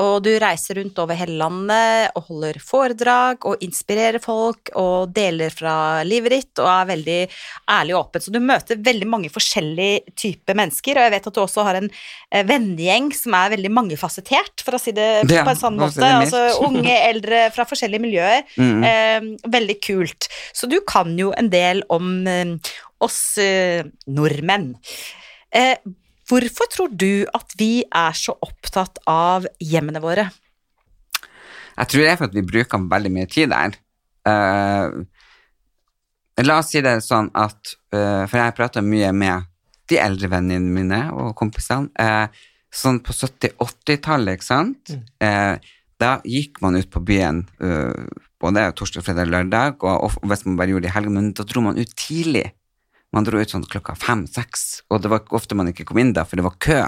Og 0.00 0.22
du 0.24 0.30
reiser 0.40 0.78
rundt 0.78 0.98
over 1.02 1.18
hele 1.18 1.34
landet 1.40 2.14
og 2.14 2.28
holder 2.30 2.60
foredrag 2.62 3.46
og 3.48 3.64
inspirerer 3.64 4.22
folk 4.22 4.70
og 4.78 5.10
deler 5.16 5.52
fra 5.54 5.74
livet 6.06 6.36
ditt 6.36 6.62
og 6.62 6.70
er 6.70 6.90
veldig 6.92 7.18
ærlig 7.74 7.96
og 7.96 8.04
åpen. 8.04 8.24
Så 8.24 8.34
du 8.34 8.40
møter 8.44 8.80
veldig 8.86 9.08
mange 9.10 9.32
forskjellige 9.32 10.14
typer 10.14 10.58
mennesker, 10.58 10.98
og 10.98 11.08
jeg 11.08 11.14
vet 11.16 11.30
at 11.30 11.38
du 11.38 11.42
også 11.42 11.66
har 11.66 11.80
en 11.80 11.90
eh, 11.90 12.46
vennegjeng 12.46 13.10
som 13.16 13.36
er 13.40 13.54
veldig 13.56 13.72
mangefasettert, 13.80 14.64
for 14.64 14.78
å 14.78 14.82
si 14.82 14.94
det 14.96 15.08
Ja, 15.30 15.44
på 15.46 15.54
en 15.54 15.62
sånn 15.64 15.80
måte. 15.80 16.06
Altså 16.06 16.46
unge, 16.66 16.94
eldre 17.10 17.48
fra 17.54 17.66
forskjellige 17.68 18.06
miljøer. 18.06 18.46
Mm. 18.60 18.84
Eh, 18.86 19.50
veldig 19.50 19.80
kult. 19.82 20.30
Så 20.54 20.70
du 20.70 20.78
kan 20.86 21.16
jo 21.18 21.34
en 21.36 21.50
del 21.50 21.82
om 21.90 22.22
oss 23.04 23.38
eh, 23.42 23.86
nordmenn. 24.10 24.74
Eh, 25.50 25.76
hvorfor 26.30 26.70
tror 26.72 26.92
du 26.92 27.24
at 27.34 27.56
vi 27.58 27.82
er 27.84 28.16
så 28.16 28.36
opptatt 28.44 29.00
av 29.10 29.48
hjemmene 29.58 30.02
våre? 30.02 30.28
Jeg 31.80 31.90
tror 31.90 32.04
det 32.04 32.12
er 32.12 32.20
for 32.20 32.28
at 32.28 32.36
vi 32.36 32.44
bruker 32.44 32.90
veldig 32.90 33.14
mye 33.14 33.30
tid 33.30 33.50
der. 33.52 33.78
Uh, 34.28 35.00
la 36.44 36.58
oss 36.60 36.74
si 36.74 36.82
det 36.84 36.98
sånn 37.00 37.30
at 37.32 37.70
uh, 37.96 38.28
For 38.28 38.36
jeg 38.36 38.52
prater 38.58 38.84
mye 38.84 39.08
med 39.16 39.46
de 39.88 39.96
eldre 39.96 40.28
vennene 40.34 40.74
mine 40.74 40.98
og 41.16 41.32
kompisene. 41.38 41.88
Uh, 41.96 42.28
sånn 42.70 43.00
på 43.04 43.14
70-80-tallet, 43.14 44.38
ikke 44.38 44.46
sant? 44.46 44.92
Eh, 45.22 45.56
da 46.00 46.10
gikk 46.24 46.60
man 46.64 46.78
ut 46.78 46.88
på 46.92 47.02
byen 47.04 47.42
eh, 47.60 48.06
både 48.40 48.70
torsdag, 48.78 49.04
fredag 49.04 49.28
lørdag, 49.28 49.82
og, 49.84 50.06
og 50.06 50.30
hvis 50.30 50.46
man 50.46 50.56
bare 50.60 50.72
gjorde 50.72 50.86
det 50.86 50.92
i 50.92 50.96
helgen, 50.96 51.18
men 51.18 51.32
da 51.36 51.44
dro 51.48 51.64
man 51.66 51.80
ut 51.80 51.92
tidlig. 51.98 52.46
Man 53.14 53.26
dro 53.26 53.40
ut 53.40 53.50
sånn 53.50 53.66
klokka 53.66 53.96
fem-seks, 53.98 54.82
og 54.90 55.02
det 55.02 55.10
var 55.10 55.30
ofte 55.34 55.56
man 55.58 55.70
ikke 55.72 55.88
kom 55.88 55.98
inn 56.02 56.12
da, 56.14 56.24
for 56.28 56.38
det 56.38 56.46
var 56.46 56.58
kø. 56.62 56.82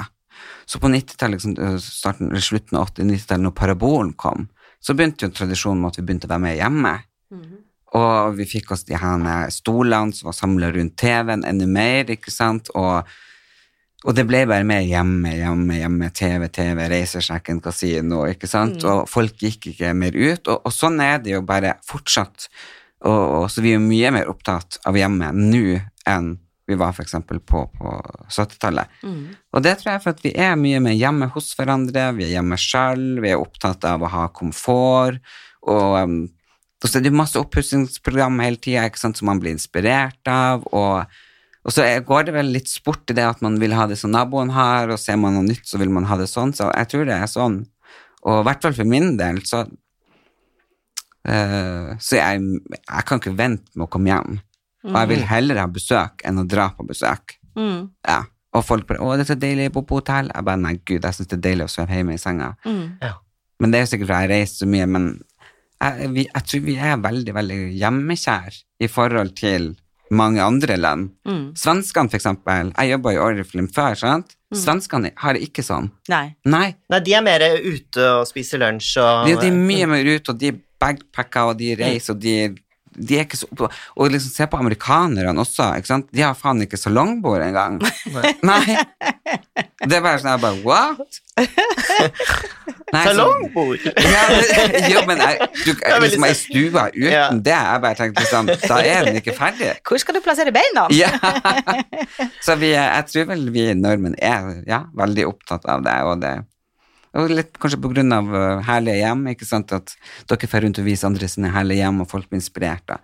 Så 0.67 0.79
på 0.79 0.91
90-tallet, 0.93 1.39
liksom, 1.39 1.57
eh, 1.59 1.79
starten, 1.83 2.31
eller 2.31 2.45
slutten 2.45 2.79
av 2.79 2.93
80-90-tallet, 2.93 3.43
når 3.43 3.57
parabolen 3.59 4.13
kom, 4.13 4.47
så 4.83 4.95
begynte 4.95 5.27
jo 5.27 5.35
tradisjonen 5.35 5.83
med 5.83 5.93
at 5.93 5.99
vi 5.99 6.05
begynte 6.07 6.29
å 6.31 6.33
være 6.33 6.45
med 6.47 6.57
hjemme. 6.59 6.95
Og 7.99 8.39
vi 8.39 8.47
fikk 8.49 8.73
oss 8.73 8.87
de 8.89 8.97
her 8.97 9.51
stolene 9.53 10.17
som 10.17 10.31
var 10.31 10.39
samla 10.39 10.71
rundt 10.73 10.97
TV-en, 10.97 11.45
enda 11.45 11.67
mer, 11.69 12.09
ikke 12.11 12.33
sant, 12.33 12.71
og, 12.79 13.05
og 14.07 14.17
det 14.17 14.25
ble 14.27 14.45
bare 14.49 14.65
mer 14.65 14.81
hjemme, 14.81 15.35
hjemme, 15.37 15.77
hjemme, 15.77 16.11
TV, 16.17 16.49
TV, 16.49 16.81
reisesjekken, 16.89 17.61
kasino, 17.61 18.25
ikke 18.31 18.49
sant, 18.49 18.83
og 18.89 19.05
folk 19.11 19.37
gikk 19.43 19.75
ikke 19.75 19.93
mer 19.95 20.17
ut, 20.17 20.49
og, 20.49 20.63
og 20.65 20.73
sånn 20.73 21.03
er 21.05 21.21
det 21.23 21.37
jo 21.37 21.43
bare 21.47 21.77
fortsatt. 21.87 22.49
Og, 23.03 23.23
og 23.43 23.47
så 23.51 23.63
vi 23.65 23.75
er 23.75 23.83
mye 23.83 24.13
mer 24.15 24.31
opptatt 24.31 24.79
av 24.87 24.97
hjemme 24.97 25.33
nå 25.35 25.81
enn 26.09 26.37
vi 26.67 26.77
var 26.79 27.01
eksempel 27.01 27.41
på, 27.41 27.65
på 27.79 27.95
70-tallet. 28.31 29.01
Og 29.53 29.65
det 29.65 29.75
tror 29.81 29.93
jeg 29.93 30.03
for 30.05 30.15
at 30.15 30.23
vi 30.25 30.33
er 30.39 30.55
mye 30.59 30.81
mer 30.85 30.95
hjemme 30.95 31.29
hos 31.35 31.51
hverandre, 31.59 32.13
vi 32.17 32.29
er 32.29 32.37
hjemme 32.37 32.59
selv, 32.61 33.23
vi 33.25 33.33
er 33.33 33.43
opptatt 33.43 33.85
av 33.89 34.05
å 34.05 34.13
ha 34.13 34.29
komfort, 34.35 35.19
og, 35.67 35.99
um, 36.03 36.23
så 36.83 36.99
er 36.99 37.05
det 37.05 37.15
masse 37.15 37.39
oppussingsprogram 37.39 38.41
hele 38.43 38.59
tida 38.59 38.89
som 38.99 39.29
man 39.29 39.39
blir 39.43 39.55
inspirert 39.55 40.31
av, 40.31 40.65
og, 40.75 41.05
og 41.63 41.75
så 41.75 41.87
går 42.07 42.27
det 42.27 42.35
vel 42.35 42.55
litt 42.55 42.71
sport 42.71 43.11
i 43.11 43.15
det 43.19 43.27
at 43.27 43.43
man 43.45 43.61
vil 43.63 43.75
ha 43.79 43.87
det 43.91 43.99
som 44.01 44.11
naboen 44.15 44.51
har, 44.55 44.91
og 44.91 44.99
ser 44.99 45.19
man 45.21 45.37
noe 45.39 45.47
nytt, 45.47 45.67
så 45.69 45.79
vil 45.83 45.93
man 45.95 46.09
ha 46.11 46.19
det 46.19 46.31
sånn, 46.31 46.55
så 46.57 46.71
jeg 46.73 46.91
tror 46.91 47.07
det 47.07 47.19
er 47.19 47.31
sånn. 47.31 47.63
Og 48.23 48.41
i 48.41 48.47
hvert 48.47 48.63
fall 48.63 48.75
for 48.79 48.87
min 48.87 49.17
del, 49.19 49.43
så 49.47 49.67
uh, 51.27 51.91
så 51.99 52.19
jeg, 52.19 52.43
jeg 52.81 53.07
kan 53.07 53.23
ikke 53.23 53.39
vente 53.39 53.71
med 53.75 53.87
å 53.87 53.93
komme 53.93 54.11
hjem. 54.11 54.43
Og 54.91 54.97
jeg 54.99 55.11
vil 55.13 55.27
heller 55.31 55.61
ha 55.63 55.67
besøk 55.71 56.25
enn 56.27 56.43
å 56.43 56.47
dra 56.49 56.71
på 56.77 56.87
besøk. 56.89 57.37
Mm. 57.59 57.91
Ja. 58.09 58.23
Og 58.53 58.65
folk 58.67 58.87
bare 58.89 59.01
'Å, 59.01 59.17
det 59.17 59.25
er 59.25 59.35
så 59.35 59.41
deilig 59.41 59.71
å 59.71 59.75
bo 59.79 59.83
på 59.89 60.01
hotell.' 60.01 60.31
Jeg 60.35 60.45
bare 60.45 60.61
'Nei, 60.61 60.75
gud, 60.85 61.03
jeg 61.03 61.15
syns 61.15 61.29
det 61.29 61.39
er 61.39 61.47
deilig 61.49 61.65
å 61.65 61.73
sove 61.73 61.95
hjemme 61.95 62.15
i 62.15 62.21
senga'. 62.21 62.55
Mm. 62.67 62.99
Ja. 63.01 63.15
Men 63.61 63.71
det 63.71 63.79
er 63.79 63.85
jo 63.87 63.93
sikkert 63.93 64.11
fordi 64.11 64.27
jeg 64.27 64.33
reiser 64.33 64.57
så 64.57 64.69
mye, 64.69 64.87
men 64.87 65.07
jeg, 65.83 66.11
vi, 66.13 66.27
jeg 66.27 66.45
tror 66.49 66.61
vi 66.67 66.77
er 66.77 66.97
veldig, 66.97 67.35
veldig 67.35 67.61
hjemmekjær 67.79 68.59
i 68.83 68.89
forhold 68.91 69.35
til 69.39 69.73
mange 70.13 70.43
andre 70.43 70.77
land. 70.77 71.11
Mm. 71.25 71.45
Svenskene, 71.57 72.11
for 72.11 72.19
eksempel. 72.21 72.73
Jeg 72.77 72.93
jobba 72.93 73.15
i 73.15 73.21
Oriflim 73.23 73.69
før, 73.73 73.97
sant? 73.97 74.37
Svenskene 74.53 75.15
har 75.17 75.33
det 75.37 75.47
ikke 75.47 75.65
sånn. 75.65 75.89
Nei. 76.13 76.35
Nei. 76.45 76.75
Nei, 76.93 77.01
de 77.01 77.15
er 77.17 77.25
mer 77.25 77.45
ute 77.65 78.09
og 78.19 78.27
spiser 78.29 78.61
lunsj 78.61 78.99
og 79.01 79.31
De, 79.31 79.39
de 79.41 79.49
er 79.49 79.57
mye 79.57 79.89
mer 79.89 80.05
ute, 80.05 80.35
og 80.35 80.43
de 80.43 80.51
er 80.53 80.59
bagpacka, 80.83 81.47
og 81.49 81.57
de 81.63 81.73
reiser, 81.79 82.13
og 82.13 82.21
de, 82.21 82.35
de 82.97 83.17
er 83.19 83.25
ikke 83.25 83.39
så 83.41 83.47
oppå 83.53 83.69
Og 83.97 84.11
liksom 84.13 84.33
se 84.35 84.47
på 84.53 84.59
amerikanerne 84.61 85.41
også, 85.41 85.71
ikke 85.81 85.89
sant? 85.91 86.09
De 86.13 86.21
har 86.25 86.35
faen 86.39 86.61
ikke 86.65 86.77
salongbord 86.81 87.43
engang. 87.45 87.79
Nei. 88.45 88.77
Det 89.83 89.97
er 89.99 90.03
bare 90.05 90.19
sånn, 90.23 90.35
jeg 90.35 90.43
bare, 90.43 90.61
what? 90.67 91.21
Nei, 92.93 93.05
så- 93.07 93.15
Salongbord! 93.15 93.87
Ja, 93.97 94.23
men, 94.29 94.91
jo, 94.93 95.01
men 95.09 95.23
jeg, 95.25 95.49
du, 95.65 95.71
liksom 96.05 96.27
ei 96.29 96.35
stue 96.37 96.69
uten 96.93 97.09
Ja. 97.09 97.25
det, 97.33 97.55
jeg 97.57 97.83
bare 97.87 97.97
tenkte 97.99 98.27
sånn, 98.29 98.51
da 98.69 98.79
er 98.85 99.09
den 99.09 99.17
ikke 99.23 99.35
ferdig. 99.39 99.71
Hvor 99.89 99.99
skal 100.03 100.19
du 100.19 100.21
plassere 100.25 100.53
beina? 100.55 100.85
Ja. 100.93 101.09
Så 102.45 102.59
vi, 102.61 102.75
jeg 102.77 103.09
tror 103.09 103.29
vel 103.33 103.47
vi 103.55 103.71
nordmenn 103.79 104.19
er 104.21 104.63
ja, 104.69 104.83
veldig 104.99 105.27
opptatt 105.33 105.65
av 105.73 105.83
det, 105.87 105.97
og 106.05 106.21
det 106.23 106.35
og 107.19 107.33
litt 107.33 107.59
kanskje 107.61 107.81
på 107.83 107.91
grunn 107.93 108.15
av 108.17 108.31
uh, 108.33 108.63
herlige 108.69 109.03
hjem, 109.03 109.27
ikke 109.35 109.49
sant, 109.49 109.75
at 109.77 109.97
dere 110.31 110.49
får 110.49 110.67
rundt 110.67 110.81
og 110.81 110.89
viser 110.89 111.11
andre 111.11 111.29
sine 111.29 111.53
herlige 111.53 111.85
hjem, 111.85 112.01
og 112.05 112.11
folk 112.11 112.31
blir 112.31 112.41
inspirert 112.41 112.87
da. 112.89 113.03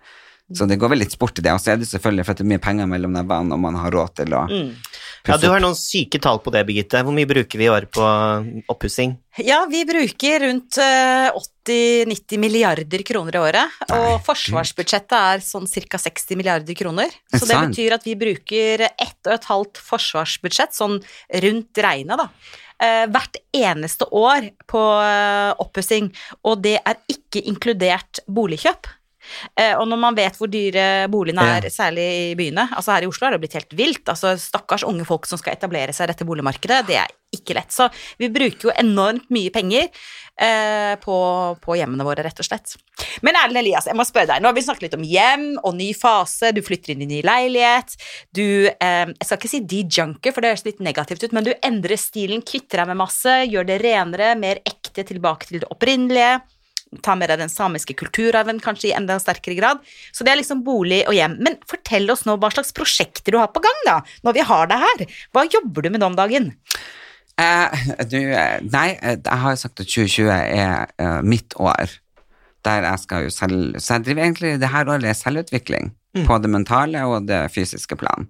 Så 0.57 0.65
det 0.65 0.79
går 0.81 0.89
vel 0.95 1.03
litt 1.03 1.13
sport 1.13 1.37
i 1.37 1.43
det, 1.45 1.51
og 1.53 1.61
så 1.61 1.75
er 1.75 1.81
det 1.81 1.87
selvfølgelig 1.91 2.23
for 2.25 2.33
at 2.33 2.39
det 2.39 2.45
er 2.47 2.49
mye 2.49 2.61
penger 2.63 2.87
mellom 2.89 3.13
nevene 3.13 3.53
og 3.53 3.61
man 3.61 3.75
har 3.77 3.93
råd 3.93 4.15
til 4.17 4.33
å 4.33 4.45
Ja, 5.27 5.35
du 5.37 5.45
har 5.51 5.61
noen 5.61 5.77
syke 5.77 6.17
tall 6.23 6.39
på 6.41 6.49
det, 6.55 6.63
Birgitte. 6.65 7.03
Hvor 7.05 7.13
mye 7.13 7.29
bruker 7.29 7.59
vi 7.59 7.67
i 7.67 7.69
året 7.69 7.91
på 7.93 8.05
oppussing? 8.71 9.13
Ja, 9.45 9.59
vi 9.69 9.83
bruker 9.85 10.41
rundt 10.47 10.79
eh, 10.81 11.29
80-90 11.69 12.41
milliarder 12.41 13.03
kroner 13.05 13.37
i 13.37 13.41
året, 13.43 13.75
og 13.91 14.07
Nei, 14.07 14.15
forsvarsbudsjettet 14.25 15.17
er 15.19 15.43
sånn 15.45 15.69
ca. 15.69 16.01
60 16.01 16.39
milliarder 16.39 16.79
kroner. 16.79 17.13
Så 17.35 17.43
det 17.45 17.59
betyr 17.67 17.99
at 17.99 18.07
vi 18.09 18.17
bruker 18.17 18.87
ett 18.89 19.29
og 19.29 19.35
et 19.35 19.47
halvt 19.51 19.83
forsvarsbudsjett, 19.91 20.73
sånn 20.73 20.97
rundt 21.45 21.83
regnet, 21.85 22.25
da. 22.25 22.65
Eh, 22.83 23.05
hvert 23.11 23.39
eneste 23.55 24.07
år 24.15 24.49
på 24.69 24.83
eh, 25.03 25.51
oppussing, 25.61 26.11
og 26.43 26.63
det 26.65 26.77
er 26.79 26.99
ikke 27.11 27.43
inkludert 27.49 28.23
boligkjøp. 28.27 28.89
Eh, 29.55 29.75
og 29.77 29.87
når 29.87 30.01
man 30.01 30.15
vet 30.17 30.37
hvor 30.39 30.49
dyre 30.51 31.07
boligene 31.11 31.45
er, 31.57 31.67
Ja. 31.69 31.69
særlig 31.69 32.05
i 32.31 32.35
byene 32.39 32.69
Altså 32.75 32.93
her 32.95 33.03
i 33.03 33.09
Oslo 33.11 33.27
har 33.27 33.31
det 33.37 33.41
blitt 33.43 33.57
helt 33.57 33.73
vilt. 33.77 34.05
Altså 34.09 34.35
Stakkars 34.39 34.83
unge 34.83 35.05
folk 35.05 35.25
som 35.25 35.37
skal 35.37 35.53
etablere 35.53 35.93
seg 35.93 36.07
i 36.09 36.13
dette 36.13 36.25
boligmarkedet. 36.25 36.85
Det 36.87 36.97
er 36.97 37.07
ikke 37.35 37.53
lett. 37.53 37.69
Så 37.71 37.89
vi 38.17 38.29
bruker 38.33 38.69
jo 38.69 38.71
enormt 38.79 39.27
mye 39.29 39.51
penger 39.53 39.85
eh, 40.41 40.95
på, 41.03 41.15
på 41.61 41.75
hjemmene 41.77 42.05
våre, 42.07 42.23
rett 42.25 42.39
og 42.41 42.47
slett. 42.47 42.73
Men 43.21 43.37
Erlend 43.37 43.61
Elias, 43.61 43.85
jeg 43.85 43.97
må 43.99 44.05
spørre 44.07 44.31
deg. 44.31 44.41
Nå 44.41 44.49
har 44.49 44.57
vi 44.57 44.63
snakket 44.65 44.87
litt 44.87 44.97
om 44.97 45.05
hjem 45.05 45.45
og 45.61 45.75
ny 45.77 45.91
fase. 45.93 46.49
Du 46.55 46.61
flytter 46.65 46.95
inn 46.95 47.03
i 47.05 47.09
ny 47.11 47.21
leilighet. 47.27 47.93
Du 48.33 48.45
eh, 48.65 49.05
Jeg 49.13 49.25
skal 49.27 49.37
ikke 49.37 49.51
si 49.53 49.59
de-junker, 49.61 50.33
for 50.33 50.41
det 50.41 50.55
høres 50.55 50.65
litt 50.65 50.79
negativt 50.81 51.23
ut, 51.27 51.35
men 51.37 51.45
du 51.45 51.53
endrer 51.61 51.99
stilen, 52.01 52.41
kvitter 52.41 52.81
deg 52.81 52.87
med 52.93 53.01
masse, 53.03 53.35
gjør 53.45 53.67
det 53.69 53.81
renere, 53.85 54.33
mer 54.39 54.63
ekte, 54.65 55.05
tilbake 55.05 55.45
til 55.47 55.61
det 55.61 55.69
opprinnelige 55.69 56.39
ta 57.05 57.13
med 57.15 57.29
deg 57.29 57.39
den 57.41 57.51
samiske 57.51 57.93
kulturarven 57.99 58.59
kanskje 58.63 58.89
i 58.89 58.95
enda 58.97 59.19
sterkere 59.21 59.57
grad. 59.59 59.83
Så 60.11 60.25
det 60.25 60.33
er 60.33 60.39
liksom 60.41 60.63
bolig 60.65 61.03
og 61.07 61.13
hjem. 61.13 61.37
Men 61.45 61.59
fortell 61.69 62.09
oss 62.09 62.25
nå 62.25 62.37
hva 62.41 62.49
slags 62.53 62.73
prosjekter 62.75 63.35
du 63.35 63.37
har 63.41 63.51
på 63.53 63.61
gang, 63.63 63.83
da, 63.85 63.99
når 64.25 64.37
vi 64.39 64.45
har 64.49 64.71
deg 64.71 64.85
her. 64.85 65.05
Hva 65.35 65.45
jobber 65.53 65.85
du 65.85 65.91
med 65.93 66.01
nå 66.01 66.09
om 66.09 66.17
dagen? 66.17 66.49
Eh, 67.39 67.85
du, 68.09 68.17
eh, 68.33 68.57
nei, 68.67 68.89
eh, 68.99 69.15
jeg 69.15 69.41
har 69.43 69.53
jo 69.55 69.61
sagt 69.61 69.79
at 69.79 69.87
2020 69.87 70.31
er 70.33 70.89
uh, 70.99 71.21
mitt 71.23 71.55
år. 71.61 71.93
Der 72.67 72.83
jeg 72.83 72.99
skal 72.99 73.23
jo 73.23 73.29
selv 73.31 73.77
Så 73.79 73.93
jeg 73.95 74.03
driver 74.03 74.25
egentlig 74.25 74.49
det 74.59 74.67
her 74.73 74.89
året 74.91 75.05
er 75.07 75.15
selvutvikling. 75.15 75.93
På 76.25 76.39
det 76.41 76.49
mentale 76.49 77.05
og 77.05 77.27
det 77.29 77.37
fysiske 77.53 77.95
plan. 77.95 78.25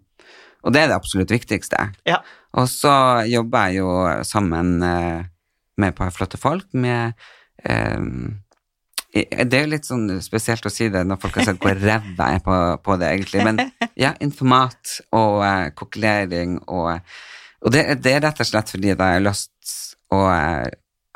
Og 0.67 0.73
det 0.75 0.81
er 0.83 0.89
det 0.91 0.97
absolutt 0.99 1.31
viktigste. 1.31 1.79
Ja. 2.05 2.19
Og 2.59 2.67
så 2.69 2.91
jobber 3.31 3.69
jeg 3.71 3.79
jo 3.79 3.93
sammen 4.27 4.83
uh, 4.83 5.23
med 5.79 5.93
et 5.93 5.97
par 5.97 6.11
flotte 6.11 6.37
folk 6.37 6.67
med 6.75 7.15
i- 7.63 8.35
Det 9.09 9.57
er 9.57 9.63
jo 9.63 9.71
litt 9.71 9.87
sånn 9.87 10.05
spesielt 10.21 10.65
å 10.65 10.71
si 10.71 10.85
det 10.93 11.01
når 11.07 11.17
folk 11.23 11.39
har 11.39 11.47
sett 11.47 11.61
hvor 11.63 11.77
ræva 11.81 12.27
jeg 12.29 12.39
er 12.39 12.43
på, 12.45 12.57
på 12.85 12.97
det, 13.01 13.07
egentlig. 13.15 13.45
Men 13.47 13.61
ja, 14.03 14.13
informat 14.21 14.99
og 15.09 15.41
uh, 15.41 15.69
kokkelering 15.77 16.59
og 16.67 16.99
Og 17.59 17.73
det, 17.75 17.81
det 17.99 18.13
er 18.15 18.21
rett 18.23 18.37
og 18.39 18.47
slett 18.47 18.69
fordi 18.71 18.93
jeg 18.93 18.99
har 19.01 19.19
lyst 19.19 19.73
å 20.13 20.21
uh, 20.29 20.67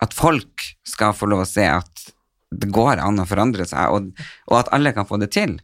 At 0.04 0.18
folk 0.18 0.66
skal 0.84 1.14
få 1.16 1.30
lov 1.30 1.46
å 1.46 1.48
se 1.48 1.68
at 1.70 2.10
det 2.54 2.70
går 2.74 3.00
an 3.02 3.22
å 3.22 3.26
forandre 3.26 3.66
seg, 3.66 3.94
og, 3.94 4.26
og 4.50 4.58
at 4.60 4.68
alle 4.76 4.92
kan 4.94 5.08
få 5.10 5.18
det 5.22 5.32
til. 5.34 5.56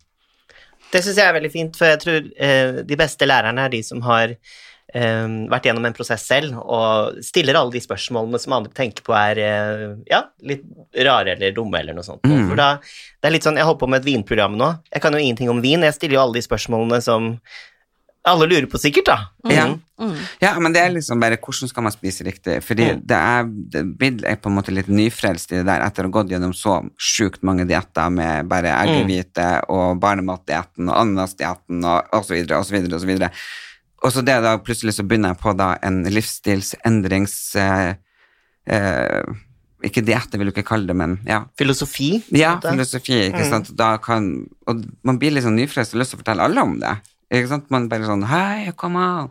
Det 0.89 1.03
syns 1.05 1.19
jeg 1.19 1.29
er 1.29 1.35
veldig 1.35 1.51
fint, 1.53 1.75
for 1.77 1.85
jeg 1.85 1.99
tror 2.01 2.23
uh, 2.25 2.79
de 2.85 2.97
beste 2.97 3.27
lærerne 3.29 3.67
er 3.67 3.73
de 3.73 3.81
som 3.85 4.01
har 4.05 4.33
vært 4.93 5.67
gjennom 5.69 5.85
en 5.85 5.93
prosess 5.93 6.23
selv, 6.25 6.57
og 6.65 7.19
stiller 7.21 7.55
alle 7.59 7.75
de 7.75 7.81
spørsmålene 7.83 8.39
som 8.41 8.55
andre 8.57 8.73
tenker 8.73 9.05
på 9.05 9.13
er 9.13 9.37
eh, 9.43 9.83
ja, 10.09 10.23
litt 10.41 10.63
rare 11.05 11.35
eller 11.35 11.53
dumme, 11.53 11.77
eller 11.79 11.93
noe 11.93 12.03
sånt. 12.07 12.23
Mm. 12.25 12.47
For 12.49 12.57
da, 12.57 12.69
det 13.21 13.29
er 13.29 13.35
litt 13.35 13.45
sånn, 13.45 13.59
Jeg 13.59 13.67
holder 13.69 13.83
på 13.83 13.89
med 13.93 14.01
et 14.01 14.09
vinprogram 14.09 14.57
nå. 14.57 14.71
Jeg 14.93 15.01
kan 15.05 15.13
jo 15.13 15.21
ingenting 15.21 15.49
om 15.53 15.61
vin. 15.61 15.85
Jeg 15.85 15.93
stiller 15.93 16.17
jo 16.17 16.23
alle 16.23 16.39
de 16.39 16.45
spørsmålene 16.47 17.01
som 17.05 17.35
alle 18.29 18.49
lurer 18.49 18.67
på, 18.69 18.77
sikkert, 18.81 19.07
da. 19.07 19.17
Ja. 19.49 19.67
Mm. 19.99 20.15
Ja, 20.41 20.51
men 20.59 20.73
det 20.75 20.81
er 20.83 20.91
liksom 20.91 21.21
bare 21.21 21.37
hvordan 21.39 21.69
skal 21.71 21.85
man 21.85 21.93
spise 21.95 22.25
riktig? 22.27 22.59
Fordi 22.63 22.89
Mm. 22.93 23.01
det 23.07 23.17
er 23.17 23.43
det 23.47 23.83
Bill 23.97 24.25
er 24.25 24.35
på 24.35 24.49
en 24.49 24.55
måte 24.57 24.73
litt 24.75 24.87
nyfrelst 24.87 25.51
i 25.53 25.59
det 25.59 25.65
der 25.65 25.81
etter 25.85 26.03
å 26.03 26.09
ha 26.11 26.17
gått 26.19 26.29
gjennom 26.31 26.53
så 26.53 26.81
sjukt 26.97 27.41
mange 27.43 27.65
dietter 27.67 28.09
med 28.11 28.47
bare 28.51 28.75
eggehvite 28.75 29.47
og 29.69 29.99
barnematdietten 30.03 30.89
og 30.89 30.97
ananasdietten 30.99 31.83
og, 31.83 32.11
og 32.13 32.25
så 32.25 32.35
videre 32.35 33.31
og 34.03 34.11
så 34.15 34.23
det 34.25 34.37
da 34.45 34.55
plutselig 34.63 34.93
så 34.97 35.03
begynner 35.07 35.33
jeg 35.35 35.41
på 35.43 35.55
da 35.59 35.73
en 35.85 36.03
livsstilsendrings... 36.07 37.37
Eh, 37.59 37.93
eh, 38.71 39.37
ikke 39.87 40.01
diett, 40.03 40.27
jeg 40.33 40.41
vil 40.41 40.49
jo 40.49 40.51
ikke 40.51 40.67
kalle 40.67 40.89
det, 40.89 40.95
men 40.99 41.13
ja. 41.23 41.37
Filosofi. 41.55 42.09
Ja, 42.35 42.57
filosofi, 42.59 43.15
ikke 43.29 43.45
Mm. 43.45 43.49
sant. 43.53 43.69
Da 43.79 43.93
kan, 44.03 44.25
og 44.67 44.81
man 45.07 45.19
blir 45.21 45.31
litt 45.31 45.45
sånn 45.45 45.55
nyfrelst 45.55 45.93
og 45.95 46.01
lyst 46.01 46.11
til 46.11 46.19
å 46.19 46.23
fortelle 46.23 46.43
alle 46.43 46.65
om 46.67 46.73
det. 46.81 46.97
Ikke 47.31 47.47
sant? 47.47 47.69
Man 47.71 47.87
bare 47.87 48.03
sånn 48.03 48.25
Hei, 48.27 48.73
kom 48.75 48.97
on! 48.99 49.29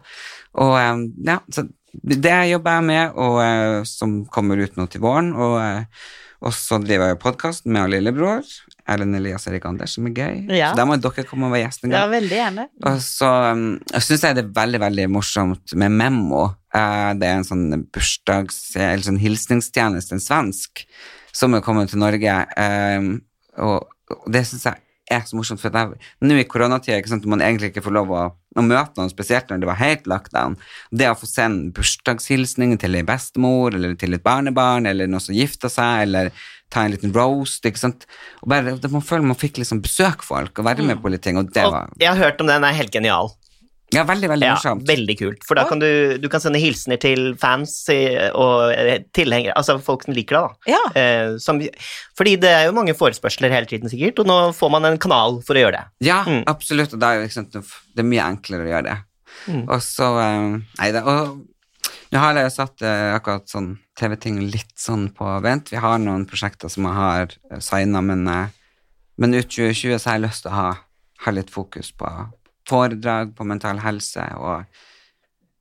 Og 0.57 0.73
eh, 0.81 1.03
ja, 1.29 1.37
så 1.53 1.67
det 1.93 2.33
jobber 2.49 2.79
jeg 2.79 2.87
med, 2.89 3.13
og 3.21 3.37
eh, 3.45 3.83
som 3.85 4.25
kommer 4.33 4.57
ut 4.65 4.77
nå 4.81 4.89
til 4.89 5.03
våren. 5.05 5.35
Og, 5.37 5.59
eh, 5.61 5.85
og 6.39 6.55
så 6.55 6.79
driver 6.83 7.11
jeg 7.11 7.19
podkast 7.23 7.67
med 7.67 7.91
lillebror, 7.91 8.47
Erlend 8.89 9.19
Elias 9.19 9.49
Erik 9.51 9.67
Anders, 9.69 9.97
som 9.97 10.07
er 10.09 10.15
gøy. 10.15 10.37
Ja. 10.55 10.71
Så 10.71 10.79
da 10.79 10.87
må 10.89 10.97
dere 11.03 11.25
komme 11.29 11.49
og 11.49 11.55
være 11.57 11.65
gjest 11.67 11.85
en 11.85 11.93
gang. 11.93 11.99
Ja, 11.99 12.13
veldig 12.13 12.39
gjerne. 12.39 12.67
Og 12.89 13.01
så 13.05 13.31
um, 13.53 13.65
jeg 13.93 14.07
syns 14.07 14.27
jeg 14.29 14.39
det 14.39 14.45
er 14.47 14.55
veldig 14.61 14.81
veldig 14.87 15.07
morsomt 15.13 15.75
med 15.83 15.97
Memmo. 15.99 16.45
Eh, 16.75 17.11
det 17.19 17.29
er 17.29 17.41
en 17.41 17.49
sånn 17.49 17.67
bursdags- 17.93 18.77
eller 18.79 19.05
sånn 19.05 19.21
hilsningstjeneste, 19.21 20.17
en 20.17 20.25
svensk, 20.25 20.85
som 21.35 21.57
er 21.59 21.65
kommet 21.67 21.91
til 21.93 22.03
Norge. 22.03 22.39
eh, 22.65 23.09
og, 23.59 23.91
og 24.15 24.29
det 24.33 24.47
syns 24.47 24.69
jeg 24.71 24.85
er 25.13 25.25
så 25.27 25.39
morsomt, 25.39 25.63
for 25.63 25.75
jeg, 25.75 26.11
nå 26.25 26.37
i 26.39 26.45
koronatida 26.49 26.99
ikke 27.01 27.21
man 27.31 27.43
egentlig 27.45 27.73
ikke 27.73 27.85
får 27.87 27.97
lov 27.97 28.13
å, 28.13 28.23
å 28.33 28.65
møte 28.65 29.01
noen, 29.01 29.13
spesielt 29.13 29.51
når 29.51 29.63
det 29.63 29.71
var 29.71 29.81
helt 29.81 30.07
lockdown. 30.11 30.59
Det 30.91 31.09
å 31.11 31.17
få 31.19 31.29
sende 31.31 31.73
bursdagshilsning 31.77 32.77
til 32.81 32.99
ei 32.99 33.05
bestemor 33.07 33.77
eller 33.77 33.97
til 33.99 34.17
et 34.17 34.25
barnebarn 34.25 34.89
eller 34.91 35.11
noen 35.11 35.25
som 35.25 35.37
gifter 35.37 35.73
seg, 35.73 36.07
eller 36.07 36.33
ta 36.73 36.85
en 36.85 36.93
liten 36.93 37.15
roast, 37.17 37.65
ikke 37.65 37.81
sant. 37.81 38.09
Og 38.43 38.53
bare, 38.53 38.77
man 38.93 39.05
føler 39.05 39.29
man 39.31 39.41
fikk 39.41 39.63
liksom 39.63 39.83
besøke 39.85 40.27
folk 40.27 40.61
og 40.61 40.69
være 40.69 40.87
med 40.87 41.01
på 41.03 41.13
litt 41.13 41.25
ting, 41.25 41.41
og 41.41 41.53
det 41.55 41.65
var 41.65 41.93
Og 41.95 42.05
jeg 42.05 42.13
har 42.13 42.25
hørt 42.29 42.43
om 42.43 42.51
den, 42.51 42.61
den 42.61 42.69
er 42.69 42.77
helt 42.77 42.95
genial. 42.95 43.33
Ja, 43.95 44.03
veldig, 44.05 44.29
veldig 44.29 44.49
morsomt. 44.53 44.83
Ja, 44.85 44.93
veldig 44.95 45.15
kult. 45.19 45.45
For 45.49 45.57
da 45.57 45.63
kan 45.69 45.81
du, 45.81 45.87
du 46.21 46.27
kan 46.29 46.43
sende 46.45 46.61
hilsener 46.61 46.99
til 47.01 47.31
fans 47.41 47.73
og 48.37 48.73
eh, 48.75 48.99
tilhengere, 49.17 49.55
altså 49.57 49.79
folk 49.81 50.05
som 50.05 50.13
liker 50.17 50.37
deg, 50.37 50.49
da. 50.49 50.73
Ja. 50.75 50.81
Eh, 51.01 51.37
som, 51.41 51.61
fordi 52.19 52.35
det 52.43 52.51
er 52.53 52.67
jo 52.69 52.75
mange 52.77 52.93
forespørsler 52.99 53.53
hele 53.55 53.71
tiden, 53.71 53.89
sikkert, 53.89 54.21
og 54.21 54.29
nå 54.29 54.39
får 54.59 54.73
man 54.77 54.85
en 54.91 54.99
kanal 55.01 55.39
for 55.47 55.57
å 55.57 55.63
gjøre 55.67 55.79
det. 55.81 55.85
Ja, 56.11 56.19
Mm. 56.29 56.43
absolutt, 56.51 56.93
og 56.93 57.01
da 57.01 57.15
er 57.17 57.25
liksom, 57.25 57.47
det 57.53 58.03
er 58.05 58.11
mye 58.11 58.27
enklere 58.29 58.67
å 58.67 58.73
gjøre 58.75 58.89
det. 58.91 58.99
Mm. 59.49 59.63
Og 59.71 59.79
så 59.87 60.09
eh, 60.21 60.59
Nei 60.83 60.91
da, 60.93 61.03
nå 62.13 62.21
har 62.23 62.39
jeg 62.41 62.53
satt 62.55 62.83
eh, 62.85 63.15
akkurat 63.17 63.49
sånn 63.49 63.71
TV-ting 64.01 64.39
litt 64.53 64.75
sånn 64.81 65.09
på 65.17 65.29
vent. 65.45 65.73
Vi 65.73 65.81
har 65.81 65.97
noen 66.01 66.27
prosjekter 66.29 66.69
som 66.73 66.85
jeg 66.89 66.97
har 66.97 67.33
signa, 67.65 68.01
men, 68.05 68.23
men 69.19 69.35
ut 69.37 69.49
2020 69.49 69.97
så 69.99 70.11
har 70.13 70.19
jeg 70.21 70.27
lyst 70.29 70.45
til 70.45 70.53
å 70.53 70.57
ha, 70.57 70.69
ha 71.25 71.35
litt 71.35 71.51
fokus 71.53 71.91
på 71.99 72.09
foredrag 72.69 73.35
på 73.37 73.47
mental 73.49 73.81
helse, 73.81 74.25
og 74.37 74.65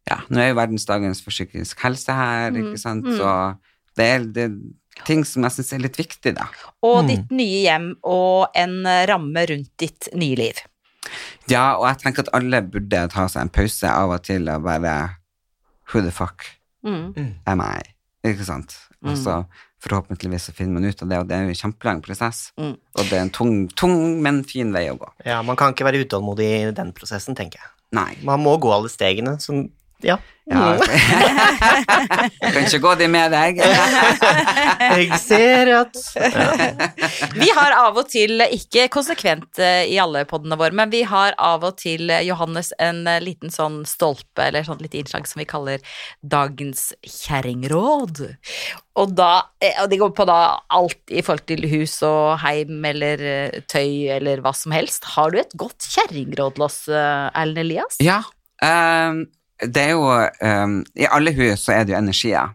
ja, 0.07 0.17
nå 0.31 0.39
er 0.43 0.49
jo 0.51 0.57
verdensdagens 0.59 1.21
for 1.23 1.31
psykisk 1.35 1.79
helse 1.83 2.13
her, 2.15 2.51
Mm, 2.51 2.59
ikke 2.63 2.79
sant, 2.79 3.03
mm. 3.07 3.17
så 3.17 3.57
det 3.97 4.05
er, 4.05 4.19
det 4.35 4.43
er 4.49 5.03
ting 5.05 5.23
som 5.27 5.43
jeg 5.45 5.51
syns 5.57 5.73
er 5.73 5.83
litt 5.83 5.97
viktig, 5.99 6.35
da. 6.35 6.47
Og 6.83 7.03
Mm. 7.03 7.07
ditt 7.11 7.31
nye 7.31 7.61
hjem 7.65 7.89
og 8.03 8.47
en 8.55 8.83
ramme 9.07 9.43
rundt 9.49 9.69
ditt 9.77 10.07
nye 10.15 10.35
liv. 10.35 10.61
Ja, 11.47 11.77
og 11.77 11.85
jeg 11.87 11.97
tenker 12.03 12.25
at 12.25 12.33
alle 12.35 12.61
burde 12.61 13.05
ta 13.13 13.27
seg 13.31 13.41
en 13.45 13.49
pause 13.49 13.87
av 13.87 14.11
og 14.11 14.23
til 14.27 14.49
og 14.49 14.63
bare 14.63 15.17
Who 15.93 16.01
the 16.01 16.11
fuck 16.11 16.43
Mm. 16.83 17.35
am 17.47 17.61
I? 17.61 17.81
Ikke 18.27 18.47
sant? 18.47 18.75
Mm. 19.01 19.11
Altså, 19.13 19.37
forhåpentligvis 19.83 20.49
så 20.49 20.55
finner 20.57 20.79
man 20.79 20.89
ut 20.89 21.01
av 21.03 21.11
det, 21.11 21.19
og 21.21 21.29
det 21.29 21.37
er 21.37 21.45
jo 21.45 21.53
en 21.53 21.59
kjempelang 21.61 22.03
prosess. 22.05 22.47
Mm. 22.57 22.75
Og 22.75 23.03
det 23.09 23.17
er 23.17 23.23
en 23.23 23.33
tung, 23.33 23.55
tung, 23.77 23.97
men 24.25 24.41
fin 24.47 24.73
vei 24.73 24.87
å 24.91 24.97
gå. 24.99 25.09
Ja, 25.27 25.41
Man 25.45 25.59
kan 25.59 25.75
ikke 25.75 25.87
være 25.87 26.03
utålmodig 26.05 26.47
i 26.47 26.71
den 26.75 26.93
prosessen, 26.97 27.37
tenker 27.37 27.61
jeg. 27.61 27.73
Nei. 27.95 28.11
Man 28.27 28.41
må 28.43 28.57
gå 28.59 28.71
alle 28.73 28.89
stegene. 28.91 29.37
Som, 29.39 29.67
ja. 30.05 30.17
Ja. 30.47 30.77
Jeg 30.79 32.51
kan 32.53 32.61
ikke 32.63 32.79
gå 32.79 32.91
de 33.01 33.07
med 33.11 33.33
deg. 33.33 33.57
Jeg 34.97 35.19
ser 35.19 35.71
at 35.81 35.97
ja. 36.15 36.87
Vi 37.35 37.49
har 37.51 37.75
av 37.75 37.97
og 37.99 38.07
til, 38.11 38.39
ikke 38.45 38.85
konsekvent 38.93 39.59
eh, 39.59 39.83
i 39.91 39.97
alle 39.99 40.23
podene 40.29 40.55
våre, 40.59 40.75
men 40.77 40.93
vi 40.93 41.01
har 41.07 41.35
av 41.35 41.65
og 41.67 41.75
til, 41.81 42.07
eh, 42.13 42.23
Johannes, 42.29 42.71
en 42.79 43.03
eh, 43.09 43.19
liten 43.23 43.51
sånn 43.51 43.81
stolpe, 43.89 44.45
eller 44.47 44.63
sånn 44.67 44.79
litt 44.83 44.95
innslag 44.95 45.27
som 45.27 45.43
vi 45.43 45.49
kaller 45.49 45.83
Dagens 46.23 46.93
kjerringråd. 47.03 48.23
Og 48.97 49.13
da, 49.19 49.31
og 49.83 49.91
det 49.91 49.99
går 49.99 50.15
på 50.15 50.25
da 50.29 50.39
alt 50.73 51.11
i 51.11 51.21
forhold 51.25 51.45
til 51.51 51.67
hus 51.69 51.99
og 52.07 52.37
heim 52.41 52.85
eller 52.87 53.19
tøy 53.69 54.07
eller 54.15 54.41
hva 54.45 54.55
som 54.57 54.73
helst. 54.73 55.05
Har 55.17 55.35
du 55.35 55.41
et 55.43 55.53
godt 55.59 55.85
kjerringråd 55.91 56.55
til 56.55 56.65
oss, 56.65 56.79
Erlend 56.87 57.61
Elias? 57.67 57.99
Ja. 58.01 58.23
ehm, 58.65 59.27
det 59.63 59.83
er 59.87 59.95
jo 59.95 60.05
um, 60.05 60.79
I 60.97 61.09
alle 61.09 61.33
hus 61.37 61.65
så 61.65 61.77
er 61.77 61.85
det 61.85 61.95
jo 61.95 61.99
energier. 61.99 62.53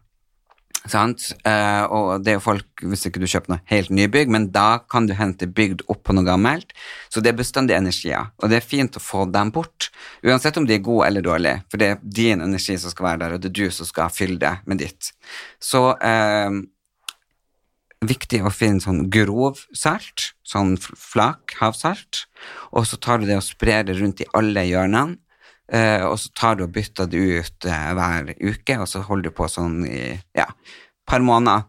Sant? 0.90 1.28
Uh, 1.46 1.84
og 1.94 2.24
det 2.24 2.32
er 2.32 2.36
jo 2.40 2.42
folk, 2.42 2.82
hvis 2.82 3.06
ikke 3.06 3.22
du 3.22 3.28
kjøper 3.30 3.52
noe 3.52 3.62
helt 3.70 3.92
nybygg, 3.94 4.30
men 4.34 4.48
da 4.54 4.82
kan 4.90 5.06
du 5.06 5.14
hente 5.14 5.46
bygd 5.46 5.84
opp 5.92 6.02
på 6.06 6.16
noe 6.16 6.26
gammelt. 6.26 6.74
Så 7.12 7.22
det 7.22 7.32
er 7.32 7.38
bestandig 7.38 7.76
energier, 7.76 8.32
og 8.42 8.50
det 8.50 8.58
er 8.58 8.66
fint 8.66 8.98
å 8.98 9.02
få 9.02 9.28
dem 9.30 9.52
bort. 9.54 9.92
Uansett 10.26 10.58
om 10.58 10.66
de 10.66 10.74
er 10.76 10.84
gode 10.84 11.06
eller 11.06 11.26
dårlige, 11.26 11.62
for 11.70 11.82
det 11.82 11.90
er 11.92 12.02
din 12.02 12.42
energi 12.42 12.78
som 12.82 12.94
skal 12.94 13.12
være 13.12 13.22
der, 13.22 13.36
og 13.36 13.44
det 13.44 13.52
er 13.52 13.58
du 13.60 13.74
som 13.78 13.88
skal 13.88 14.14
fylle 14.14 14.40
det 14.42 14.56
med 14.66 14.82
ditt. 14.82 15.12
Så 15.62 15.84
uh, 15.94 16.60
viktig 18.02 18.42
å 18.42 18.50
finne 18.50 18.82
sånn 18.82 19.06
grov 19.12 19.62
salt, 19.78 20.32
sånn 20.42 20.74
flak 20.80 21.54
havsalt, 21.60 22.24
og 22.74 22.88
så 22.90 22.98
tar 22.98 23.22
du 23.22 23.28
det 23.30 23.38
og 23.38 23.46
sprer 23.46 23.86
det 23.86 24.00
rundt 24.00 24.24
i 24.24 24.30
alle 24.34 24.66
hjørnene. 24.66 25.20
Eh, 25.72 26.02
og 26.04 26.18
så 26.20 26.32
tar 26.36 26.58
du 26.58 26.66
og 26.66 26.72
bytter 26.74 27.10
det 27.10 27.20
ut 27.20 27.68
eh, 27.70 27.90
hver 27.96 28.32
uke, 28.34 28.78
og 28.82 28.88
så 28.90 29.04
holder 29.06 29.30
du 29.30 29.36
på 29.36 29.48
sånn 29.50 29.82
i 29.86 30.08
ja, 30.36 30.48
par 31.08 31.22
måneder. 31.24 31.68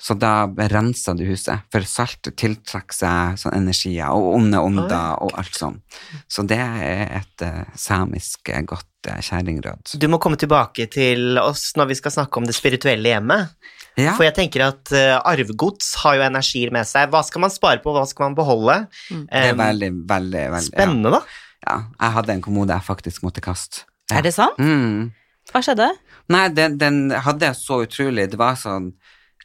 Så 0.00 0.14
da 0.16 0.48
renser 0.48 1.18
du 1.18 1.26
huset, 1.28 1.66
for 1.72 1.84
salt 1.84 2.30
tiltrekker 2.40 2.96
seg 2.96 3.40
sånn 3.42 3.58
energier, 3.58 4.08
og 4.08 4.38
onde 4.38 4.62
ånder 4.64 5.18
og 5.20 5.34
alt 5.36 5.58
sånn. 5.58 5.76
Så 6.24 6.46
det 6.48 6.56
er 6.56 7.18
et 7.20 7.44
eh, 7.44 7.66
samisk 7.76 8.48
godt 8.64 9.10
uh, 9.10 9.18
kjerringråd. 9.20 9.92
Du 10.00 10.08
må 10.08 10.20
komme 10.22 10.40
tilbake 10.40 10.88
til 10.92 11.36
oss 11.42 11.74
når 11.76 11.92
vi 11.92 11.98
skal 12.00 12.16
snakke 12.16 12.40
om 12.40 12.48
det 12.48 12.56
spirituelle 12.56 13.12
hjemmet. 13.12 13.52
Ja. 13.98 14.14
For 14.14 14.24
jeg 14.24 14.38
tenker 14.38 14.64
at 14.70 14.92
eh, 14.96 15.18
arvegods 15.18 15.92
har 16.00 16.16
jo 16.16 16.24
energier 16.24 16.72
med 16.72 16.88
seg. 16.88 17.10
Hva 17.12 17.20
skal 17.26 17.44
man 17.44 17.52
spare 17.52 17.82
på, 17.84 17.92
hva 17.92 18.06
skal 18.08 18.30
man 18.30 18.38
beholde? 18.38 18.78
Det 19.10 19.26
er 19.28 19.52
veldig, 19.52 19.60
veldig, 19.60 19.92
veldig, 20.08 20.44
veldig 20.56 20.64
ja. 20.64 20.72
spennende, 20.72 21.12
da. 21.18 21.20
Ja. 21.66 21.76
Jeg 22.00 22.16
hadde 22.16 22.36
en 22.36 22.44
kommode 22.44 22.76
jeg 22.76 22.86
faktisk 22.86 23.24
måtte 23.26 23.42
kaste. 23.44 23.84
Ja. 24.10 24.18
Er 24.18 24.26
det 24.26 24.34
sant? 24.34 24.58
Mm. 24.58 25.10
Hva 25.50 25.62
skjedde? 25.64 25.88
Nei, 26.30 26.48
den, 26.54 26.76
den 26.78 26.98
hadde 27.10 27.48
jeg 27.48 27.58
så 27.58 27.80
utrolig 27.82 28.28
Det 28.30 28.38
var 28.38 28.58
sånn 28.58 28.92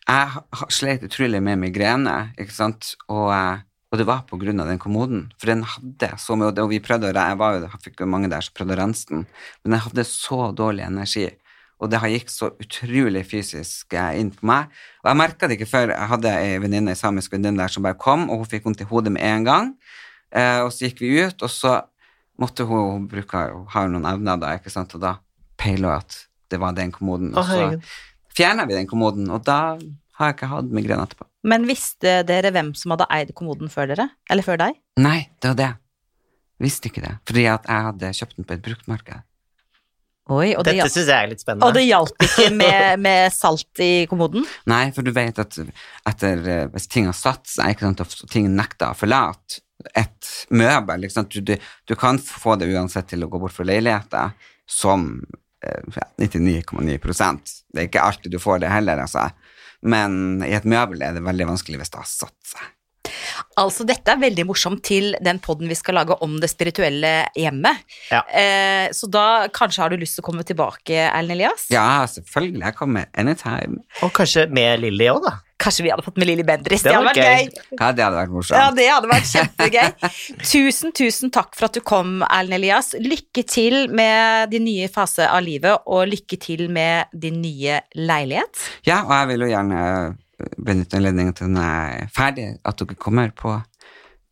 Jeg 0.06 0.42
slet 0.74 1.06
utrolig 1.08 1.40
med 1.42 1.58
migrene, 1.64 2.16
ikke 2.38 2.54
sant, 2.54 2.92
og, 3.10 3.32
eh, 3.34 3.64
og 3.90 4.02
det 4.02 4.06
var 4.06 4.26
på 4.30 4.38
grunn 4.42 4.62
av 4.62 4.70
den 4.70 4.82
kommoden. 4.82 5.24
For 5.42 5.50
den 5.50 5.64
hadde 5.66 6.12
så 6.22 6.38
mye, 6.38 6.52
og 6.52 6.70
vi 6.70 6.82
prøvde 6.84 7.10
å 7.10 7.16
Jeg 7.16 7.40
var 7.42 7.56
jo, 7.56 7.64
jeg 7.66 7.82
fikk 7.88 8.04
jo 8.04 8.12
mange 8.12 8.30
der 8.30 8.46
som 8.46 8.54
prøvde 8.58 8.76
å 8.76 8.80
rense 8.84 9.10
den, 9.10 9.26
men 9.64 9.74
den 9.74 9.84
hadde 9.88 10.06
så 10.10 10.52
dårlig 10.54 10.86
energi. 10.86 11.32
og 11.80 11.90
det 11.92 12.00
har 12.00 12.08
gikk 12.08 12.30
så 12.32 12.48
utrolig 12.62 13.26
fysisk 13.28 13.94
eh, 13.94 14.20
inn 14.20 14.30
på 14.32 14.46
meg. 14.48 14.70
Og 15.04 15.10
jeg 15.10 15.20
merka 15.20 15.48
det 15.48 15.58
ikke 15.58 15.68
før 15.74 15.92
jeg 15.92 16.08
hadde 16.08 16.32
ei 16.32 16.54
venninne, 16.64 16.94
ei 16.94 16.96
samisk 16.96 17.34
venninne 17.34 17.60
der 17.60 17.74
som 17.74 17.84
bare 17.84 17.98
kom, 18.00 18.30
og 18.30 18.46
hun 18.46 18.52
fikk 18.54 18.64
vondt 18.70 18.86
i 18.86 18.88
hodet 18.88 19.12
med 19.12 19.26
en 19.26 19.44
gang. 19.44 19.74
Eh, 20.32 20.62
og 20.64 20.72
så 20.72 20.88
gikk 20.88 21.02
vi 21.04 21.12
ut, 21.26 21.44
og 21.44 21.52
så 21.52 21.82
måtte 22.42 22.66
hun, 22.68 22.82
hun 22.94 23.06
bruke, 23.12 23.44
hun 23.54 23.68
har 23.74 23.88
jo 23.88 23.94
noen 23.96 24.08
evner 24.10 24.42
da, 24.42 24.56
ikke 24.60 24.74
sant, 24.74 24.96
og 24.98 25.04
da 25.04 25.18
peiler 25.60 25.92
hun 25.92 26.02
at 26.04 26.18
det 26.54 26.60
var 26.62 26.76
den 26.78 26.92
kommoden. 26.94 27.32
Og 27.38 27.48
så 27.48 27.70
fjerner 28.36 28.68
vi 28.70 28.78
den 28.78 28.90
kommoden, 28.90 29.30
og 29.34 29.46
da 29.48 29.78
har 30.16 30.32
jeg 30.32 30.38
ikke 30.38 30.52
hatt 30.52 30.74
migrene 30.76 31.06
etterpå. 31.08 31.28
Men 31.46 31.68
visste 31.70 32.20
dere 32.28 32.52
hvem 32.56 32.74
som 32.78 32.94
hadde 32.96 33.08
eid 33.14 33.34
kommoden 33.38 33.72
før 33.72 33.92
dere? 33.92 34.10
Eller 34.32 34.46
før 34.46 34.62
deg? 34.62 34.78
Nei, 35.02 35.20
det 35.44 35.52
var 35.52 35.60
det. 35.60 35.72
Visste 36.64 36.90
ikke 36.90 37.04
det. 37.04 37.16
Fordi 37.28 37.48
at 37.52 37.66
jeg 37.68 37.88
hadde 37.90 38.12
kjøpt 38.20 38.38
den 38.38 38.48
på 38.48 38.56
et 38.56 38.64
bruktmarked. 38.66 39.26
Oi, 40.26 40.56
og 40.58 40.64
det, 40.66 40.72
Dette 40.72 40.78
hjalp, 40.80 40.94
syns 40.96 41.10
jeg 41.12 41.22
er 41.22 41.28
litt 41.30 41.42
spennende. 41.44 41.68
og 41.68 41.76
det 41.76 41.84
hjalp 41.86 42.24
ikke 42.26 42.48
med, 42.56 43.02
med 43.04 43.34
salt 43.36 43.82
i 43.84 43.92
kommoden? 44.10 44.48
Nei, 44.72 44.88
for 44.96 45.06
du 45.06 45.12
vet 45.14 45.38
at 45.44 45.60
etter, 46.10 46.42
eh, 46.50 46.64
hvis 46.74 46.90
ting 46.90 47.06
har 47.06 47.18
satt 47.18 47.46
seg, 47.52 47.84
og 47.86 48.02
ting 48.34 48.48
nekter 48.56 48.96
å 48.96 48.98
forlate 48.98 49.62
et 49.94 50.32
møbel, 50.50 51.06
ikke 51.06 51.18
sant, 51.18 51.34
du, 51.34 51.42
du, 51.54 51.56
du 51.88 51.96
kan 52.00 52.20
få 52.20 52.58
det 52.60 52.70
uansett 52.74 53.10
til 53.12 53.26
å 53.26 53.32
gå 53.32 53.42
bort 53.42 53.56
fra 53.56 53.68
leiligheter, 53.68 54.36
som 54.66 55.10
eh, 55.66 56.00
99,9% 56.22 57.52
Det 57.70 57.84
er 57.84 57.90
ikke 57.90 58.06
alltid 58.06 58.34
du 58.34 58.42
får 58.42 58.64
det 58.66 58.74
heller, 58.74 59.04
altså. 59.06 59.30
Men 59.86 60.42
i 60.46 60.56
et 60.58 60.66
møbel 60.66 61.04
er 61.06 61.14
det 61.14 61.26
veldig 61.26 61.52
vanskelig 61.54 61.82
hvis 61.82 61.94
det 61.94 62.02
har 62.02 62.10
satt 62.10 62.56
seg. 62.56 62.72
Altså, 63.60 63.86
dette 63.88 64.12
er 64.12 64.20
veldig 64.20 64.46
morsomt 64.50 64.82
til 64.86 65.14
den 65.24 65.40
podden 65.44 65.70
vi 65.70 65.78
skal 65.78 66.00
lage 66.00 66.18
om 66.26 66.38
det 66.42 66.50
spirituelle 66.52 67.14
hjemmet. 67.38 67.84
Ja. 68.10 68.24
Eh, 68.28 68.88
så 68.96 69.10
da 69.12 69.48
kanskje 69.54 69.84
har 69.84 69.94
du 69.94 70.00
lyst 70.02 70.18
til 70.18 70.26
å 70.26 70.30
komme 70.30 70.46
tilbake, 70.48 70.98
Erlend 71.06 71.38
Elias? 71.38 71.68
Ja, 71.74 72.06
selvfølgelig. 72.10 72.64
Jeg 72.66 72.78
kommer 72.80 73.10
anytime. 73.14 73.84
Og 74.06 74.14
kanskje 74.16 74.48
med 74.54 74.82
Lilly 74.84 75.10
òg, 75.14 75.22
da. 75.28 75.38
Kanskje 75.58 75.86
vi 75.86 75.90
hadde 75.94 76.04
fått 76.04 76.18
med 76.20 76.28
Lilly 76.28 76.44
Bendriss? 76.44 76.82
Det 76.84 76.92
Det 76.92 76.96
hadde 76.98 77.08
vært 77.08 77.20
gøy. 77.22 77.46
gøy. 77.46 77.78
Ja, 77.80 77.92
det 77.96 78.04
hadde 78.04 78.18
vært 78.20 78.34
morsomt. 78.36 78.58
Ja, 78.60 78.72
det 78.76 78.88
hadde 78.92 79.12
vært 79.12 79.30
kjempegøy. 79.30 80.10
Tusen, 80.52 80.92
tusen 80.92 81.32
takk 81.32 81.56
for 81.56 81.70
at 81.70 81.78
du 81.78 81.82
kom, 81.86 82.18
Erlend 82.28 82.58
Elias. 82.58 82.92
Lykke 83.00 83.46
til 83.48 83.78
med 83.96 84.52
din 84.52 84.66
nye 84.68 84.90
fase 84.92 85.30
av 85.32 85.46
livet, 85.46 85.86
og 85.88 86.10
lykke 86.12 86.40
til 86.44 86.66
med 86.76 87.08
din 87.16 87.40
nye 87.44 87.80
leilighet. 87.96 88.66
Ja, 88.88 89.04
og 89.08 89.16
jeg 89.16 89.32
vil 89.32 89.46
jo 89.48 89.52
gjerne 89.54 89.80
eh, 89.86 90.52
benytte 90.60 91.00
anledningen 91.00 91.38
til 91.40 91.54
når 91.56 91.70
jeg 91.72 92.04
er 92.04 92.12
ferdig, 92.20 92.50
at 92.68 92.84
dere 92.84 93.00
kommer 93.08 93.32
på, 93.32 93.56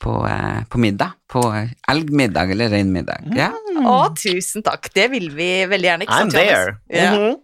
på, 0.04 0.18
eh, 0.28 0.62
på 0.68 0.84
middag. 0.84 1.16
På 1.32 1.48
elgmiddag 1.90 2.52
eller 2.54 2.70
reinmiddag. 2.76 3.32
Ja. 3.40 3.48
Å, 3.82 4.14
tusen 4.18 4.64
takk. 4.66 4.90
Det 4.94 5.08
vil 5.14 5.30
vi 5.34 5.66
veldig 5.70 5.88
gjerne. 5.90 6.04
Ikke 6.08 6.18
I'm 6.18 6.32
sant, 6.32 6.38
there. 6.38 6.78
Yeah. 6.92 7.14
Mm 7.14 7.20
-hmm. 7.24 7.36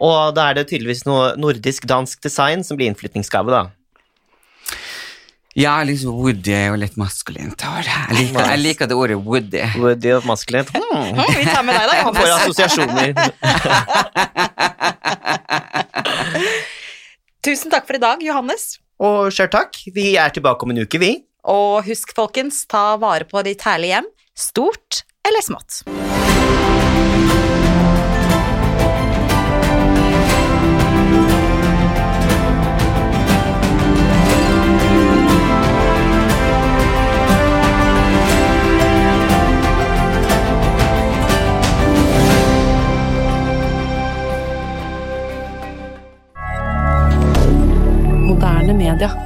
Og 0.00 0.34
da 0.36 0.42
er 0.50 0.54
det 0.58 0.64
tydeligvis 0.70 1.06
noe 1.06 1.36
nordisk-dansk 1.40 2.22
design 2.22 2.64
som 2.64 2.76
blir 2.76 2.86
innflytningsgave, 2.90 3.50
da. 3.50 3.70
ja, 5.56 5.82
liksom 5.82 6.12
Woody 6.12 6.52
er 6.52 6.66
jo 6.68 6.74
litt 6.76 6.96
maskulint. 7.00 7.62
Jeg 7.62 7.84
liker, 8.12 8.46
jeg 8.50 8.58
liker 8.60 8.86
det 8.86 8.96
ordet 8.96 9.16
Woody. 9.16 9.62
Woody 9.80 10.12
og 10.12 10.24
maskulint. 10.28 10.68
Hmm. 10.74 11.16
Mm, 11.16 11.34
vi 11.38 11.44
tar 11.44 11.62
med 11.64 11.74
deg, 11.80 11.88
da, 11.88 11.92
Får 12.12 12.26
Johannes. 12.26 12.42
assosiasjoner. 12.42 13.14
Tusen 17.46 17.70
takk 17.70 17.86
for 17.86 17.94
i 17.96 18.02
dag, 18.02 18.22
Johannes. 18.26 18.78
Og 19.00 19.32
sjøl 19.34 19.48
takk. 19.52 19.76
Vi 19.94 20.16
er 20.20 20.30
tilbake 20.34 20.66
om 20.66 20.70
en 20.74 20.82
uke, 20.84 20.98
vi. 21.00 21.12
Og 21.46 21.86
husk, 21.86 22.12
folkens, 22.16 22.64
ta 22.68 22.96
vare 23.00 23.24
på 23.28 23.42
ditt 23.46 23.62
herlige 23.62 23.92
hjem, 23.94 24.08
stort 24.36 25.04
eller 25.28 25.42
smått. 25.42 25.82
Moderne 48.26 48.74
media. 48.74 49.25